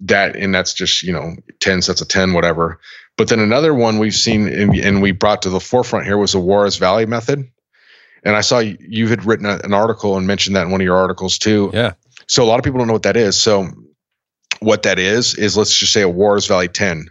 that 0.00 0.36
and 0.36 0.54
that's 0.54 0.72
just 0.74 1.02
you 1.02 1.12
know 1.12 1.34
10 1.60 1.82
sets 1.82 2.00
of 2.00 2.08
10 2.08 2.32
whatever. 2.32 2.80
But 3.16 3.28
then 3.28 3.40
another 3.40 3.74
one 3.74 3.98
we've 3.98 4.14
seen 4.14 4.48
and 4.48 5.02
we 5.02 5.10
brought 5.10 5.42
to 5.42 5.50
the 5.50 5.60
forefront 5.60 6.06
here 6.06 6.16
was 6.16 6.32
the 6.32 6.40
juarez 6.40 6.76
valley 6.76 7.06
method. 7.06 7.50
And 8.24 8.36
i 8.36 8.40
saw 8.40 8.58
you 8.58 9.08
had 9.08 9.24
written 9.24 9.46
an 9.46 9.72
article 9.72 10.16
and 10.16 10.26
mentioned 10.26 10.56
that 10.56 10.66
in 10.66 10.70
one 10.70 10.80
of 10.80 10.84
your 10.84 10.96
articles 10.96 11.38
too. 11.38 11.70
Yeah. 11.72 11.92
So 12.26 12.44
a 12.44 12.46
lot 12.46 12.58
of 12.58 12.64
people 12.64 12.78
don't 12.78 12.86
know 12.86 12.92
what 12.92 13.04
that 13.04 13.16
is. 13.16 13.36
So 13.36 13.68
what 14.60 14.84
that 14.84 14.98
is 14.98 15.34
is 15.34 15.56
let's 15.56 15.76
just 15.76 15.92
say 15.92 16.02
a 16.02 16.08
juarez 16.08 16.46
valley 16.46 16.68
10 16.68 17.08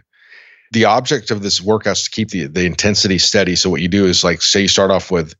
the 0.72 0.84
object 0.84 1.30
of 1.30 1.42
this 1.42 1.62
workout 1.62 1.96
is 1.96 2.04
to 2.04 2.10
keep 2.10 2.28
the, 2.28 2.46
the 2.46 2.66
intensity 2.66 3.18
steady. 3.18 3.56
So 3.56 3.70
what 3.70 3.80
you 3.80 3.88
do 3.88 4.06
is 4.06 4.22
like 4.22 4.42
say 4.42 4.62
you 4.62 4.68
start 4.68 4.90
off 4.90 5.10
with 5.10 5.34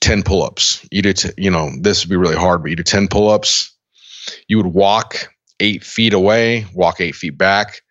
10 0.00 0.22
pull-ups. 0.22 0.86
You 0.90 1.02
do, 1.02 1.12
t- 1.12 1.30
you 1.36 1.50
know, 1.50 1.70
this 1.80 2.04
would 2.04 2.10
be 2.10 2.16
really 2.16 2.36
hard, 2.36 2.62
but 2.62 2.70
you 2.70 2.76
do 2.76 2.82
10 2.82 3.08
pull-ups. 3.08 3.74
You 4.48 4.56
would 4.58 4.66
walk 4.66 5.28
eight 5.60 5.84
feet 5.84 6.12
away, 6.12 6.66
walk 6.74 7.00
eight 7.00 7.14
feet 7.14 7.36
back. 7.36 7.82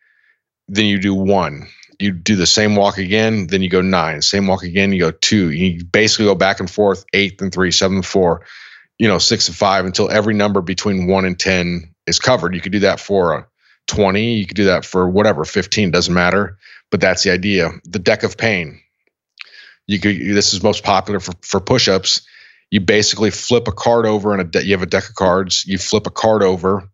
Then 0.67 0.85
you 0.85 0.99
do 0.99 1.13
one. 1.13 1.67
You 1.99 2.11
do 2.11 2.35
the 2.35 2.45
same 2.45 2.75
walk 2.75 2.97
again. 2.97 3.47
Then 3.47 3.61
you 3.61 3.69
go 3.69 3.81
nine. 3.81 4.21
Same 4.21 4.47
walk 4.47 4.63
again. 4.63 4.91
You 4.93 4.99
go 4.99 5.11
two. 5.11 5.51
You 5.51 5.83
basically 5.83 6.25
go 6.25 6.35
back 6.35 6.59
and 6.59 6.69
forth, 6.69 7.05
eight 7.13 7.41
and 7.41 7.51
three, 7.51 7.71
seven 7.71 7.97
and 7.97 8.05
four, 8.05 8.45
you 8.97 9.07
know, 9.07 9.17
six 9.17 9.47
and 9.47 9.57
five 9.57 9.85
until 9.85 10.09
every 10.09 10.33
number 10.33 10.61
between 10.61 11.07
one 11.07 11.25
and 11.25 11.37
10 11.37 11.93
is 12.07 12.19
covered. 12.19 12.55
You 12.55 12.61
could 12.61 12.71
do 12.71 12.79
that 12.79 12.99
for 12.99 13.33
a 13.33 13.47
20. 13.87 14.33
You 14.35 14.45
could 14.45 14.55
do 14.55 14.65
that 14.65 14.85
for 14.85 15.09
whatever, 15.09 15.43
15, 15.43 15.91
doesn't 15.91 16.13
matter. 16.13 16.57
But 16.91 17.01
that's 17.01 17.23
the 17.23 17.31
idea. 17.31 17.71
The 17.85 17.99
deck 17.99 18.23
of 18.23 18.37
pain 18.37 18.81
you 19.89 19.99
could 19.99 20.19
this 20.19 20.53
is 20.53 20.61
most 20.61 20.83
popular 20.83 21.19
for, 21.19 21.31
for 21.41 21.59
push-ups. 21.59 22.21
You 22.69 22.79
basically 22.79 23.31
flip 23.31 23.67
a 23.67 23.71
card 23.71 24.05
over 24.05 24.33
and 24.33 24.41
a 24.41 24.43
de- 24.43 24.63
you 24.63 24.73
have 24.73 24.83
a 24.83 24.85
deck 24.85 25.09
of 25.09 25.15
cards. 25.15 25.65
You 25.65 25.79
flip 25.79 26.05
a 26.05 26.11
card 26.11 26.43
over 26.43 26.87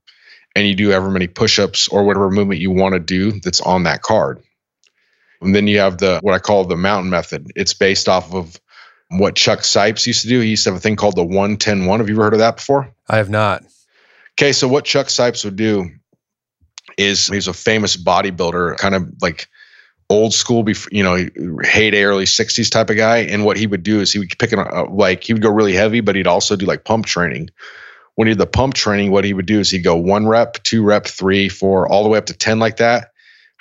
and 0.55 0.65
you 0.65 0.75
do 0.75 0.91
however 0.91 1.11
many 1.11 1.27
push-ups 1.27 1.89
or 1.89 2.05
whatever 2.05 2.31
movement 2.31 2.61
you 2.61 2.71
want 2.71 2.93
to 2.93 2.99
do 3.01 3.33
that's 3.41 3.59
on 3.59 3.83
that 3.83 4.01
card. 4.01 4.41
And 5.41 5.53
then 5.53 5.67
you 5.67 5.79
have 5.79 5.97
the 5.97 6.19
what 6.21 6.33
i 6.33 6.39
call 6.39 6.63
the 6.63 6.77
mountain 6.77 7.09
method. 7.09 7.51
It's 7.53 7.73
based 7.73 8.07
off 8.07 8.33
of 8.33 8.57
what 9.09 9.35
chuck 9.35 9.59
sipes 9.59 10.07
used 10.07 10.21
to 10.21 10.29
do. 10.29 10.39
He 10.39 10.51
used 10.51 10.63
to 10.63 10.69
have 10.69 10.77
a 10.77 10.81
thing 10.81 10.95
called 10.95 11.17
the 11.17 11.25
110 11.25 11.87
1 11.87 11.99
have 11.99 12.07
you 12.07 12.15
ever 12.15 12.23
heard 12.23 12.33
of 12.33 12.39
that 12.39 12.55
before? 12.55 12.93
I 13.09 13.17
have 13.17 13.29
not. 13.29 13.63
Okay 14.39 14.53
so 14.53 14.69
what 14.69 14.85
chuck 14.85 15.07
sipes 15.07 15.43
would 15.43 15.57
do 15.57 15.89
is 16.97 17.27
he's 17.27 17.49
a 17.49 17.53
famous 17.53 17.97
bodybuilder 17.97 18.77
kind 18.77 18.95
of 18.95 19.11
like 19.21 19.49
old 20.09 20.33
school, 20.33 20.63
before, 20.63 20.89
you 20.91 21.03
know, 21.03 21.17
heyday 21.63 22.03
early 22.03 22.25
60s 22.25 22.69
type 22.69 22.89
of 22.89 22.97
guy. 22.97 23.19
And 23.19 23.43
what 23.43 23.57
he 23.57 23.67
would 23.67 23.83
do 23.83 24.01
is 24.01 24.11
he 24.11 24.19
would 24.19 24.37
pick 24.37 24.53
it 24.53 24.59
up, 24.59 24.71
uh, 24.71 24.89
like, 24.89 25.23
he 25.23 25.33
would 25.33 25.41
go 25.41 25.49
really 25.49 25.73
heavy, 25.73 26.01
but 26.01 26.15
he'd 26.15 26.27
also 26.27 26.55
do 26.55 26.65
like 26.65 26.83
pump 26.83 27.05
training. 27.05 27.49
When 28.15 28.27
he 28.27 28.33
did 28.33 28.39
the 28.39 28.47
pump 28.47 28.75
training, 28.75 29.11
what 29.11 29.25
he 29.25 29.33
would 29.33 29.45
do 29.45 29.59
is 29.59 29.69
he'd 29.69 29.79
go 29.79 29.95
one 29.95 30.27
rep, 30.27 30.61
two 30.63 30.83
rep, 30.83 31.05
three, 31.05 31.49
four, 31.49 31.87
all 31.87 32.03
the 32.03 32.09
way 32.09 32.17
up 32.17 32.27
to 32.27 32.33
10 32.33 32.59
like 32.59 32.77
that. 32.77 33.11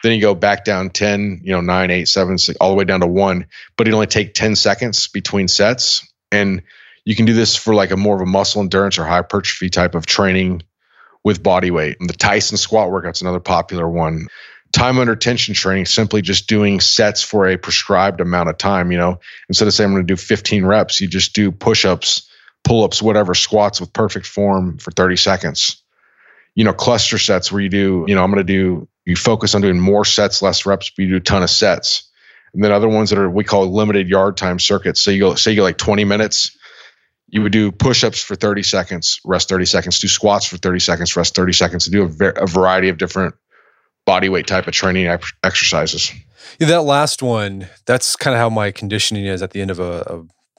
Then 0.03 0.13
he'd 0.13 0.21
go 0.21 0.35
back 0.35 0.65
down 0.65 0.91
10, 0.91 1.41
you 1.43 1.53
know, 1.53 1.63
nine, 1.63 1.91
eight, 1.91 2.09
seven, 2.09 2.37
six, 2.37 2.57
all 2.61 2.69
the 2.69 2.77
way 2.77 2.85
down 2.85 3.01
to 3.01 3.07
one. 3.07 3.47
But 3.77 3.87
he'd 3.87 3.95
only 3.95 4.07
take 4.07 4.35
10 4.35 4.55
seconds 4.55 5.09
between 5.09 5.49
sets. 5.49 6.07
And 6.31 6.63
you 7.05 7.17
can 7.17 7.25
do 7.25 7.33
this 7.33 7.57
for 7.57 7.75
like 7.75 7.91
a 7.91 7.97
more 7.97 8.15
of 8.15 8.21
a 8.21 8.27
muscle 8.27 8.61
endurance 8.61 8.99
or 8.99 9.05
hypertrophy 9.05 9.71
type 9.71 9.95
of 9.95 10.07
training 10.07 10.63
with 11.25 11.43
body 11.43 11.71
weight. 11.71 11.97
And 12.01 12.09
the 12.09 12.15
Tyson 12.15 12.59
squat 12.59 12.91
workout's 12.91 13.23
another 13.23 13.41
popular 13.41 13.89
one 13.89 14.27
time 14.75 14.99
under 14.99 15.15
tension 15.15 15.55
training, 15.55 15.87
simply 15.87 16.21
just 16.21 16.49
doing 16.49 16.81
sets 16.81 17.23
for 17.23 17.47
a 17.47 17.57
prescribed 17.57 18.21
amount 18.21 18.49
of 18.49 18.59
time. 18.59 18.91
You 18.91 18.99
know, 18.99 19.21
instead 19.49 19.69
of 19.69 19.75
saying 19.75 19.89
I'm 19.89 19.95
going 19.95 20.07
to 20.07 20.13
do 20.13 20.17
15 20.17 20.67
reps, 20.67 21.01
you 21.01 21.07
just 21.07 21.33
do 21.33 21.53
push 21.53 21.85
ups, 21.85 22.29
pull 22.65 22.83
ups, 22.83 23.01
whatever, 23.01 23.35
squats 23.35 23.81
with 23.81 23.93
perfect 23.93 24.27
form 24.27 24.79
for 24.79 24.91
30 24.91 25.17
seconds. 25.17 25.83
You 26.57 26.65
know, 26.65 26.73
cluster 26.73 27.19
sets 27.19 27.53
where 27.53 27.63
you 27.63 27.69
do, 27.69 28.05
you 28.09 28.15
know, 28.17 28.25
I'm 28.25 28.33
going 28.33 28.45
to 28.45 28.53
do, 28.53 28.89
you 29.05 29.17
focus 29.17 29.55
on 29.55 29.61
doing 29.61 29.79
more 29.79 30.05
sets, 30.05 30.43
less 30.43 30.67
reps, 30.67 30.91
but 30.91 31.05
you 31.05 31.11
do 31.11 31.17
a 31.17 31.21
ton 31.21 31.45
of 31.45 31.51
sets. 31.51 32.11
And 32.53 32.63
then 32.63 32.73
other 32.73 32.89
ones 32.89 33.11
that 33.11 33.19
are, 33.19 33.31
we 33.31 33.45
call 33.45 33.67
limited 33.73 34.09
yard 34.09 34.37
time 34.37 34.59
circuits. 34.59 35.03
So 35.03 35.11
you 35.13 35.21
go, 35.21 35.35
say 35.37 35.53
you 35.53 35.59
go 35.59 35.63
like 35.63 35.79
20 35.79 36.05
minutes, 36.05 36.57
you 37.29 37.43
would 37.43 37.53
do 37.53 37.73
push-ups 37.73 38.23
for 38.23 38.35
30 38.35 38.63
seconds, 38.63 39.21
rest 39.25 39.49
30 39.49 39.67
seconds, 39.67 39.99
do 39.99 40.09
squats 40.09 40.47
for 40.47 40.57
30 40.57 40.79
seconds, 40.81 41.17
rest 41.17 41.35
30 41.35 41.53
seconds, 41.53 41.87
do 41.87 42.03
a, 42.03 42.09
ver- 42.09 42.31
a 42.31 42.47
variety 42.47 42.89
of 42.89 42.99
different 42.99 43.35
body 44.05 44.29
weight 44.29 44.47
type 44.47 44.67
of 44.67 44.75
training 44.75 45.07
exercises. 45.43 46.13
Yeah, 46.59 46.69
that 46.69 46.83
last 46.83 47.23
one, 47.23 47.69
that's 47.87 48.17
kind 48.17 48.35
of 48.35 48.41
how 48.41 48.51
my 48.51 48.71
conditioning 48.71 49.27
is 49.27 49.43
at 49.43 49.53
the 49.53 49.61
end 49.61 49.71
of 49.71 49.81
a, 49.81 50.03
a 50.07 50.17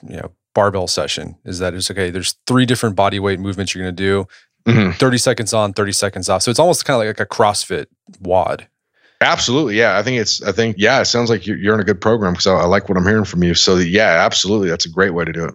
you 0.08 0.18
know 0.18 0.32
barbell 0.54 0.88
session. 0.88 1.36
Is 1.46 1.60
that 1.60 1.74
it's 1.74 1.92
okay? 1.92 2.10
There's 2.10 2.36
three 2.48 2.66
different 2.66 2.96
body 2.96 3.20
weight 3.20 3.40
movements 3.40 3.76
you're 3.76 3.84
going 3.84 3.96
to 3.96 4.04
do. 4.04 4.28
Mm-hmm. 4.66 4.98
30 4.98 5.18
seconds 5.20 5.54
on, 5.54 5.74
30 5.74 5.92
seconds 5.92 6.28
off. 6.28 6.42
So 6.42 6.50
it's 6.50 6.60
almost 6.60 6.86
kind 6.86 7.00
of 7.00 7.08
like 7.08 7.20
a 7.20 7.26
CrossFit 7.26 7.86
WOD. 8.20 8.68
Absolutely. 9.22 9.78
Yeah. 9.78 9.98
I 9.98 10.02
think 10.02 10.20
it's, 10.20 10.42
I 10.42 10.52
think, 10.52 10.78
yeah, 10.80 11.02
it 11.02 11.06
sounds 11.06 11.30
like 11.30 11.46
you're, 11.46 11.58
you're 11.58 11.76
in 11.76 11.80
a 11.80 11.84
good 11.84 12.02
program 12.02 12.34
because 12.34 12.48
I, 12.48 12.56
I, 12.56 12.66
like 12.66 12.90
what 12.90 12.98
I'm 12.98 13.06
hearing 13.06 13.26
from 13.26 13.44
you. 13.44 13.54
So, 13.54 13.76
yeah, 13.78 14.26
absolutely. 14.26 14.70
That's 14.70 14.86
a 14.86 14.90
great 14.90 15.14
way 15.14 15.24
to 15.24 15.32
do 15.32 15.46
it. 15.46 15.54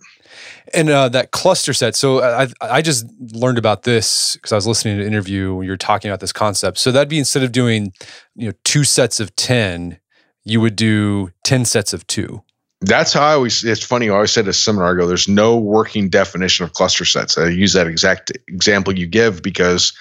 And 0.73 0.89
uh, 0.89 1.09
that 1.11 1.31
cluster 1.31 1.73
set. 1.73 1.97
So 1.97 2.23
I, 2.23 2.49
I 2.61 2.83
just 2.83 3.07
learned 3.33 3.59
about 3.59 3.83
this 3.83 4.37
because 4.37 4.53
I 4.53 4.55
was 4.55 4.67
listening 4.67 4.97
to 4.97 5.03
an 5.03 5.09
interview 5.09 5.55
when 5.55 5.65
you 5.65 5.73
were 5.73 5.77
talking 5.77 6.11
about 6.11 6.21
this 6.21 6.33
concept. 6.33 6.79
So 6.79 6.93
that'd 6.93 7.09
be 7.09 7.19
instead 7.19 7.43
of 7.43 7.53
doing, 7.53 7.93
you 8.35 8.49
know, 8.49 8.55
two 8.65 8.85
sets 8.85 9.21
of 9.21 9.35
10, 9.37 9.99
you 10.45 10.61
would 10.61 10.77
do 10.77 11.31
10 11.45 11.65
sets 11.65 11.93
of 11.93 12.07
two. 12.07 12.43
That's 12.83 13.13
how 13.13 13.23
I 13.23 13.33
always, 13.35 13.63
it's 13.63 13.85
funny. 13.85 14.09
I 14.09 14.15
always 14.15 14.31
said 14.31 14.47
at 14.47 14.51
a 14.51 14.53
seminar, 14.55 14.95
I 14.95 14.99
go, 14.99 15.07
there's 15.07 15.29
no 15.29 15.59
working 15.59 16.09
definition 16.09 16.65
of 16.65 16.73
cluster 16.73 17.05
sets. 17.05 17.37
I 17.37 17.49
use 17.49 17.75
that 17.75 17.87
exact 17.87 18.33
example 18.49 18.99
you 18.99 19.07
give 19.07 19.43
because 19.43 19.93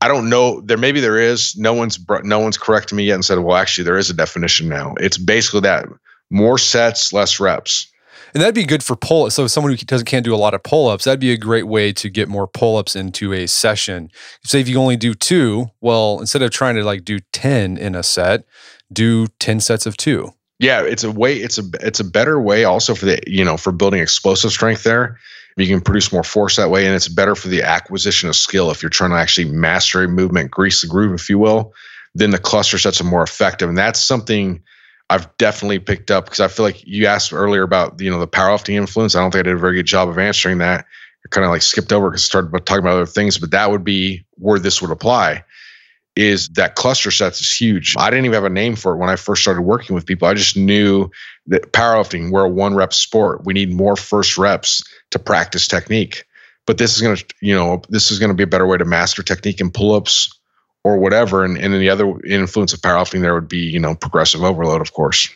I 0.00 0.08
don't 0.08 0.30
know. 0.30 0.60
There 0.62 0.78
maybe 0.78 1.00
there 1.00 1.18
is. 1.18 1.54
No 1.56 1.74
one's 1.74 1.98
no 2.24 2.38
one's 2.38 2.56
corrected 2.56 2.96
me 2.96 3.04
yet 3.04 3.14
and 3.14 3.24
said, 3.24 3.38
well, 3.40 3.56
actually, 3.56 3.84
there 3.84 3.98
is 3.98 4.08
a 4.08 4.14
definition 4.14 4.68
now. 4.68 4.94
It's 4.98 5.18
basically 5.18 5.60
that 5.60 5.86
more 6.30 6.58
sets, 6.58 7.12
less 7.12 7.38
reps. 7.38 7.90
And 8.34 8.42
that'd 8.42 8.54
be 8.54 8.64
good 8.64 8.82
for 8.82 8.96
pull. 8.96 9.30
So 9.30 9.46
someone 9.46 9.72
who 9.72 9.76
doesn't 9.78 10.06
can't 10.06 10.24
do 10.24 10.34
a 10.34 10.36
lot 10.36 10.54
of 10.54 10.62
pull 10.62 10.88
ups, 10.88 11.04
that'd 11.04 11.20
be 11.20 11.32
a 11.32 11.36
great 11.36 11.66
way 11.66 11.92
to 11.94 12.08
get 12.08 12.28
more 12.28 12.46
pull 12.46 12.76
ups 12.76 12.94
into 12.94 13.32
a 13.32 13.46
session. 13.46 14.10
Say 14.44 14.60
if 14.60 14.68
you 14.68 14.78
only 14.78 14.96
do 14.96 15.14
two, 15.14 15.70
well, 15.80 16.20
instead 16.20 16.42
of 16.42 16.50
trying 16.50 16.76
to 16.76 16.84
like 16.84 17.04
do 17.04 17.18
ten 17.32 17.76
in 17.76 17.94
a 17.94 18.02
set, 18.02 18.44
do 18.92 19.26
ten 19.38 19.60
sets 19.60 19.86
of 19.86 19.96
two. 19.96 20.32
Yeah, 20.58 20.82
it's 20.82 21.04
a 21.04 21.10
way. 21.10 21.36
It's 21.36 21.58
a 21.58 21.62
it's 21.80 22.00
a 22.00 22.04
better 22.04 22.40
way 22.40 22.64
also 22.64 22.94
for 22.94 23.06
the 23.06 23.20
you 23.26 23.44
know 23.44 23.56
for 23.56 23.72
building 23.72 24.00
explosive 24.00 24.50
strength 24.50 24.82
there 24.82 25.18
you 25.60 25.66
can 25.66 25.80
produce 25.80 26.12
more 26.12 26.22
force 26.22 26.56
that 26.56 26.70
way, 26.70 26.86
and 26.86 26.94
it's 26.94 27.08
better 27.08 27.34
for 27.34 27.48
the 27.48 27.62
acquisition 27.62 28.28
of 28.28 28.36
skill 28.36 28.70
if 28.70 28.82
you're 28.82 28.90
trying 28.90 29.10
to 29.10 29.16
actually 29.16 29.50
master 29.50 30.02
a 30.02 30.08
movement, 30.08 30.50
grease 30.50 30.80
the 30.80 30.88
groove, 30.88 31.14
if 31.14 31.28
you 31.28 31.38
will. 31.38 31.74
Then 32.14 32.30
the 32.30 32.38
cluster 32.38 32.78
sets 32.78 33.00
are 33.00 33.04
more 33.04 33.22
effective, 33.22 33.68
and 33.68 33.78
that's 33.78 34.00
something 34.00 34.62
I've 35.10 35.36
definitely 35.38 35.80
picked 35.80 36.12
up 36.12 36.24
because 36.24 36.38
I 36.38 36.46
feel 36.46 36.64
like 36.64 36.86
you 36.86 37.06
asked 37.06 37.32
earlier 37.32 37.62
about 37.62 38.00
you 38.00 38.10
know 38.10 38.20
the 38.20 38.28
powerlifting 38.28 38.74
influence. 38.74 39.16
I 39.16 39.20
don't 39.20 39.32
think 39.32 39.40
I 39.40 39.48
did 39.50 39.56
a 39.56 39.58
very 39.58 39.74
good 39.74 39.86
job 39.86 40.08
of 40.08 40.18
answering 40.18 40.58
that. 40.58 40.86
I 41.24 41.28
kind 41.30 41.44
of 41.44 41.50
like 41.50 41.62
skipped 41.62 41.92
over 41.92 42.08
because 42.08 42.22
I 42.22 42.26
started 42.26 42.52
talking 42.64 42.78
about 42.78 42.94
other 42.94 43.06
things, 43.06 43.36
but 43.36 43.50
that 43.50 43.70
would 43.70 43.84
be 43.84 44.24
where 44.36 44.60
this 44.60 44.80
would 44.80 44.92
apply. 44.92 45.44
Is 46.16 46.48
that 46.50 46.76
cluster 46.76 47.10
sets 47.10 47.40
is 47.40 47.56
huge. 47.56 47.94
I 47.98 48.08
didn't 48.10 48.24
even 48.24 48.34
have 48.34 48.44
a 48.44 48.50
name 48.50 48.76
for 48.76 48.94
it 48.94 48.98
when 48.98 49.10
I 49.10 49.16
first 49.16 49.42
started 49.42 49.62
working 49.62 49.94
with 49.94 50.06
people. 50.06 50.28
I 50.28 50.34
just 50.34 50.56
knew 50.56 51.10
that 51.48 51.72
powerlifting, 51.72 52.30
we're 52.30 52.44
a 52.44 52.48
one 52.48 52.74
rep 52.74 52.92
sport. 52.92 53.44
We 53.44 53.52
need 53.52 53.72
more 53.72 53.96
first 53.96 54.38
reps 54.38 54.82
to 55.10 55.18
practice 55.18 55.66
technique. 55.66 56.24
But 56.66 56.78
this 56.78 57.00
is 57.00 57.22
to, 57.22 57.34
you 57.40 57.54
know, 57.54 57.82
this 57.88 58.10
is 58.10 58.18
to 58.20 58.34
be 58.34 58.42
a 58.42 58.46
better 58.46 58.66
way 58.66 58.78
to 58.78 58.84
master 58.84 59.22
technique 59.22 59.60
in 59.60 59.70
pull 59.70 59.94
ups 59.94 60.39
or 60.84 60.98
whatever. 60.98 61.44
And, 61.44 61.56
and 61.56 61.72
then 61.72 61.80
the 61.80 61.90
other 61.90 62.18
influence 62.24 62.72
of 62.72 62.80
powerlifting 62.80 63.20
there 63.22 63.34
would 63.34 63.48
be, 63.48 63.58
you 63.58 63.78
know, 63.78 63.94
progressive 63.94 64.42
overload, 64.42 64.80
of 64.80 64.92
course. 64.92 65.28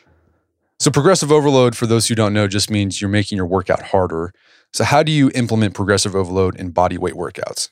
So, 0.81 0.91
progressive 0.91 1.31
overload, 1.31 1.77
for 1.77 1.87
those 1.87 2.09
who 2.09 2.15
don't 2.15 2.33
know, 2.33 2.49
just 2.49 2.71
means 2.71 3.01
you're 3.01 3.11
making 3.11 3.37
your 3.37 3.47
workout 3.47 3.83
harder. 3.83 4.33
So, 4.73 4.85
how 4.85 5.03
do 5.03 5.13
you 5.13 5.31
implement 5.35 5.75
progressive 5.75 6.17
overload 6.17 6.57
in 6.57 6.71
body 6.71 6.99
weight 6.99 7.15
workouts? 7.15 7.69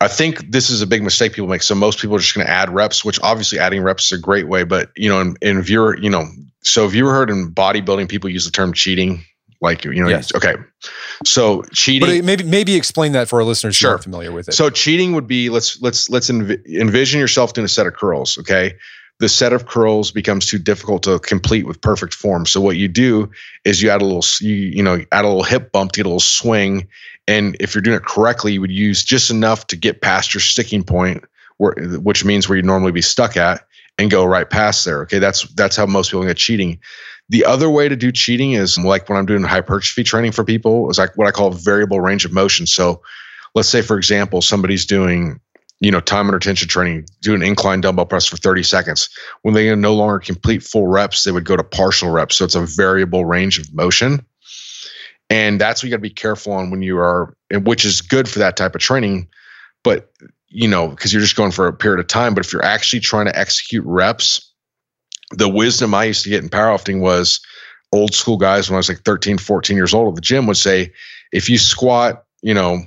I 0.00 0.08
think 0.08 0.50
this 0.50 0.70
is 0.70 0.82
a 0.82 0.86
big 0.86 1.02
mistake 1.02 1.32
people 1.32 1.48
make. 1.48 1.62
So 1.62 1.74
most 1.74 1.98
people 1.98 2.16
are 2.16 2.20
just 2.20 2.34
going 2.34 2.46
to 2.46 2.52
add 2.52 2.72
reps, 2.72 3.04
which 3.04 3.20
obviously 3.20 3.58
adding 3.58 3.82
reps 3.82 4.12
is 4.12 4.18
a 4.18 4.22
great 4.22 4.46
way. 4.46 4.64
But 4.64 4.90
you 4.96 5.08
know, 5.08 5.20
in, 5.20 5.36
in 5.42 5.58
if 5.58 5.68
you're, 5.68 5.98
you 5.98 6.10
know, 6.10 6.24
so 6.62 6.86
if 6.86 6.94
you 6.94 7.04
ever 7.04 7.14
heard 7.14 7.30
in 7.30 7.52
bodybuilding, 7.52 8.08
people 8.08 8.30
use 8.30 8.44
the 8.44 8.50
term 8.50 8.72
cheating. 8.72 9.24
Like 9.60 9.84
you 9.84 9.92
know, 9.92 10.08
yes. 10.08 10.34
okay. 10.34 10.54
So 11.24 11.62
cheating. 11.72 12.08
But 12.08 12.24
maybe 12.24 12.44
maybe 12.44 12.76
explain 12.76 13.12
that 13.12 13.28
for 13.28 13.40
our 13.40 13.44
listeners 13.44 13.76
sure. 13.76 13.90
who 13.90 13.92
aren't 13.92 14.04
familiar 14.04 14.32
with 14.32 14.48
it. 14.48 14.52
So 14.52 14.70
cheating 14.70 15.12
would 15.12 15.26
be 15.26 15.50
let's 15.50 15.80
let's 15.82 16.08
let's 16.08 16.30
env- 16.30 16.66
envision 16.66 17.20
yourself 17.20 17.52
doing 17.52 17.66
a 17.66 17.68
set 17.68 17.86
of 17.86 17.92
curls. 17.92 18.38
Okay, 18.38 18.76
the 19.18 19.28
set 19.28 19.52
of 19.52 19.66
curls 19.66 20.10
becomes 20.10 20.46
too 20.46 20.58
difficult 20.58 21.02
to 21.02 21.18
complete 21.18 21.66
with 21.66 21.80
perfect 21.80 22.14
form. 22.14 22.46
So 22.46 22.60
what 22.60 22.76
you 22.76 22.88
do 22.88 23.30
is 23.64 23.82
you 23.82 23.90
add 23.90 24.00
a 24.00 24.04
little 24.06 24.24
you 24.40 24.54
you 24.54 24.82
know 24.82 25.04
add 25.12 25.26
a 25.26 25.28
little 25.28 25.44
hip 25.44 25.72
bump 25.72 25.92
to 25.92 25.98
get 25.98 26.06
a 26.06 26.08
little 26.08 26.20
swing, 26.20 26.88
and 27.28 27.54
if 27.60 27.74
you're 27.74 27.82
doing 27.82 27.98
it 27.98 28.04
correctly, 28.04 28.54
you 28.54 28.62
would 28.62 28.72
use 28.72 29.04
just 29.04 29.30
enough 29.30 29.66
to 29.68 29.76
get 29.76 30.00
past 30.00 30.32
your 30.32 30.40
sticking 30.40 30.82
point, 30.82 31.22
where 31.58 31.74
which 31.98 32.24
means 32.24 32.48
where 32.48 32.56
you 32.56 32.62
normally 32.62 32.92
be 32.92 33.02
stuck 33.02 33.36
at, 33.36 33.66
and 33.98 34.10
go 34.10 34.24
right 34.24 34.48
past 34.48 34.86
there. 34.86 35.02
Okay, 35.02 35.18
that's 35.18 35.42
that's 35.52 35.76
how 35.76 35.84
most 35.84 36.10
people 36.10 36.24
get 36.24 36.38
cheating. 36.38 36.80
The 37.30 37.44
other 37.44 37.70
way 37.70 37.88
to 37.88 37.94
do 37.94 38.10
cheating 38.10 38.52
is 38.52 38.76
like 38.76 39.08
when 39.08 39.16
I'm 39.16 39.24
doing 39.24 39.44
hypertrophy 39.44 40.02
training 40.02 40.32
for 40.32 40.44
people 40.44 40.90
is 40.90 40.98
like 40.98 41.16
what 41.16 41.28
I 41.28 41.30
call 41.30 41.52
variable 41.52 42.00
range 42.00 42.24
of 42.24 42.32
motion. 42.32 42.66
So 42.66 43.02
let's 43.54 43.68
say, 43.68 43.82
for 43.82 43.96
example, 43.96 44.42
somebody's 44.42 44.84
doing, 44.84 45.40
you 45.78 45.92
know, 45.92 46.00
time 46.00 46.26
under 46.26 46.40
tension 46.40 46.68
training, 46.68 47.06
do 47.22 47.32
an 47.32 47.42
incline 47.42 47.80
dumbbell 47.80 48.06
press 48.06 48.26
for 48.26 48.36
30 48.36 48.64
seconds. 48.64 49.08
When 49.42 49.54
they 49.54 49.72
no 49.76 49.94
longer 49.94 50.18
complete 50.18 50.64
full 50.64 50.88
reps, 50.88 51.22
they 51.22 51.30
would 51.30 51.44
go 51.44 51.56
to 51.56 51.62
partial 51.62 52.10
reps. 52.10 52.34
So 52.34 52.44
it's 52.44 52.56
a 52.56 52.66
variable 52.66 53.24
range 53.24 53.60
of 53.60 53.72
motion. 53.72 54.26
And 55.30 55.60
that's 55.60 55.80
what 55.80 55.86
you 55.86 55.90
got 55.90 55.98
to 55.98 56.02
be 56.02 56.10
careful 56.10 56.52
on 56.52 56.70
when 56.70 56.82
you 56.82 56.98
are, 56.98 57.36
which 57.52 57.84
is 57.84 58.00
good 58.00 58.28
for 58.28 58.40
that 58.40 58.56
type 58.56 58.74
of 58.74 58.80
training. 58.80 59.28
But, 59.84 60.12
you 60.48 60.66
know, 60.66 60.88
because 60.88 61.12
you're 61.12 61.22
just 61.22 61.36
going 61.36 61.52
for 61.52 61.68
a 61.68 61.72
period 61.72 62.00
of 62.00 62.08
time. 62.08 62.34
But 62.34 62.44
if 62.44 62.52
you're 62.52 62.64
actually 62.64 62.98
trying 62.98 63.26
to 63.26 63.38
execute 63.38 63.84
reps, 63.86 64.49
the 65.30 65.48
wisdom 65.48 65.94
I 65.94 66.04
used 66.04 66.24
to 66.24 66.30
get 66.30 66.42
in 66.42 66.48
powerlifting 66.48 67.00
was 67.00 67.40
old 67.92 68.14
school 68.14 68.36
guys 68.36 68.68
when 68.68 68.76
I 68.76 68.78
was 68.78 68.88
like 68.88 69.02
13, 69.04 69.38
14 69.38 69.76
years 69.76 69.94
old 69.94 70.08
at 70.08 70.14
the 70.14 70.20
gym 70.20 70.46
would 70.46 70.56
say, 70.56 70.92
if 71.32 71.48
you 71.48 71.58
squat, 71.58 72.24
you 72.42 72.54
know, 72.54 72.80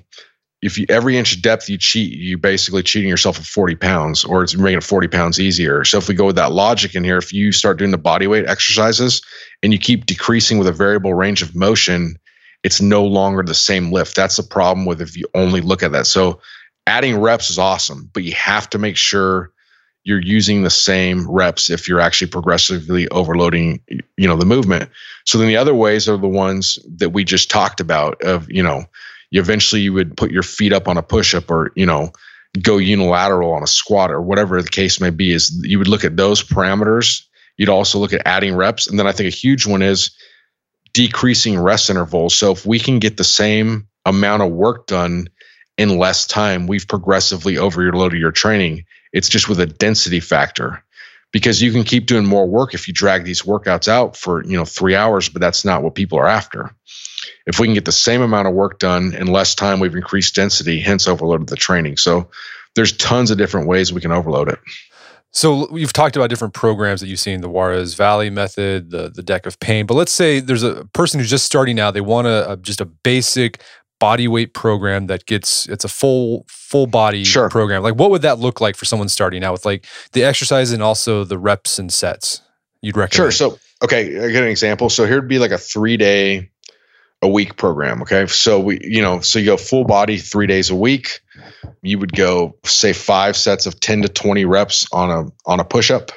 if 0.62 0.78
you 0.78 0.86
every 0.88 1.18
inch 1.18 1.36
of 1.36 1.42
depth 1.42 1.70
you 1.70 1.78
cheat, 1.78 2.14
you 2.14 2.38
basically 2.38 2.84
cheating 2.84 3.10
yourself 3.10 3.38
of 3.38 3.46
40 3.46 3.76
pounds, 3.76 4.24
or 4.24 4.44
it's 4.44 4.56
making 4.56 4.78
it 4.78 4.84
40 4.84 5.10
pounds 5.10 5.40
easier. 5.40 5.84
So 5.84 5.98
if 5.98 6.08
we 6.08 6.16
go 6.16 6.26
with 6.28 6.38
that 6.38 6.54
logic 6.54 6.96
in 6.96 7.04
here, 7.04 7.18
if 7.18 7.34
you 7.34 7.52
start 7.52 7.78
doing 7.78 7.92
the 7.92 7.98
body 7.98 8.28
weight 8.28 8.48
exercises 8.48 9.22
and 9.62 9.74
you 9.74 9.80
keep 9.80 10.06
decreasing 10.06 10.58
with 10.58 10.68
a 10.68 10.72
variable 10.72 11.14
range 11.14 11.42
of 11.42 11.54
motion, 11.54 12.18
it's 12.64 12.82
no 12.82 13.06
longer 13.06 13.44
the 13.44 13.54
same 13.54 13.92
lift. 13.92 14.16
That's 14.16 14.38
the 14.38 14.44
problem 14.44 14.86
with 14.86 15.02
if 15.02 15.18
you 15.18 15.26
only 15.34 15.60
look 15.60 15.84
at 15.84 15.92
that. 15.92 16.08
So 16.08 16.40
adding 16.88 17.20
reps 17.20 17.50
is 17.50 17.60
awesome, 17.60 18.10
but 18.14 18.24
you 18.24 18.32
have 18.34 18.70
to 18.70 18.80
make 18.80 18.96
sure 18.96 19.52
you're 20.04 20.22
using 20.22 20.64
the 20.64 20.70
same 20.70 21.30
reps 21.30 21.70
if 21.70 21.88
you're 21.88 22.00
actually 22.00 22.28
progressively 22.28 23.08
overloading 23.10 23.80
you 23.88 24.28
know 24.28 24.36
the 24.36 24.46
movement. 24.46 24.90
So 25.26 25.38
then 25.38 25.48
the 25.48 25.58
other 25.58 25.74
ways 25.74 26.10
are 26.10 26.18
the 26.18 26.28
ones 26.28 26.78
that 26.98 27.10
we 27.10 27.24
just 27.24 27.50
talked 27.50 27.80
about 27.80 28.22
of 28.22 28.52
you 28.52 28.64
know 28.64 28.86
you 29.32 29.42
eventually 29.42 29.82
you 29.82 29.94
would 29.94 30.16
put 30.18 30.32
your 30.32 30.44
feet 30.44 30.74
up 30.74 30.88
on 30.88 30.98
a 30.98 31.04
push-up 31.04 31.50
or 31.50 31.72
you 31.76 31.86
know 31.86 32.12
go 32.62 32.78
unilateral 32.78 33.54
on 33.54 33.64
a 33.64 33.68
squat 33.68 34.12
or 34.12 34.22
whatever 34.22 34.62
the 34.62 34.70
case 34.70 35.00
may 35.00 35.10
be 35.10 35.32
is 35.32 35.52
you 35.64 35.80
would 35.80 35.88
look 35.88 36.04
at 36.04 36.18
those 36.18 36.44
parameters. 36.44 37.24
You'd 37.58 37.70
also 37.70 38.00
look 38.00 38.14
at 38.14 38.22
adding 38.26 38.56
reps. 38.56 38.88
And 38.88 39.00
then 39.00 39.08
i 39.08 39.12
think 39.12 39.28
a 39.28 39.36
huge 39.36 39.66
one 39.66 39.82
is 39.82 40.12
decreasing 40.94 41.58
rest 41.58 41.90
intervals. 41.90 42.36
So 42.36 42.52
if 42.52 42.66
we 42.66 42.78
can 42.78 43.00
get 43.00 43.18
the 43.18 43.24
same 43.24 43.88
amount 44.06 44.44
of 44.44 44.52
work 44.52 44.86
done 44.86 45.28
in 45.78 45.98
less 45.98 46.28
time 46.28 46.68
we've 46.68 46.88
progressively 46.88 47.58
overloaded 47.58 48.20
your 48.20 48.32
training 48.32 48.84
it's 49.14 49.30
just 49.30 49.48
with 49.48 49.60
a 49.60 49.66
density 49.66 50.20
factor 50.20 50.84
because 51.32 51.62
you 51.62 51.72
can 51.72 51.84
keep 51.84 52.06
doing 52.06 52.26
more 52.26 52.48
work 52.48 52.74
if 52.74 52.88
you 52.88 52.94
drag 52.94 53.24
these 53.24 53.44
workouts 53.44 53.88
out 53.88 54.16
for, 54.16 54.44
you 54.44 54.58
know, 54.58 54.66
3 54.66 54.96
hours, 54.96 55.30
but 55.30 55.42
that's 55.42 55.66
not 55.66 55.82
what 55.82 55.96
people 55.96 56.18
are 56.20 56.28
after. 56.28 56.74
If 57.48 57.60
we 57.60 57.68
can 57.68 57.74
get 57.74 57.86
the 57.86 57.92
same 57.92 58.22
amount 58.22 58.48
of 58.48 58.54
work 58.54 58.80
done 58.80 59.14
in 59.16 59.28
less 59.28 59.56
time, 59.56 59.80
we've 59.80 59.96
increased 59.96 60.36
density, 60.36 60.80
hence 60.80 61.08
overloaded 61.08 61.48
the 61.48 61.56
training. 61.56 61.98
So 61.98 62.30
there's 62.76 62.96
tons 62.96 63.32
of 63.32 63.38
different 63.38 63.68
ways 63.68 63.92
we 63.92 64.02
can 64.02 64.12
overload 64.12 64.50
it. 64.50 64.60
So 65.36 65.76
you've 65.76 65.94
talked 65.94 66.16
about 66.16 66.30
different 66.30 66.54
programs 66.54 67.02
that 67.02 67.08
you've 67.08 67.20
seen, 67.20 67.42
the 67.42 67.50
Juarez 67.50 67.96
Valley 67.96 68.30
method, 68.30 68.92
the 68.92 69.10
the 69.10 69.24
deck 69.24 69.48
of 69.48 69.60
pain. 69.60 69.88
But 69.88 69.96
let's 69.96 70.12
say 70.12 70.40
there's 70.40 70.62
a 70.62 70.86
person 70.94 71.20
who's 71.20 71.30
just 71.30 71.44
starting 71.44 71.80
out; 71.80 71.96
they 71.96 72.02
want 72.02 72.28
a, 72.28 72.52
a 72.52 72.58
just 72.58 72.80
a 72.80 72.86
basic 72.86 73.60
body 74.04 74.28
weight 74.28 74.54
program 74.54 75.08
that 75.08 75.26
gets 75.26 75.66
it's 75.70 75.86
a 75.86 75.88
full 75.88 76.44
full 76.50 76.88
body 76.88 77.24
sure. 77.24 77.50
program. 77.50 77.82
Like 77.82 77.96
what 77.96 78.12
would 78.12 78.24
that 78.24 78.38
look 78.38 78.60
like 78.60 78.76
for 78.76 78.84
someone 78.84 79.08
starting 79.08 79.46
out 79.46 79.54
with 79.54 79.66
like 79.66 79.86
the 80.12 80.26
exercise 80.26 80.74
and 80.74 80.84
also 80.84 81.24
the 81.24 81.38
reps 81.38 81.80
and 81.80 81.90
sets 81.90 82.42
you'd 82.82 82.98
recommend? 82.98 83.32
Sure. 83.32 83.32
So 83.32 83.60
okay 83.82 84.02
i 84.22 84.30
get 84.30 84.44
an 84.44 84.50
example. 84.50 84.90
So 84.90 85.06
here'd 85.06 85.30
be 85.30 85.40
like 85.40 85.52
a 85.52 85.58
three 85.58 85.96
day 85.96 86.50
a 87.22 87.30
week 87.30 87.56
program 87.56 88.02
okay? 88.02 88.28
So 88.28 88.60
we 88.60 88.78
you 88.82 89.02
know 89.02 89.22
so 89.22 89.40
you 89.40 89.46
go 89.46 89.56
full 89.56 89.86
body 89.86 90.18
three 90.18 90.48
days 90.48 90.70
a 90.70 90.76
week. 90.76 91.22
You 91.82 91.98
would 92.00 92.12
go 92.12 92.58
say 92.66 92.92
five 92.92 93.38
sets 93.38 93.68
of 93.68 93.80
10 93.80 94.02
to 94.02 94.10
20 94.10 94.44
reps 94.44 94.86
on 94.92 95.12
a 95.12 95.32
on 95.50 95.62
a 95.62 95.64
push-up 95.64 96.12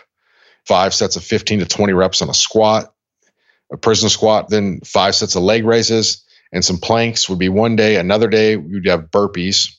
five 0.65 0.93
sets 0.93 1.15
of 1.15 1.23
15 1.23 1.61
to 1.61 1.67
20 1.67 1.93
reps 1.93 2.21
on 2.21 2.29
a 2.29 2.35
squat 2.35 2.93
a 3.71 3.77
prison 3.77 4.09
squat 4.09 4.49
then 4.49 4.81
five 4.81 5.15
sets 5.15 5.37
of 5.37 5.45
leg 5.45 5.65
raises 5.65 6.26
and 6.53 6.65
some 6.65 6.79
planks 6.79 7.29
would 7.29 7.39
be 7.39 7.49
one 7.49 7.77
day. 7.77 7.97
Another 7.97 8.29
day, 8.29 8.57
we'd 8.57 8.87
have 8.87 9.11
burpees. 9.11 9.77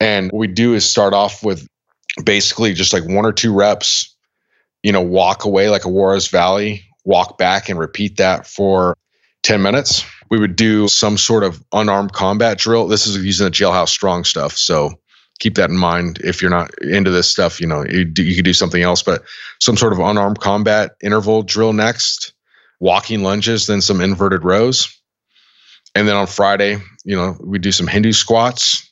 And 0.00 0.30
what 0.30 0.38
we 0.38 0.46
do 0.46 0.74
is 0.74 0.88
start 0.88 1.14
off 1.14 1.42
with 1.42 1.66
basically 2.22 2.74
just 2.74 2.92
like 2.92 3.04
one 3.04 3.24
or 3.24 3.32
two 3.32 3.52
reps, 3.52 4.14
you 4.82 4.92
know, 4.92 5.02
walk 5.02 5.44
away 5.44 5.70
like 5.70 5.84
a 5.84 5.88
Juarez 5.88 6.28
Valley, 6.28 6.84
walk 7.04 7.38
back 7.38 7.68
and 7.68 7.78
repeat 7.78 8.18
that 8.18 8.46
for 8.46 8.96
10 9.42 9.62
minutes. 9.62 10.04
We 10.30 10.38
would 10.38 10.56
do 10.56 10.88
some 10.88 11.16
sort 11.16 11.42
of 11.42 11.62
unarmed 11.72 12.12
combat 12.12 12.58
drill. 12.58 12.86
This 12.86 13.06
is 13.06 13.16
using 13.24 13.46
the 13.46 13.50
jailhouse 13.50 13.88
strong 13.88 14.24
stuff. 14.24 14.56
So 14.56 15.00
keep 15.38 15.54
that 15.54 15.70
in 15.70 15.76
mind. 15.76 16.20
If 16.22 16.42
you're 16.42 16.50
not 16.50 16.70
into 16.82 17.10
this 17.10 17.30
stuff, 17.30 17.60
you 17.60 17.66
know, 17.66 17.84
you, 17.84 18.04
do, 18.04 18.22
you 18.22 18.36
could 18.36 18.44
do 18.44 18.52
something 18.52 18.82
else, 18.82 19.02
but 19.02 19.22
some 19.58 19.76
sort 19.76 19.92
of 19.92 20.00
unarmed 20.00 20.40
combat 20.40 20.96
interval 21.02 21.42
drill 21.42 21.72
next, 21.72 22.34
walking 22.78 23.22
lunges, 23.22 23.66
then 23.66 23.80
some 23.80 24.00
inverted 24.00 24.44
rows 24.44 24.97
And 25.94 26.06
then 26.06 26.16
on 26.16 26.26
Friday, 26.26 26.78
you 27.04 27.16
know, 27.16 27.36
we 27.40 27.58
do 27.58 27.72
some 27.72 27.86
Hindu 27.86 28.12
squats, 28.12 28.90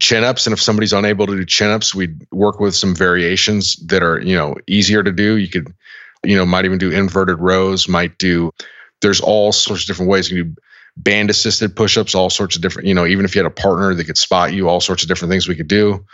chin 0.00 0.24
ups. 0.24 0.46
And 0.46 0.52
if 0.52 0.60
somebody's 0.60 0.92
unable 0.92 1.26
to 1.26 1.36
do 1.36 1.44
chin 1.44 1.70
ups, 1.70 1.94
we 1.94 2.14
work 2.32 2.60
with 2.60 2.74
some 2.74 2.94
variations 2.94 3.76
that 3.86 4.02
are, 4.02 4.20
you 4.20 4.34
know, 4.34 4.56
easier 4.66 5.02
to 5.02 5.12
do. 5.12 5.36
You 5.36 5.48
could, 5.48 5.72
you 6.24 6.36
know, 6.36 6.46
might 6.46 6.64
even 6.64 6.78
do 6.78 6.90
inverted 6.90 7.38
rows, 7.38 7.88
might 7.88 8.18
do, 8.18 8.50
there's 9.00 9.20
all 9.20 9.52
sorts 9.52 9.82
of 9.82 9.86
different 9.86 10.10
ways. 10.10 10.30
You 10.30 10.44
can 10.44 10.54
do 10.54 10.60
band 10.96 11.30
assisted 11.30 11.76
push 11.76 11.96
ups, 11.96 12.14
all 12.14 12.30
sorts 12.30 12.56
of 12.56 12.62
different, 12.62 12.88
you 12.88 12.94
know, 12.94 13.06
even 13.06 13.24
if 13.24 13.34
you 13.34 13.42
had 13.42 13.50
a 13.50 13.54
partner 13.54 13.94
that 13.94 14.04
could 14.04 14.18
spot 14.18 14.52
you, 14.52 14.68
all 14.68 14.80
sorts 14.80 15.02
of 15.02 15.08
different 15.08 15.30
things 15.30 15.46
we 15.46 15.54
could 15.54 15.68
do. 15.68 16.04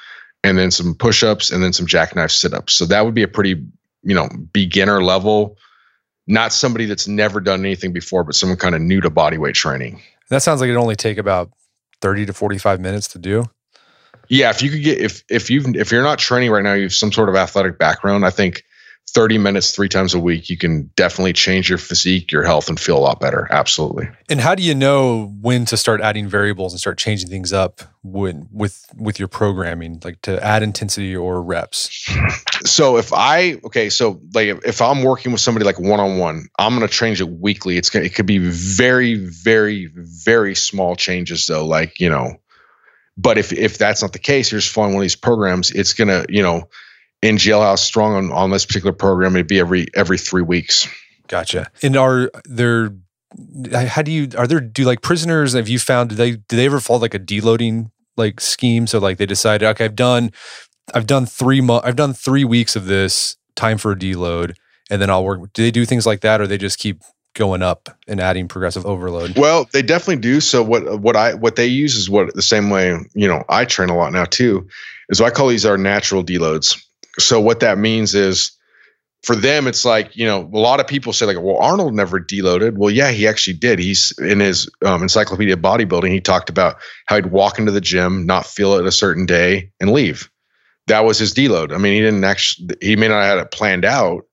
And 0.42 0.58
then 0.58 0.70
some 0.70 0.94
push 0.94 1.22
ups 1.22 1.50
and 1.50 1.62
then 1.62 1.72
some 1.72 1.86
jackknife 1.86 2.30
sit 2.30 2.52
ups. 2.52 2.74
So 2.74 2.84
that 2.86 3.04
would 3.06 3.14
be 3.14 3.22
a 3.22 3.28
pretty, 3.28 3.64
you 4.02 4.14
know, 4.14 4.28
beginner 4.52 5.02
level 5.02 5.56
not 6.26 6.52
somebody 6.52 6.86
that's 6.86 7.06
never 7.06 7.40
done 7.40 7.60
anything 7.60 7.92
before, 7.92 8.24
but 8.24 8.34
someone 8.34 8.58
kind 8.58 8.74
of 8.74 8.80
new 8.80 9.00
to 9.00 9.10
body 9.10 9.38
weight 9.38 9.54
training. 9.54 10.00
That 10.30 10.42
sounds 10.42 10.60
like 10.60 10.70
it 10.70 10.76
only 10.76 10.96
take 10.96 11.18
about 11.18 11.50
30 12.00 12.26
to 12.26 12.32
45 12.32 12.80
minutes 12.80 13.08
to 13.08 13.18
do. 13.18 13.44
Yeah, 14.28 14.50
if 14.50 14.62
you 14.62 14.70
could 14.70 14.82
get 14.82 14.98
if 14.98 15.22
if 15.28 15.50
you 15.50 15.62
if 15.74 15.92
you're 15.92 16.02
not 16.02 16.18
training 16.18 16.50
right 16.50 16.62
now, 16.62 16.72
you 16.72 16.84
have 16.84 16.94
some 16.94 17.12
sort 17.12 17.28
of 17.28 17.36
athletic 17.36 17.78
background, 17.78 18.24
I 18.24 18.30
think 18.30 18.64
30 19.14 19.38
minutes 19.38 19.70
three 19.70 19.88
times 19.88 20.12
a 20.12 20.18
week, 20.18 20.50
you 20.50 20.58
can 20.58 20.90
definitely 20.96 21.32
change 21.32 21.68
your 21.68 21.78
physique, 21.78 22.32
your 22.32 22.42
health, 22.42 22.68
and 22.68 22.78
feel 22.78 22.98
a 22.98 23.00
lot 23.00 23.20
better. 23.20 23.46
Absolutely. 23.48 24.08
And 24.28 24.40
how 24.40 24.56
do 24.56 24.62
you 24.62 24.74
know 24.74 25.32
when 25.40 25.64
to 25.66 25.76
start 25.76 26.00
adding 26.00 26.26
variables 26.26 26.72
and 26.72 26.80
start 26.80 26.98
changing 26.98 27.30
things 27.30 27.52
up 27.52 27.80
when 28.02 28.48
with 28.50 28.90
with 28.96 29.20
your 29.20 29.28
programming, 29.28 30.00
like 30.04 30.20
to 30.22 30.44
add 30.44 30.64
intensity 30.64 31.14
or 31.14 31.40
reps? 31.40 32.12
So 32.64 32.96
if 32.96 33.12
I 33.12 33.60
okay, 33.64 33.88
so 33.88 34.20
like 34.34 34.48
if 34.64 34.82
I'm 34.82 35.04
working 35.04 35.30
with 35.30 35.40
somebody 35.40 35.64
like 35.64 35.78
one 35.78 36.00
on 36.00 36.18
one, 36.18 36.48
I'm 36.58 36.74
gonna 36.74 36.88
change 36.88 37.20
it 37.20 37.28
weekly. 37.28 37.76
It's 37.76 37.90
gonna 37.90 38.04
it 38.04 38.14
could 38.16 38.26
be 38.26 38.38
very, 38.38 39.14
very, 39.14 39.90
very 39.94 40.56
small 40.56 40.96
changes 40.96 41.46
though, 41.46 41.66
like 41.66 42.00
you 42.00 42.10
know. 42.10 42.40
But 43.16 43.38
if 43.38 43.52
if 43.52 43.78
that's 43.78 44.02
not 44.02 44.12
the 44.12 44.18
case, 44.18 44.50
you're 44.50 44.60
just 44.60 44.72
following 44.72 44.94
one 44.94 45.02
of 45.02 45.04
these 45.04 45.14
programs, 45.14 45.70
it's 45.70 45.92
gonna 45.92 46.24
you 46.28 46.42
know 46.42 46.68
in 47.24 47.38
jailhouse 47.38 47.78
strong 47.78 48.12
on, 48.12 48.32
on 48.32 48.50
this 48.50 48.66
particular 48.66 48.92
program 48.92 49.34
it'd 49.34 49.48
be 49.48 49.58
every 49.58 49.86
every 49.94 50.18
three 50.18 50.42
weeks. 50.42 50.86
Gotcha. 51.26 51.70
And 51.82 51.96
are 51.96 52.30
there 52.44 52.94
how 53.72 54.02
do 54.02 54.12
you 54.12 54.28
are 54.36 54.46
there 54.46 54.60
do 54.60 54.84
like 54.84 55.00
prisoners 55.00 55.54
have 55.54 55.68
you 55.68 55.78
found 55.78 56.10
do 56.10 56.16
they 56.16 56.32
do 56.32 56.56
they 56.56 56.66
ever 56.66 56.80
follow 56.80 57.00
like 57.00 57.14
a 57.14 57.18
deloading 57.18 57.90
like 58.18 58.40
scheme? 58.40 58.86
So 58.86 58.98
like 58.98 59.16
they 59.16 59.26
decided, 59.26 59.66
okay 59.66 59.86
i've 59.86 59.96
done 59.96 60.32
i've 60.92 61.06
done 61.06 61.24
three 61.24 61.62
months. 61.62 61.88
i've 61.88 61.96
done 61.96 62.12
three 62.12 62.44
weeks 62.44 62.76
of 62.76 62.84
this 62.84 63.36
time 63.56 63.78
for 63.78 63.92
a 63.92 63.96
deload 63.96 64.54
and 64.90 65.00
then 65.00 65.08
i'll 65.08 65.24
work 65.24 65.40
do 65.54 65.62
they 65.62 65.70
do 65.70 65.86
things 65.86 66.04
like 66.04 66.20
that 66.20 66.42
or 66.42 66.46
they 66.46 66.58
just 66.58 66.78
keep 66.78 67.00
going 67.32 67.62
up 67.62 67.88
and 68.06 68.20
adding 68.20 68.46
progressive 68.48 68.84
overload? 68.84 69.36
Well 69.38 69.66
they 69.72 69.80
definitely 69.80 70.20
do. 70.20 70.42
So 70.42 70.62
what 70.62 71.00
what 71.00 71.16
i 71.16 71.32
what 71.32 71.56
they 71.56 71.66
use 71.66 71.96
is 71.96 72.10
what 72.10 72.34
the 72.34 72.42
same 72.42 72.68
way 72.68 72.98
you 73.14 73.26
know 73.26 73.44
i 73.48 73.64
train 73.64 73.88
a 73.88 73.96
lot 73.96 74.12
now 74.12 74.26
too 74.26 74.68
is 75.08 75.22
what 75.22 75.32
i 75.32 75.34
call 75.34 75.48
these 75.48 75.64
our 75.64 75.78
natural 75.78 76.22
deloads 76.22 76.83
so 77.18 77.40
what 77.40 77.60
that 77.60 77.78
means 77.78 78.14
is 78.14 78.52
for 79.24 79.34
them, 79.34 79.66
it's 79.66 79.84
like, 79.84 80.14
you 80.16 80.26
know, 80.26 80.50
a 80.52 80.58
lot 80.58 80.80
of 80.80 80.86
people 80.86 81.12
say 81.12 81.24
like, 81.24 81.40
well, 81.40 81.56
Arnold 81.56 81.94
never 81.94 82.20
deloaded. 82.20 82.76
Well, 82.76 82.90
yeah, 82.90 83.10
he 83.10 83.26
actually 83.26 83.54
did. 83.54 83.78
He's 83.78 84.12
in 84.18 84.40
his 84.40 84.70
um, 84.84 85.02
encyclopedia 85.02 85.54
of 85.54 85.60
bodybuilding. 85.60 86.10
He 86.10 86.20
talked 86.20 86.50
about 86.50 86.76
how 87.06 87.16
he'd 87.16 87.26
walk 87.26 87.58
into 87.58 87.72
the 87.72 87.80
gym, 87.80 88.26
not 88.26 88.46
feel 88.46 88.74
it 88.74 88.86
a 88.86 88.92
certain 88.92 89.24
day 89.24 89.70
and 89.80 89.92
leave. 89.92 90.30
That 90.88 91.06
was 91.06 91.18
his 91.18 91.32
deload. 91.32 91.74
I 91.74 91.78
mean, 91.78 91.94
he 91.94 92.00
didn't 92.00 92.24
actually, 92.24 92.76
he 92.82 92.96
may 92.96 93.08
not 93.08 93.22
have 93.22 93.38
had 93.38 93.46
it 93.46 93.50
planned 93.50 93.86
out, 93.86 94.24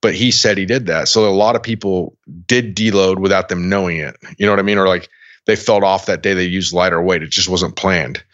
but 0.00 0.14
he 0.14 0.30
said 0.30 0.56
he 0.56 0.64
did 0.64 0.86
that. 0.86 1.08
So 1.08 1.28
a 1.28 1.34
lot 1.34 1.56
of 1.56 1.62
people 1.62 2.16
did 2.46 2.74
deload 2.74 3.18
without 3.18 3.50
them 3.50 3.68
knowing 3.68 3.98
it. 3.98 4.16
You 4.38 4.46
know 4.46 4.52
what 4.52 4.60
I 4.60 4.62
mean? 4.62 4.78
Or 4.78 4.88
like 4.88 5.10
they 5.46 5.56
felt 5.56 5.82
off 5.82 6.06
that 6.06 6.22
day 6.22 6.32
they 6.32 6.44
used 6.44 6.72
lighter 6.72 7.02
weight. 7.02 7.22
It 7.22 7.30
just 7.30 7.48
wasn't 7.50 7.76
planned. 7.76 8.24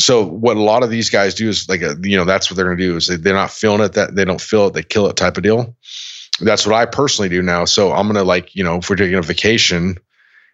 So 0.00 0.24
what 0.24 0.56
a 0.56 0.62
lot 0.62 0.84
of 0.84 0.90
these 0.90 1.10
guys 1.10 1.34
do 1.34 1.48
is 1.48 1.68
like 1.68 1.82
a, 1.82 1.96
you 2.02 2.16
know 2.16 2.24
that's 2.24 2.48
what 2.48 2.56
they're 2.56 2.66
going 2.66 2.78
to 2.78 2.82
do 2.82 2.96
is 2.96 3.08
they, 3.08 3.30
are 3.30 3.34
not 3.34 3.50
feeling 3.50 3.80
it 3.80 3.94
that 3.94 4.14
they 4.14 4.24
don't 4.24 4.40
feel 4.40 4.68
it 4.68 4.74
they 4.74 4.82
kill 4.82 5.08
it 5.08 5.16
type 5.16 5.36
of 5.36 5.42
deal. 5.42 5.76
That's 6.40 6.64
what 6.64 6.76
I 6.76 6.86
personally 6.86 7.28
do 7.28 7.42
now. 7.42 7.64
So 7.64 7.90
I'm 7.90 8.06
going 8.06 8.14
to 8.14 8.22
like 8.22 8.54
you 8.54 8.62
know 8.62 8.76
if 8.76 8.88
we're 8.88 8.96
taking 8.96 9.16
a 9.16 9.22
vacation 9.22 9.98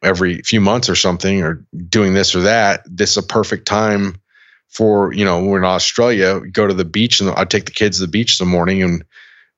every 0.03 0.40
few 0.42 0.62
months 0.62 0.88
or 0.88 0.95
something 0.95 1.42
or 1.42 1.64
doing 1.88 2.14
this 2.14 2.34
or 2.34 2.40
that, 2.40 2.82
this 2.86 3.12
is 3.12 3.16
a 3.18 3.22
perfect 3.22 3.66
time 3.66 4.16
for 4.70 5.12
you 5.12 5.26
know 5.26 5.45
we're 5.45 5.59
in 5.59 5.64
Australia. 5.64 6.40
Go 6.51 6.66
to 6.66 6.74
the 6.74 6.86
beach 6.86 7.20
and 7.20 7.28
I 7.30 7.45
take 7.45 7.66
the 7.66 7.70
kids 7.70 7.99
to 7.99 8.05
the 8.05 8.11
beach 8.11 8.40
in 8.40 8.47
the 8.47 8.51
morning 8.51 8.82
and 8.82 9.05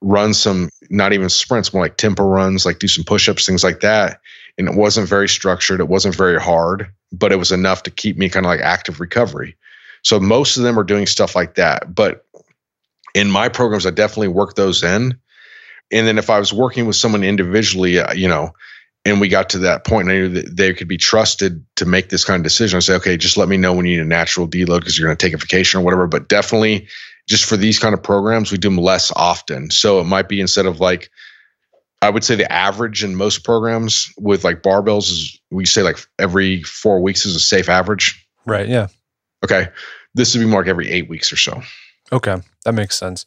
run 0.03 0.35
some 0.35 0.69
not 0.91 1.13
even 1.13 1.29
sprints 1.29 1.73
more 1.73 1.85
like 1.85 1.97
tempo 1.97 2.25
runs 2.25 2.67
like 2.67 2.79
do 2.81 2.87
some 2.87 3.03
push-ups 3.03 3.47
things 3.47 3.65
like 3.65 3.81
that 3.81 4.21
and 4.59 4.69
it 4.69 4.75
wasn't 4.75 5.09
very 5.09 5.27
structured 5.27 5.81
it 5.81 5.89
wasn't 5.89 6.15
very 6.15 6.39
hard 6.39 6.93
but 7.13 7.33
it 7.33 7.37
was 7.37 7.51
enough 7.51 7.83
to 7.83 7.91
keep 7.91 8.19
me 8.19 8.29
kind 8.29 8.45
of 8.45 8.51
like 8.51 8.61
active 8.61 9.01
recovery 9.01 9.57
so 10.07 10.21
most 10.21 10.57
of 10.57 10.63
them 10.63 10.79
are 10.79 10.85
doing 10.85 11.05
stuff 11.05 11.35
like 11.35 11.57
that. 11.57 11.93
But 11.93 12.25
in 13.13 13.29
my 13.29 13.49
programs, 13.49 13.87
I 13.87 13.91
definitely 13.91 14.29
work 14.29 14.55
those 14.55 14.85
in. 14.85 15.19
And 15.91 16.07
then 16.07 16.17
if 16.17 16.31
I 16.31 16.39
was 16.39 16.53
working 16.53 16.87
with 16.87 16.95
someone 16.95 17.25
individually, 17.25 17.99
uh, 17.99 18.13
you 18.13 18.29
know, 18.29 18.53
and 19.05 19.21
we 19.21 19.27
got 19.27 19.51
to 19.51 19.59
that 19.59 19.85
point, 19.85 20.09
and 20.09 20.13
I 20.13 20.21
knew 20.21 20.29
that 20.29 20.57
they 20.57 20.75
could 20.75 20.87
be 20.87 20.97
trusted 20.97 21.67
to 21.75 21.87
make 21.87 22.09
this 22.09 22.25
kind 22.25 22.39
of 22.39 22.45
decision. 22.45 22.77
I 22.77 22.81
say, 22.81 22.95
okay, 22.95 23.17
just 23.17 23.37
let 23.37 23.49
me 23.49 23.57
know 23.57 23.73
when 23.73 23.85
you 23.85 23.97
need 23.97 24.03
a 24.03 24.05
natural 24.05 24.47
deload 24.47 24.79
because 24.79 24.97
you're 24.97 25.09
going 25.09 25.17
to 25.17 25.27
take 25.27 25.35
a 25.35 25.39
vacation 25.39 25.81
or 25.81 25.83
whatever. 25.83 26.07
But 26.07 26.29
definitely, 26.29 26.87
just 27.29 27.45
for 27.45 27.57
these 27.57 27.81
kind 27.81 27.93
of 27.93 28.01
programs, 28.01 28.53
we 28.53 28.59
do 28.59 28.69
them 28.69 28.79
less 28.79 29.11
often. 29.17 29.73
So 29.73 29.99
it 29.99 30.05
might 30.05 30.29
be 30.29 30.41
instead 30.41 30.67
of 30.67 30.79
like, 30.79 31.11
I 32.01 32.11
would 32.11 32.23
say 32.23 32.37
the 32.37 32.53
average 32.53 33.03
in 33.03 33.17
most 33.17 33.43
programs 33.43 34.13
with 34.17 34.45
like 34.45 34.63
barbells 34.63 35.11
is 35.11 35.41
we 35.51 35.67
say 35.67 35.83
like 35.83 35.99
every 36.17 36.63
four 36.63 37.01
weeks 37.01 37.27
is 37.27 37.35
a 37.35 37.41
safe 37.41 37.69
average. 37.69 38.25
Right. 38.45 38.69
Yeah. 38.69 38.87
Okay. 39.47 39.69
This 40.15 40.35
would 40.35 40.41
be 40.41 40.47
more 40.47 40.61
like 40.61 40.69
every 40.69 40.91
eight 40.91 41.09
weeks 41.09 41.33
or 41.33 41.37
so. 41.37 41.63
Okay. 42.13 42.37
That 42.65 42.73
makes 42.73 42.99
sense. 42.99 43.25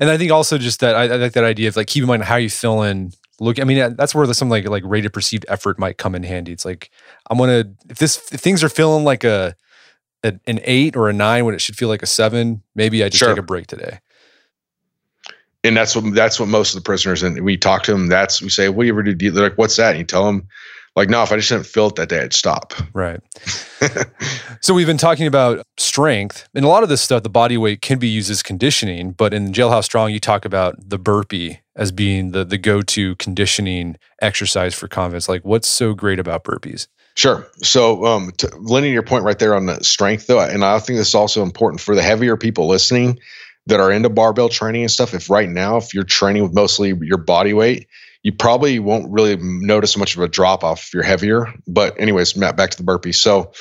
And 0.00 0.10
I 0.10 0.18
think 0.18 0.30
also 0.30 0.58
just 0.58 0.80
that 0.80 0.94
I, 0.94 1.04
I 1.04 1.16
like 1.16 1.32
that 1.32 1.44
idea 1.44 1.68
of 1.68 1.76
like 1.76 1.86
keep 1.86 2.02
in 2.02 2.08
mind 2.08 2.24
how 2.24 2.36
you 2.36 2.50
feeling. 2.50 3.12
Look, 3.40 3.58
I 3.58 3.64
mean, 3.64 3.96
that's 3.96 4.14
where 4.14 4.26
the, 4.26 4.34
some 4.34 4.48
like 4.48 4.68
like 4.68 4.82
rated 4.86 5.12
perceived 5.12 5.44
effort 5.48 5.78
might 5.78 5.98
come 5.98 6.14
in 6.14 6.22
handy. 6.22 6.52
It's 6.52 6.64
like 6.64 6.90
I'm 7.30 7.38
gonna 7.38 7.64
if 7.88 7.98
this 7.98 8.32
if 8.32 8.40
things 8.40 8.62
are 8.62 8.68
feeling 8.68 9.04
like 9.04 9.24
a, 9.24 9.56
a 10.22 10.38
an 10.46 10.60
eight 10.64 10.96
or 10.96 11.08
a 11.08 11.12
nine 11.12 11.44
when 11.44 11.54
it 11.54 11.60
should 11.60 11.76
feel 11.76 11.88
like 11.88 12.02
a 12.02 12.06
seven, 12.06 12.62
maybe 12.74 13.02
I 13.02 13.08
just 13.08 13.18
sure. 13.18 13.30
take 13.30 13.38
a 13.38 13.42
break 13.42 13.66
today 13.66 14.00
and 15.64 15.76
that's 15.76 15.96
what 15.96 16.14
that's 16.14 16.38
what 16.38 16.48
most 16.48 16.74
of 16.74 16.80
the 16.80 16.84
prisoners 16.84 17.22
and 17.22 17.42
we 17.42 17.56
talk 17.56 17.82
to 17.84 17.92
them. 17.92 18.08
That's 18.08 18.40
we 18.40 18.50
say, 18.50 18.68
"What 18.68 18.82
do 18.82 18.86
you 18.86 18.92
ever 18.92 19.02
do?" 19.02 19.30
They're 19.30 19.48
like, 19.48 19.58
"What's 19.58 19.76
that?" 19.76 19.90
And 19.90 19.98
you 19.98 20.04
tell 20.04 20.26
them, 20.26 20.46
like, 20.96 21.08
no, 21.08 21.22
if 21.22 21.32
I 21.32 21.36
just 21.36 21.48
didn't 21.48 21.66
feel 21.66 21.88
it 21.88 21.96
that 21.96 22.08
day, 22.08 22.20
I'd 22.20 22.32
stop. 22.32 22.72
Right. 22.92 23.20
so 24.60 24.74
we've 24.74 24.86
been 24.86 24.96
talking 24.96 25.26
about 25.26 25.66
strength, 25.76 26.48
and 26.54 26.64
a 26.64 26.68
lot 26.68 26.82
of 26.82 26.88
this 26.88 27.00
stuff, 27.00 27.22
the 27.22 27.28
body 27.28 27.56
weight 27.56 27.80
can 27.82 27.98
be 27.98 28.08
used 28.08 28.30
as 28.30 28.42
conditioning. 28.42 29.12
But 29.12 29.34
in 29.34 29.52
Jailhouse 29.52 29.84
Strong, 29.84 30.12
you 30.12 30.20
talk 30.20 30.44
about 30.44 30.76
the 30.88 30.98
burpee 30.98 31.60
as 31.76 31.90
being 31.90 32.30
the 32.30 32.44
the 32.44 32.58
go 32.58 32.80
to 32.80 33.16
conditioning 33.16 33.96
exercise 34.22 34.74
for 34.74 34.86
convicts. 34.86 35.28
Like, 35.28 35.44
what's 35.44 35.68
so 35.68 35.94
great 35.94 36.20
about 36.20 36.44
burpees? 36.44 36.86
Sure. 37.16 37.46
So, 37.62 38.04
um, 38.06 38.32
to, 38.38 38.48
Lenny, 38.58 38.90
your 38.90 39.02
point 39.02 39.24
right 39.24 39.38
there 39.38 39.54
on 39.54 39.66
the 39.66 39.82
strength, 39.82 40.26
though, 40.26 40.40
and 40.40 40.64
I 40.64 40.78
think 40.78 40.98
this 40.98 41.08
is 41.08 41.14
also 41.14 41.42
important 41.42 41.80
for 41.80 41.94
the 41.94 42.02
heavier 42.02 42.36
people 42.36 42.66
listening 42.66 43.18
that 43.66 43.80
are 43.80 43.90
into 43.90 44.10
barbell 44.10 44.48
training 44.48 44.82
and 44.82 44.90
stuff. 44.90 45.14
If 45.14 45.30
right 45.30 45.48
now, 45.48 45.76
if 45.76 45.94
you're 45.94 46.04
training 46.04 46.42
with 46.42 46.54
mostly 46.54 46.92
your 47.02 47.18
body 47.18 47.52
weight, 47.52 47.86
you 48.24 48.32
probably 48.32 48.78
won't 48.78 49.12
really 49.12 49.36
notice 49.36 49.96
much 49.96 50.16
of 50.16 50.22
a 50.22 50.28
drop 50.28 50.64
off 50.64 50.84
if 50.84 50.94
you're 50.94 51.02
heavier. 51.02 51.52
But 51.68 52.00
anyways, 52.00 52.36
Matt, 52.36 52.56
back 52.56 52.70
to 52.70 52.76
the 52.76 52.82
burpees. 52.82 53.16
So 53.16 53.52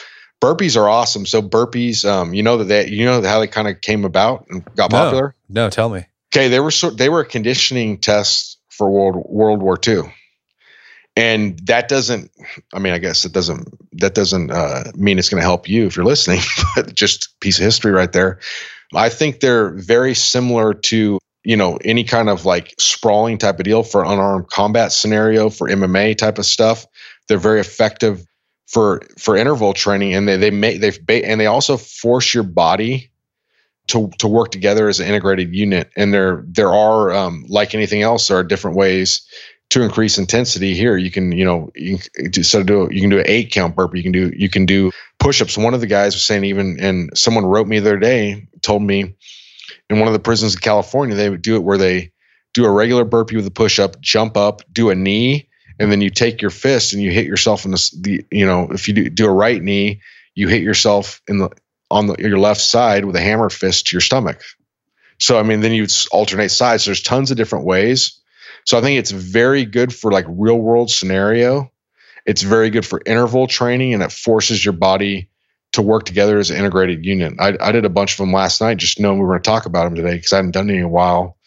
burpees 0.41 0.77
are 0.77 0.89
awesome. 0.89 1.25
So 1.25 1.41
burpees, 1.41 2.09
um, 2.09 2.33
you 2.33 2.41
know 2.41 2.57
that 2.57 2.65
they, 2.65 2.87
you 2.87 3.05
know 3.05 3.21
how 3.21 3.39
they 3.39 3.47
kind 3.47 3.67
of 3.67 3.81
came 3.81 4.05
about 4.05 4.47
and 4.49 4.63
got 4.75 4.89
no, 4.91 4.97
popular. 4.97 5.35
No, 5.49 5.69
tell 5.69 5.89
me. 5.89 6.05
Okay, 6.33 6.47
they 6.47 6.61
were 6.61 6.71
so, 6.71 6.89
they 6.89 7.09
were 7.09 7.19
a 7.19 7.25
conditioning 7.25 7.99
test 7.99 8.57
for 8.69 8.89
World 8.89 9.25
World 9.29 9.61
War 9.61 9.77
II, 9.85 10.03
and 11.15 11.59
that 11.67 11.89
doesn't. 11.89 12.31
I 12.73 12.79
mean, 12.79 12.93
I 12.93 12.97
guess 12.97 13.25
it 13.25 13.33
doesn't. 13.33 13.67
That 13.99 14.15
doesn't 14.15 14.49
uh, 14.49 14.91
mean 14.95 15.19
it's 15.19 15.29
going 15.29 15.41
to 15.41 15.45
help 15.45 15.69
you 15.69 15.85
if 15.85 15.95
you're 15.95 16.05
listening. 16.05 16.39
But 16.75 16.95
just 16.95 17.39
piece 17.39 17.59
of 17.59 17.65
history 17.65 17.91
right 17.91 18.11
there. 18.11 18.39
I 18.95 19.09
think 19.09 19.41
they're 19.41 19.71
very 19.71 20.15
similar 20.15 20.73
to 20.73 21.19
you 21.43 21.57
know 21.57 21.77
any 21.83 22.03
kind 22.03 22.29
of 22.29 22.45
like 22.45 22.73
sprawling 22.79 23.37
type 23.37 23.59
of 23.59 23.65
deal 23.65 23.83
for 23.83 24.03
unarmed 24.03 24.47
combat 24.49 24.91
scenario 24.91 25.49
for 25.49 25.67
MMA 25.67 26.17
type 26.17 26.37
of 26.37 26.45
stuff. 26.45 26.85
They're 27.27 27.37
very 27.37 27.59
effective 27.59 28.25
for 28.67 29.01
for 29.17 29.35
interval 29.35 29.73
training, 29.73 30.13
and 30.13 30.27
they 30.27 30.37
they 30.37 30.51
make 30.51 30.81
they 30.81 31.23
and 31.23 31.39
they 31.39 31.45
also 31.45 31.77
force 31.77 32.33
your 32.33 32.43
body 32.43 33.11
to 33.87 34.09
to 34.19 34.27
work 34.27 34.51
together 34.51 34.87
as 34.87 34.99
an 34.99 35.07
integrated 35.07 35.53
unit. 35.53 35.91
And 35.95 36.13
there 36.13 36.43
there 36.47 36.71
are 36.73 37.11
um, 37.11 37.45
like 37.47 37.75
anything 37.75 38.01
else, 38.01 38.27
there 38.27 38.37
are 38.37 38.43
different 38.43 38.77
ways 38.77 39.27
to 39.69 39.81
increase 39.81 40.17
intensity. 40.17 40.73
Here, 40.75 40.97
you 40.97 41.11
can 41.11 41.31
you 41.31 41.45
know 41.45 41.71
instead 41.75 42.61
of 42.61 42.67
do 42.67 42.89
you 42.91 43.01
can 43.01 43.09
do 43.09 43.19
an 43.19 43.25
eight 43.27 43.51
count 43.51 43.75
burpee, 43.75 43.99
you 43.99 44.03
can 44.03 44.11
do 44.11 44.31
you 44.35 44.49
can 44.49 44.65
do 44.65 44.91
push 45.19 45.41
ups. 45.41 45.57
One 45.57 45.73
of 45.73 45.81
the 45.81 45.87
guys 45.87 46.15
was 46.15 46.23
saying 46.23 46.45
even, 46.45 46.79
and 46.79 47.15
someone 47.17 47.45
wrote 47.45 47.67
me 47.67 47.79
the 47.79 47.89
other 47.89 47.99
day 47.99 48.47
told 48.61 48.81
me 48.81 49.15
in 49.93 49.99
one 49.99 50.07
of 50.07 50.13
the 50.13 50.19
prisons 50.19 50.55
in 50.55 50.59
California, 50.59 51.15
they 51.15 51.29
would 51.29 51.41
do 51.41 51.55
it 51.55 51.63
where 51.63 51.77
they 51.77 52.11
do 52.53 52.65
a 52.65 52.71
regular 52.71 53.03
burpee 53.03 53.35
with 53.35 53.47
a 53.47 53.51
push 53.51 53.79
up, 53.79 53.99
jump 54.01 54.37
up, 54.37 54.61
do 54.71 54.89
a 54.89 54.95
knee, 54.95 55.49
and 55.79 55.91
then 55.91 56.01
you 56.01 56.09
take 56.09 56.41
your 56.41 56.51
fist 56.51 56.93
and 56.93 57.01
you 57.01 57.11
hit 57.11 57.25
yourself 57.25 57.65
in 57.65 57.71
the, 57.71 57.91
the 57.99 58.25
you 58.31 58.45
know 58.45 58.69
if 58.71 58.87
you 58.87 58.93
do, 58.93 59.09
do 59.09 59.25
a 59.25 59.31
right 59.31 59.61
knee 59.61 60.01
you 60.35 60.47
hit 60.47 60.61
yourself 60.61 61.21
in 61.27 61.37
the 61.37 61.49
on 61.91 62.07
the, 62.07 62.15
your 62.17 62.39
left 62.39 62.61
side 62.61 63.05
with 63.05 63.15
a 63.15 63.21
hammer 63.21 63.49
fist 63.49 63.87
to 63.87 63.95
your 63.95 64.01
stomach. 64.01 64.41
So 65.19 65.39
i 65.39 65.43
mean 65.43 65.61
then 65.61 65.73
you 65.73 65.87
alternate 66.11 66.49
sides. 66.49 66.85
There's 66.85 67.01
tons 67.01 67.31
of 67.31 67.37
different 67.37 67.65
ways. 67.65 68.19
So 68.65 68.77
i 68.77 68.81
think 68.81 68.99
it's 68.99 69.11
very 69.11 69.65
good 69.65 69.93
for 69.93 70.11
like 70.11 70.25
real 70.27 70.57
world 70.57 70.89
scenario. 70.89 71.71
It's 72.25 72.41
very 72.41 72.69
good 72.69 72.85
for 72.85 73.01
interval 73.05 73.47
training 73.47 73.93
and 73.93 74.01
it 74.01 74.11
forces 74.11 74.63
your 74.63 74.73
body 74.73 75.29
to 75.73 75.81
work 75.81 76.05
together 76.05 76.39
as 76.39 76.49
an 76.49 76.57
integrated 76.57 77.05
unit 77.05 77.33
i, 77.39 77.55
I 77.59 77.71
did 77.71 77.85
a 77.85 77.89
bunch 77.89 78.13
of 78.13 78.17
them 78.17 78.31
last 78.31 78.61
night 78.61 78.77
just 78.77 78.99
knowing 78.99 79.19
we 79.19 79.25
were 79.25 79.33
going 79.33 79.43
to 79.43 79.49
talk 79.49 79.65
about 79.65 79.83
them 79.83 79.95
today 79.95 80.15
because 80.15 80.33
i 80.33 80.37
hadn't 80.37 80.51
done 80.51 80.69
any 80.69 80.79
in 80.79 80.85
a 80.85 80.89
while 80.89 81.37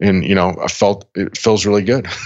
and 0.00 0.24
you 0.24 0.34
know 0.34 0.56
i 0.62 0.68
felt 0.68 1.08
it 1.14 1.36
feels 1.36 1.64
really 1.64 1.82
good 1.82 2.06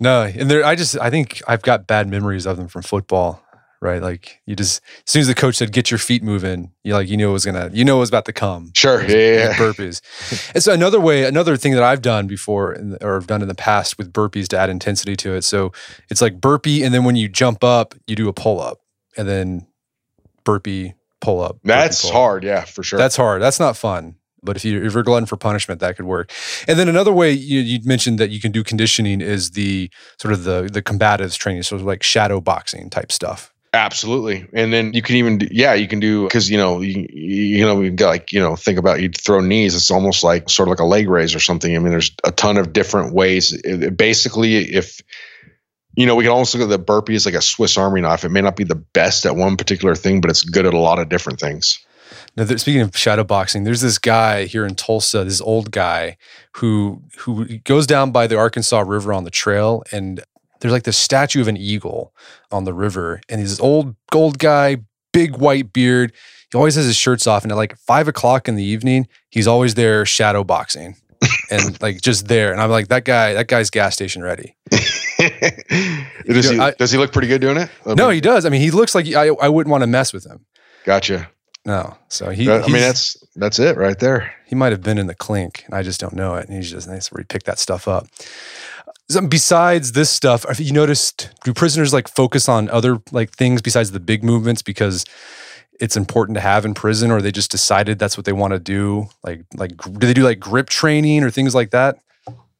No, 0.00 0.22
and 0.22 0.50
there, 0.50 0.64
I 0.64 0.74
just, 0.74 0.98
I 0.98 1.10
think 1.10 1.42
I've 1.46 1.60
got 1.60 1.86
bad 1.86 2.08
memories 2.08 2.46
of 2.46 2.56
them 2.56 2.68
from 2.68 2.80
football, 2.82 3.44
right? 3.82 4.00
Like 4.00 4.40
you 4.46 4.56
just, 4.56 4.82
as 5.06 5.12
soon 5.12 5.20
as 5.20 5.26
the 5.26 5.34
coach 5.34 5.56
said, 5.56 5.72
"Get 5.72 5.90
your 5.90 5.98
feet 5.98 6.22
moving," 6.22 6.72
you 6.82 6.94
like, 6.94 7.06
you 7.06 7.18
knew 7.18 7.28
it 7.28 7.34
was 7.34 7.44
gonna, 7.44 7.68
you 7.74 7.84
know, 7.84 7.98
it 7.98 8.00
was 8.00 8.08
about 8.08 8.24
to 8.24 8.32
come. 8.32 8.72
Sure, 8.74 9.02
yeah, 9.02 9.50
yeah. 9.50 9.52
burpees. 9.54 10.00
and 10.54 10.62
so 10.62 10.72
another 10.72 10.98
way, 10.98 11.24
another 11.24 11.58
thing 11.58 11.74
that 11.74 11.82
I've 11.82 12.00
done 12.00 12.26
before, 12.26 12.78
the, 12.80 13.06
or 13.06 13.20
done 13.20 13.42
in 13.42 13.48
the 13.48 13.54
past 13.54 13.98
with 13.98 14.10
burpees 14.10 14.48
to 14.48 14.58
add 14.58 14.70
intensity 14.70 15.16
to 15.16 15.34
it. 15.34 15.42
So 15.42 15.70
it's 16.08 16.22
like 16.22 16.40
burpee, 16.40 16.82
and 16.82 16.94
then 16.94 17.04
when 17.04 17.16
you 17.16 17.28
jump 17.28 17.62
up, 17.62 17.94
you 18.06 18.16
do 18.16 18.28
a 18.28 18.32
pull 18.32 18.58
up, 18.58 18.78
and 19.18 19.28
then 19.28 19.66
burpee 20.44 20.94
pull 21.20 21.40
up. 21.42 21.58
That's 21.64 22.02
pull 22.02 22.12
hard, 22.12 22.44
yeah, 22.44 22.64
for 22.64 22.82
sure. 22.82 22.98
That's 22.98 23.16
hard. 23.16 23.42
That's 23.42 23.60
not 23.60 23.76
fun. 23.76 24.16
But 24.42 24.56
if, 24.56 24.64
you, 24.64 24.82
if 24.82 24.94
you're 24.94 25.02
glutton 25.02 25.26
for 25.26 25.36
punishment, 25.36 25.80
that 25.80 25.96
could 25.96 26.06
work. 26.06 26.32
And 26.66 26.78
then 26.78 26.88
another 26.88 27.12
way 27.12 27.30
you, 27.30 27.60
you 27.60 27.80
mentioned 27.84 28.18
that 28.18 28.30
you 28.30 28.40
can 28.40 28.52
do 28.52 28.64
conditioning 28.64 29.20
is 29.20 29.50
the 29.50 29.90
sort 30.18 30.32
of 30.32 30.44
the 30.44 30.68
the 30.72 30.82
combatives 30.82 31.36
training, 31.36 31.62
so 31.62 31.76
like 31.76 32.02
shadow 32.02 32.40
boxing 32.40 32.88
type 32.88 33.12
stuff. 33.12 33.52
Absolutely, 33.72 34.48
and 34.52 34.72
then 34.72 34.92
you 34.94 35.02
can 35.02 35.16
even 35.16 35.38
do, 35.38 35.48
yeah, 35.50 35.74
you 35.74 35.86
can 35.86 36.00
do 36.00 36.24
because 36.24 36.50
you 36.50 36.56
know 36.56 36.80
you, 36.80 37.06
you 37.12 37.64
know 37.64 37.76
we've 37.76 37.94
got 37.94 38.08
like 38.08 38.32
you 38.32 38.40
know 38.40 38.56
think 38.56 38.78
about 38.78 39.00
you 39.00 39.10
throw 39.10 39.40
knees. 39.40 39.76
It's 39.76 39.90
almost 39.90 40.24
like 40.24 40.50
sort 40.50 40.68
of 40.68 40.70
like 40.70 40.80
a 40.80 40.84
leg 40.84 41.08
raise 41.08 41.34
or 41.34 41.40
something. 41.40 41.76
I 41.76 41.78
mean, 41.78 41.90
there's 41.90 42.10
a 42.24 42.32
ton 42.32 42.56
of 42.56 42.72
different 42.72 43.14
ways. 43.14 43.52
It, 43.52 43.82
it 43.82 43.96
basically, 43.96 44.56
if 44.56 45.00
you 46.00 46.06
know, 46.06 46.14
we 46.14 46.24
can 46.24 46.32
almost 46.32 46.54
look 46.54 46.62
at 46.62 46.70
the 46.70 46.78
burpee 46.78 47.14
as 47.14 47.26
like 47.26 47.34
a 47.34 47.42
Swiss 47.42 47.76
Army 47.76 48.00
knife. 48.00 48.24
It 48.24 48.30
may 48.30 48.40
not 48.40 48.56
be 48.56 48.64
the 48.64 48.74
best 48.74 49.26
at 49.26 49.36
one 49.36 49.56
particular 49.56 49.94
thing, 49.94 50.22
but 50.22 50.30
it's 50.30 50.42
good 50.42 50.64
at 50.64 50.72
a 50.72 50.78
lot 50.78 50.98
of 50.98 51.10
different 51.10 51.38
things. 51.38 51.78
Now, 52.36 52.44
speaking 52.46 52.80
of 52.80 52.96
shadow 52.96 53.24
boxing, 53.24 53.64
there's 53.64 53.82
this 53.82 53.98
guy 53.98 54.44
here 54.44 54.64
in 54.64 54.76
Tulsa, 54.76 55.24
this 55.24 55.40
old 55.40 55.70
guy 55.70 56.16
who 56.56 57.02
who 57.18 57.58
goes 57.58 57.86
down 57.86 58.12
by 58.12 58.26
the 58.26 58.38
Arkansas 58.38 58.80
River 58.80 59.12
on 59.12 59.24
the 59.24 59.30
trail, 59.30 59.82
and 59.92 60.22
there's 60.60 60.72
like 60.72 60.84
this 60.84 60.96
statue 60.96 61.40
of 61.40 61.48
an 61.48 61.56
eagle 61.56 62.14
on 62.50 62.64
the 62.64 62.72
river, 62.72 63.20
and 63.28 63.40
he's 63.40 63.50
this 63.50 63.60
old 63.60 63.94
gold 64.10 64.38
guy, 64.38 64.78
big 65.12 65.36
white 65.36 65.72
beard. 65.72 66.12
He 66.50 66.56
always 66.56 66.76
has 66.76 66.86
his 66.86 66.96
shirts 66.96 67.26
off, 67.26 67.42
and 67.42 67.52
at 67.52 67.56
like 67.56 67.76
five 67.76 68.08
o'clock 68.08 68.48
in 68.48 68.56
the 68.56 68.64
evening, 68.64 69.06
he's 69.28 69.46
always 69.46 69.74
there 69.74 70.06
shadow 70.06 70.44
boxing, 70.44 70.96
and 71.50 71.80
like 71.82 72.00
just 72.00 72.28
there. 72.28 72.52
And 72.52 72.60
I'm 72.60 72.70
like, 72.70 72.88
that 72.88 73.04
guy, 73.04 73.34
that 73.34 73.48
guy's 73.48 73.70
gas 73.70 73.94
station 73.94 74.22
ready. 74.22 74.56
does, 76.26 76.50
he, 76.50 76.58
I, 76.58 76.70
does 76.72 76.90
he 76.90 76.98
look 76.98 77.12
pretty 77.12 77.28
good 77.28 77.40
doing 77.40 77.56
it? 77.56 77.70
no, 77.86 78.10
he 78.10 78.20
does. 78.20 78.44
I 78.44 78.48
mean, 78.48 78.60
he 78.60 78.70
looks 78.70 78.94
like 78.94 79.06
I, 79.14 79.28
I 79.28 79.48
wouldn't 79.48 79.70
want 79.70 79.82
to 79.82 79.86
mess 79.86 80.12
with 80.12 80.26
him. 80.26 80.46
Gotcha. 80.84 81.30
No. 81.64 81.96
So 82.08 82.30
he. 82.30 82.50
I 82.50 82.62
mean, 82.62 82.72
that's 82.72 83.16
that's 83.36 83.58
it 83.58 83.76
right 83.76 83.98
there. 83.98 84.32
He 84.46 84.54
might 84.54 84.72
have 84.72 84.82
been 84.82 84.98
in 84.98 85.06
the 85.06 85.14
clink, 85.14 85.64
and 85.66 85.74
I 85.74 85.82
just 85.82 86.00
don't 86.00 86.14
know 86.14 86.34
it. 86.36 86.48
And 86.48 86.56
he's 86.56 86.70
just 86.70 86.88
nice 86.88 87.12
where 87.12 87.20
he 87.20 87.24
picked 87.24 87.46
that 87.46 87.58
stuff 87.58 87.86
up. 87.86 88.06
So 89.08 89.26
besides 89.26 89.92
this 89.92 90.08
stuff, 90.08 90.44
have 90.48 90.60
you 90.60 90.72
noticed? 90.72 91.30
Do 91.44 91.52
prisoners 91.52 91.92
like 91.92 92.08
focus 92.08 92.48
on 92.48 92.70
other 92.70 92.98
like 93.12 93.32
things 93.32 93.60
besides 93.60 93.90
the 93.90 94.00
big 94.00 94.24
movements 94.24 94.62
because 94.62 95.04
it's 95.80 95.96
important 95.96 96.36
to 96.36 96.40
have 96.40 96.64
in 96.64 96.74
prison, 96.74 97.10
or 97.10 97.20
they 97.20 97.32
just 97.32 97.50
decided 97.50 97.98
that's 97.98 98.16
what 98.16 98.24
they 98.24 98.32
want 98.32 98.52
to 98.52 98.58
do? 98.58 99.08
Like, 99.22 99.44
like 99.54 99.76
do 99.76 100.06
they 100.06 100.14
do 100.14 100.22
like 100.22 100.40
grip 100.40 100.68
training 100.68 101.22
or 101.22 101.30
things 101.30 101.54
like 101.54 101.70
that? 101.70 101.98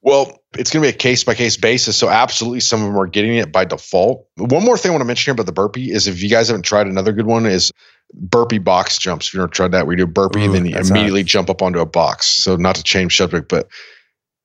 Well, 0.03 0.41
it's 0.57 0.71
going 0.71 0.83
to 0.83 0.91
be 0.91 0.95
a 0.95 0.99
case 0.99 1.25
by 1.25 1.35
case 1.35 1.57
basis. 1.57 1.97
So, 1.97 2.09
absolutely, 2.09 2.61
some 2.61 2.81
of 2.81 2.87
them 2.87 2.99
are 2.99 3.07
getting 3.07 3.37
it 3.37 3.53
by 3.53 3.67
default. 3.67 4.27
One 4.37 4.65
more 4.65 4.79
thing 4.79 4.91
I 4.91 4.95
want 4.95 5.03
to 5.03 5.07
mention 5.07 5.31
here 5.31 5.35
about 5.35 5.47
the 5.47 5.53
burpee 5.53 5.91
is 5.91 6.07
if 6.07 6.23
you 6.23 6.31
guys 6.31 6.49
haven't 6.49 6.63
tried 6.63 6.87
another 6.87 7.13
good 7.13 7.27
one, 7.27 7.45
is 7.47 7.71
burpee 8.15 8.59
box 8.59 8.99
jumps. 8.99 9.29
If 9.29 9.35
you've 9.35 9.41
never 9.41 9.51
tried 9.51 9.73
that, 9.73 9.87
where 9.87 9.93
you 9.93 9.99
do 9.99 10.05
a 10.05 10.13
burpee 10.13 10.41
Ooh, 10.41 10.45
and 10.45 10.55
then 10.55 10.67
you 10.67 10.77
immediately 10.77 11.23
jump 11.23 11.51
up 11.51 11.61
onto 11.61 11.81
a 11.81 11.87
box. 11.87 12.27
So, 12.27 12.57
not 12.57 12.77
to 12.77 12.83
change 12.83 13.17
subject, 13.17 13.49
but 13.49 13.69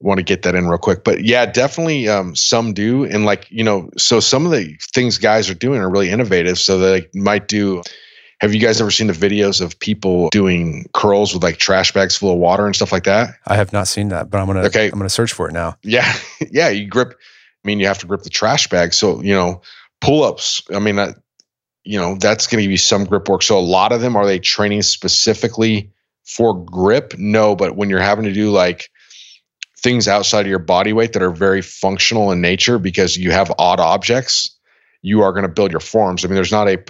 want 0.02 0.18
to 0.18 0.24
get 0.24 0.44
that 0.44 0.56
in 0.56 0.68
real 0.68 0.78
quick. 0.78 1.04
But 1.04 1.24
yeah, 1.24 1.46
definitely 1.46 2.10
um, 2.10 2.36
some 2.36 2.74
do. 2.74 3.06
And 3.06 3.26
like, 3.26 3.48
you 3.50 3.64
know, 3.64 3.90
so 3.98 4.20
some 4.20 4.46
of 4.46 4.52
the 4.52 4.78
things 4.94 5.18
guys 5.18 5.50
are 5.50 5.56
doing 5.56 5.80
are 5.80 5.90
really 5.90 6.10
innovative. 6.10 6.60
So 6.60 6.80
they 6.80 7.08
might 7.14 7.48
do 7.48 7.82
have 8.42 8.54
you 8.54 8.60
guys 8.60 8.82
ever 8.82 8.92
seen 8.92 9.08
the 9.08 9.14
videos 9.14 9.62
of 9.62 9.80
people 9.80 10.30
doing 10.30 10.86
curls 10.94 11.34
with 11.34 11.44
like 11.44 11.58
trash 11.58 11.92
bags 11.94 12.18
full 12.18 12.32
of 12.32 12.38
water 12.38 12.66
and 12.66 12.76
stuff 12.76 12.92
like 12.92 13.06
that? 13.06 13.36
I 13.48 13.56
have 13.56 13.72
not 13.72 13.88
seen 13.88 14.10
that, 14.10 14.30
but 14.30 14.40
I'm 14.40 14.48
gonna 14.48 14.64
okay. 14.66 14.88
I'm 14.88 14.98
gonna 14.98 15.10
search 15.10 15.34
for 15.34 15.48
it 15.50 15.54
now. 15.54 15.78
Yeah, 15.84 16.12
yeah. 16.52 16.70
You 16.70 16.88
grip. 16.88 17.14
I 17.14 17.68
mean, 17.68 17.80
you 17.80 17.88
have 17.88 18.00
to 18.00 18.08
grip 18.08 18.22
the 18.22 18.30
trash 18.30 18.68
bag. 18.68 18.94
So 18.94 19.22
you 19.22 19.34
know, 19.34 19.62
pull 20.02 20.24
ups. 20.24 20.62
I 20.74 20.80
mean, 20.80 20.98
that 20.98 21.16
you 21.84 21.98
know 21.98 22.16
that's 22.16 22.48
going 22.48 22.60
to 22.60 22.64
give 22.64 22.72
you 22.72 22.78
some 22.78 23.06
grip 23.06 23.30
work. 23.30 23.42
So 23.42 23.58
a 23.58 23.62
lot 23.62 23.92
of 23.92 24.02
them 24.02 24.16
are 24.16 24.26
they 24.26 24.40
training 24.40 24.82
specifically 24.82 25.92
for 26.26 26.66
grip? 26.66 27.14
No, 27.18 27.56
but 27.56 27.76
when 27.76 27.90
you're 27.90 28.00
having 28.00 28.26
to 28.26 28.34
do 28.34 28.52
like 28.52 28.90
things 29.80 30.08
outside 30.08 30.42
of 30.42 30.48
your 30.48 30.60
body 30.60 30.94
weight 30.94 31.14
that 31.14 31.22
are 31.22 31.32
very 31.32 31.62
functional 31.62 32.32
in 32.32 32.42
nature 32.42 32.80
because 32.80 33.16
you 33.16 33.32
have 33.32 33.54
odd 33.60 33.80
objects, 33.80 34.58
you 35.04 35.22
are 35.22 35.32
going 35.32 35.44
to 35.44 35.48
build 35.48 35.72
your 35.72 35.80
forms. 35.80 36.26
I 36.26 36.28
mean, 36.28 36.36
there's 36.36 36.52
not 36.52 36.68
a 36.68 36.84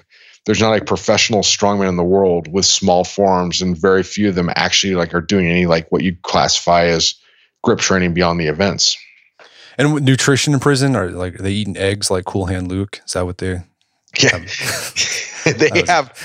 there's 0.46 0.62
not 0.62 0.80
a 0.80 0.84
professional 0.84 1.42
strongman 1.42 1.90
in 1.90 1.98
the 1.98 2.04
world 2.04 2.48
with 2.52 2.66
small 2.66 3.04
forms, 3.04 3.62
and 3.62 3.78
very 3.78 4.04
few 4.04 4.30
of 4.30 4.36
them 4.36 4.50
actually 4.56 4.96
like 4.96 5.14
are 5.14 5.22
doing 5.22 5.48
any 5.48 5.66
like 5.66 5.92
what 5.92 6.04
you 6.04 6.16
classify 6.22 6.86
as 6.86 7.16
grip 7.64 7.80
training 7.80 8.14
beyond 8.14 8.40
the 8.40 8.48
events. 8.48 8.98
And 9.78 10.06
nutrition 10.06 10.54
in 10.54 10.60
prison 10.60 10.96
are 10.96 11.10
like 11.10 11.36
are 11.36 11.44
they 11.44 11.52
eating 11.52 11.78
eggs 11.78 12.10
like 12.10 12.26
Cool 12.26 12.46
Hand 12.46 12.70
Luke? 12.70 13.02
Is 13.06 13.14
that 13.14 13.26
what 13.26 13.40
they? 13.40 13.62
Yeah, 14.18 14.38
they 15.44 15.84
have. 15.88 16.18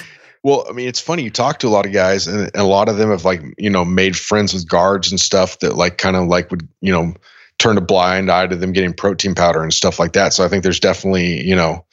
Well, 0.45 0.65
I 0.69 0.73
mean, 0.73 0.87
it's 0.87 1.01
funny. 1.01 1.25
You 1.25 1.31
talk 1.31 1.59
to 1.59 1.67
a 1.67 1.71
lot 1.71 1.87
of 1.87 1.93
guys, 1.93 2.29
and 2.29 2.49
a 2.55 2.63
lot 2.63 2.89
of 2.89 2.99
them 2.99 3.11
have 3.11 3.25
like 3.25 3.43
you 3.59 3.69
know 3.69 3.85
made 3.85 4.17
friends 4.17 4.55
with 4.55 4.69
guards 4.69 5.11
and 5.11 5.21
stuff 5.21 5.59
that 5.59 5.75
like 5.75 5.99
kind 5.99 6.15
of 6.15 6.29
like 6.29 6.53
would 6.53 6.69
you 6.81 6.93
know 6.93 7.15
turn 7.59 7.77
a 7.77 7.81
blind 7.81 8.31
eye 8.31 8.47
to 8.47 8.55
them 8.55 8.73
getting 8.73 8.93
protein 8.93 9.35
powder 9.35 9.61
and 9.61 9.75
stuff 9.75 9.99
like 9.99 10.13
that. 10.13 10.33
So 10.33 10.45
I 10.45 10.49
think 10.49 10.63
there's 10.63 10.79
definitely 10.79 11.45
you 11.45 11.57
know 11.57 11.85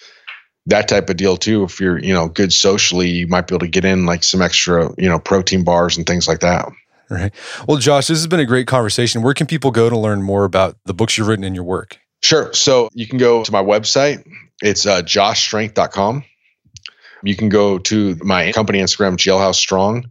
that 0.68 0.88
type 0.88 1.10
of 1.10 1.18
deal 1.18 1.38
too. 1.38 1.64
If 1.64 1.80
you're, 1.80 1.98
you 1.98 2.14
know, 2.14 2.28
good 2.28 2.54
socially, 2.54 3.10
you 3.10 3.28
might 3.28 3.48
be 3.48 3.56
able 3.56 3.66
to 3.66 3.72
get 3.72 3.86
in 3.86 4.06
like 4.06 4.24
some 4.24 4.42
extra, 4.42 4.94
you 4.98 5.10
know, 5.10 5.18
protein 5.18 5.64
bars 5.64 5.98
and 5.98 6.06
things 6.06 6.28
like 6.28 6.42
that. 6.42 6.70
Right. 7.10 7.34
Well, 7.68 7.78
Josh, 7.78 8.08
this 8.08 8.18
has 8.18 8.28
been 8.28 8.42
a 8.42 8.46
great 8.46 8.68
conversation. 8.68 9.22
Where 9.22 9.34
can 9.34 9.48
people 9.48 9.72
go 9.72 9.90
to 9.90 9.98
learn 9.98 10.22
more 10.22 10.44
about 10.44 10.76
the 10.86 10.94
books 10.94 11.18
you've 11.18 11.28
written 11.28 11.46
in 11.46 11.56
your 11.56 11.64
work? 11.64 11.98
Sure. 12.22 12.54
So 12.54 12.90
you 12.94 13.08
can 13.08 13.18
go 13.18 13.44
to 13.44 13.52
my 13.52 13.64
website. 13.64 14.28
It's 14.62 14.86
uh, 14.86 15.02
joshstrength.com. 15.04 16.26
You 17.24 17.36
can 17.36 17.48
go 17.48 17.78
to 17.80 18.18
my 18.22 18.52
company 18.52 18.80
Instagram, 18.80 19.16
Jailhouse 19.16 19.56
Strong, 19.56 20.10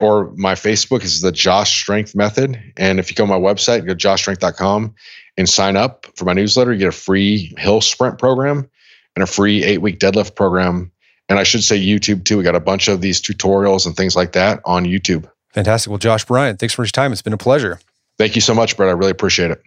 or 0.00 0.32
my 0.36 0.54
Facebook 0.54 1.04
is 1.04 1.20
the 1.20 1.30
Josh 1.30 1.78
Strength 1.78 2.14
Method. 2.14 2.58
And 2.78 2.98
if 2.98 3.10
you 3.10 3.16
go 3.16 3.24
to 3.24 3.28
my 3.28 3.38
website, 3.38 3.86
go 3.86 3.94
to 3.94 4.08
joshstrength.com 4.08 4.94
and 5.36 5.48
sign 5.48 5.76
up 5.76 6.06
for 6.16 6.24
my 6.24 6.32
newsletter, 6.32 6.72
you 6.72 6.78
get 6.78 6.88
a 6.88 6.92
free 6.92 7.54
hill 7.58 7.82
sprint 7.82 8.18
program 8.18 8.69
and 9.16 9.22
a 9.22 9.26
free 9.26 9.64
eight 9.64 9.78
week 9.78 9.98
deadlift 9.98 10.34
program. 10.34 10.92
And 11.28 11.38
I 11.38 11.44
should 11.44 11.62
say 11.62 11.80
YouTube 11.80 12.24
too. 12.24 12.38
We 12.38 12.44
got 12.44 12.56
a 12.56 12.60
bunch 12.60 12.88
of 12.88 13.00
these 13.00 13.20
tutorials 13.20 13.86
and 13.86 13.96
things 13.96 14.16
like 14.16 14.32
that 14.32 14.60
on 14.64 14.84
YouTube. 14.84 15.30
Fantastic. 15.52 15.90
Well, 15.90 15.98
Josh 15.98 16.24
Bryant, 16.24 16.58
thanks 16.58 16.74
for 16.74 16.82
your 16.82 16.90
time. 16.90 17.12
It's 17.12 17.22
been 17.22 17.32
a 17.32 17.38
pleasure. 17.38 17.78
Thank 18.18 18.34
you 18.34 18.40
so 18.40 18.54
much, 18.54 18.76
Brett. 18.76 18.88
I 18.88 18.92
really 18.92 19.10
appreciate 19.10 19.50
it. 19.50 19.62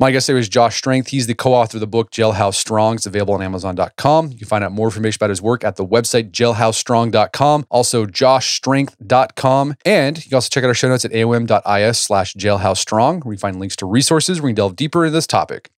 My 0.00 0.10
guest 0.10 0.24
today 0.24 0.36
was 0.36 0.48
Josh 0.48 0.76
Strength. 0.76 1.08
He's 1.08 1.26
the 1.26 1.34
co-author 1.34 1.76
of 1.76 1.80
the 1.80 1.86
book 1.86 2.10
Jailhouse 2.10 2.54
Strong. 2.54 2.94
It's 2.94 3.04
available 3.04 3.34
on 3.34 3.42
Amazon.com. 3.42 4.32
You 4.32 4.38
can 4.38 4.46
find 4.46 4.64
out 4.64 4.72
more 4.72 4.86
information 4.86 5.18
about 5.18 5.28
his 5.28 5.42
work 5.42 5.62
at 5.62 5.76
the 5.76 5.84
website 5.84 6.30
jailhousestrong.com, 6.30 7.66
also 7.68 8.06
joshstrength.com. 8.06 9.74
And 9.84 10.16
you 10.16 10.30
can 10.30 10.34
also 10.34 10.48
check 10.48 10.64
out 10.64 10.68
our 10.68 10.74
show 10.74 10.88
notes 10.88 11.04
at 11.04 11.12
aom.is 11.12 11.98
slash 11.98 12.32
jailhousestrong, 12.32 13.26
where 13.26 13.34
you 13.34 13.38
find 13.38 13.60
links 13.60 13.76
to 13.76 13.84
resources 13.84 14.40
where 14.40 14.48
you 14.48 14.54
can 14.54 14.56
delve 14.56 14.76
deeper 14.76 15.04
into 15.04 15.12
this 15.12 15.26
topic. 15.26 15.70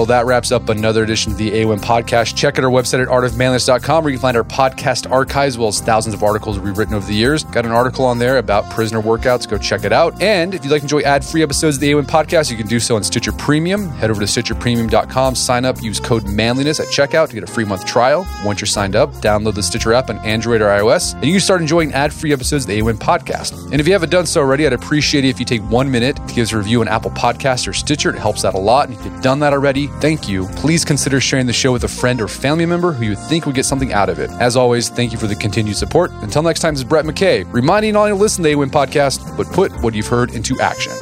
Well, 0.00 0.06
that 0.06 0.24
wraps 0.24 0.50
up 0.50 0.70
another 0.70 1.04
edition 1.04 1.30
of 1.30 1.36
the 1.36 1.50
AOM 1.50 1.78
podcast. 1.78 2.34
Check 2.34 2.58
out 2.58 2.64
our 2.64 2.70
website 2.70 3.02
at 3.02 3.08
artofmanliness.com 3.08 4.02
where 4.02 4.10
you 4.10 4.16
can 4.16 4.22
find 4.22 4.34
our 4.34 4.44
podcast 4.44 5.10
archives 5.10 5.56
as 5.56 5.58
well 5.58 5.68
as 5.68 5.78
thousands 5.78 6.14
of 6.14 6.22
articles 6.22 6.58
we've 6.58 6.78
written 6.78 6.94
over 6.94 7.06
the 7.06 7.12
years. 7.12 7.44
Got 7.44 7.66
an 7.66 7.70
article 7.70 8.06
on 8.06 8.18
there 8.18 8.38
about 8.38 8.70
prisoner 8.70 9.02
workouts. 9.02 9.46
Go 9.46 9.58
check 9.58 9.84
it 9.84 9.92
out. 9.92 10.18
And 10.22 10.54
if 10.54 10.64
you'd 10.64 10.70
like 10.70 10.80
to 10.80 10.86
enjoy 10.86 11.02
ad-free 11.02 11.42
episodes 11.42 11.76
of 11.76 11.82
the 11.82 11.92
AOM 11.92 12.06
podcast, 12.06 12.50
you 12.50 12.56
can 12.56 12.66
do 12.66 12.80
so 12.80 12.96
on 12.96 13.04
Stitcher 13.04 13.32
Premium. 13.32 13.90
Head 13.90 14.10
over 14.10 14.20
to 14.20 14.26
stitcherpremium.com, 14.26 15.34
sign 15.34 15.66
up, 15.66 15.82
use 15.82 16.00
code 16.00 16.24
manliness 16.24 16.80
at 16.80 16.86
checkout 16.86 17.28
to 17.28 17.34
get 17.34 17.44
a 17.44 17.46
free 17.46 17.66
month 17.66 17.84
trial. 17.84 18.26
Once 18.42 18.62
you're 18.62 18.68
signed 18.68 18.96
up, 18.96 19.12
download 19.16 19.54
the 19.54 19.62
Stitcher 19.62 19.92
app 19.92 20.08
on 20.08 20.16
Android 20.20 20.62
or 20.62 20.68
iOS, 20.68 21.12
and 21.12 21.26
you 21.26 21.32
can 21.32 21.40
start 21.40 21.60
enjoying 21.60 21.92
ad-free 21.92 22.32
episodes 22.32 22.64
of 22.64 22.68
the 22.68 22.80
AOM 22.80 22.96
podcast. 22.96 23.52
And 23.70 23.78
if 23.78 23.86
you 23.86 23.92
haven't 23.92 24.08
done 24.08 24.24
so 24.24 24.40
already, 24.40 24.66
I'd 24.66 24.72
appreciate 24.72 25.26
it 25.26 25.28
if 25.28 25.38
you 25.38 25.44
take 25.44 25.60
one 25.64 25.90
minute 25.90 26.16
to 26.16 26.34
give 26.34 26.44
us 26.44 26.52
a 26.54 26.56
review 26.56 26.80
on 26.80 26.88
Apple 26.88 27.10
Podcasts 27.10 27.68
or 27.68 27.74
Stitcher. 27.74 28.08
It 28.08 28.18
helps 28.18 28.46
out 28.46 28.54
a 28.54 28.58
lot. 28.58 28.88
And 28.88 28.98
if 28.98 29.04
you've 29.04 29.20
done 29.20 29.40
that 29.40 29.52
already, 29.52 29.89
thank 30.00 30.28
you. 30.28 30.46
Please 30.56 30.84
consider 30.84 31.20
sharing 31.20 31.46
the 31.46 31.52
show 31.52 31.72
with 31.72 31.84
a 31.84 31.88
friend 31.88 32.20
or 32.20 32.28
family 32.28 32.66
member 32.66 32.92
who 32.92 33.04
you 33.04 33.14
think 33.14 33.46
would 33.46 33.54
get 33.54 33.66
something 33.66 33.92
out 33.92 34.08
of 34.08 34.18
it. 34.18 34.30
As 34.32 34.56
always, 34.56 34.88
thank 34.88 35.12
you 35.12 35.18
for 35.18 35.26
the 35.26 35.36
continued 35.36 35.76
support. 35.76 36.10
Until 36.22 36.42
next 36.42 36.60
time, 36.60 36.74
this 36.74 36.80
is 36.80 36.88
Brett 36.88 37.04
McKay, 37.04 37.50
reminding 37.52 37.96
all 37.96 38.08
you 38.08 38.14
to 38.14 38.20
listen 38.20 38.42
to 38.44 38.50
the 38.50 38.54
AOM 38.54 38.70
podcast, 38.70 39.36
but 39.36 39.46
put 39.48 39.72
what 39.82 39.94
you've 39.94 40.06
heard 40.06 40.30
into 40.34 40.60
action. 40.60 40.92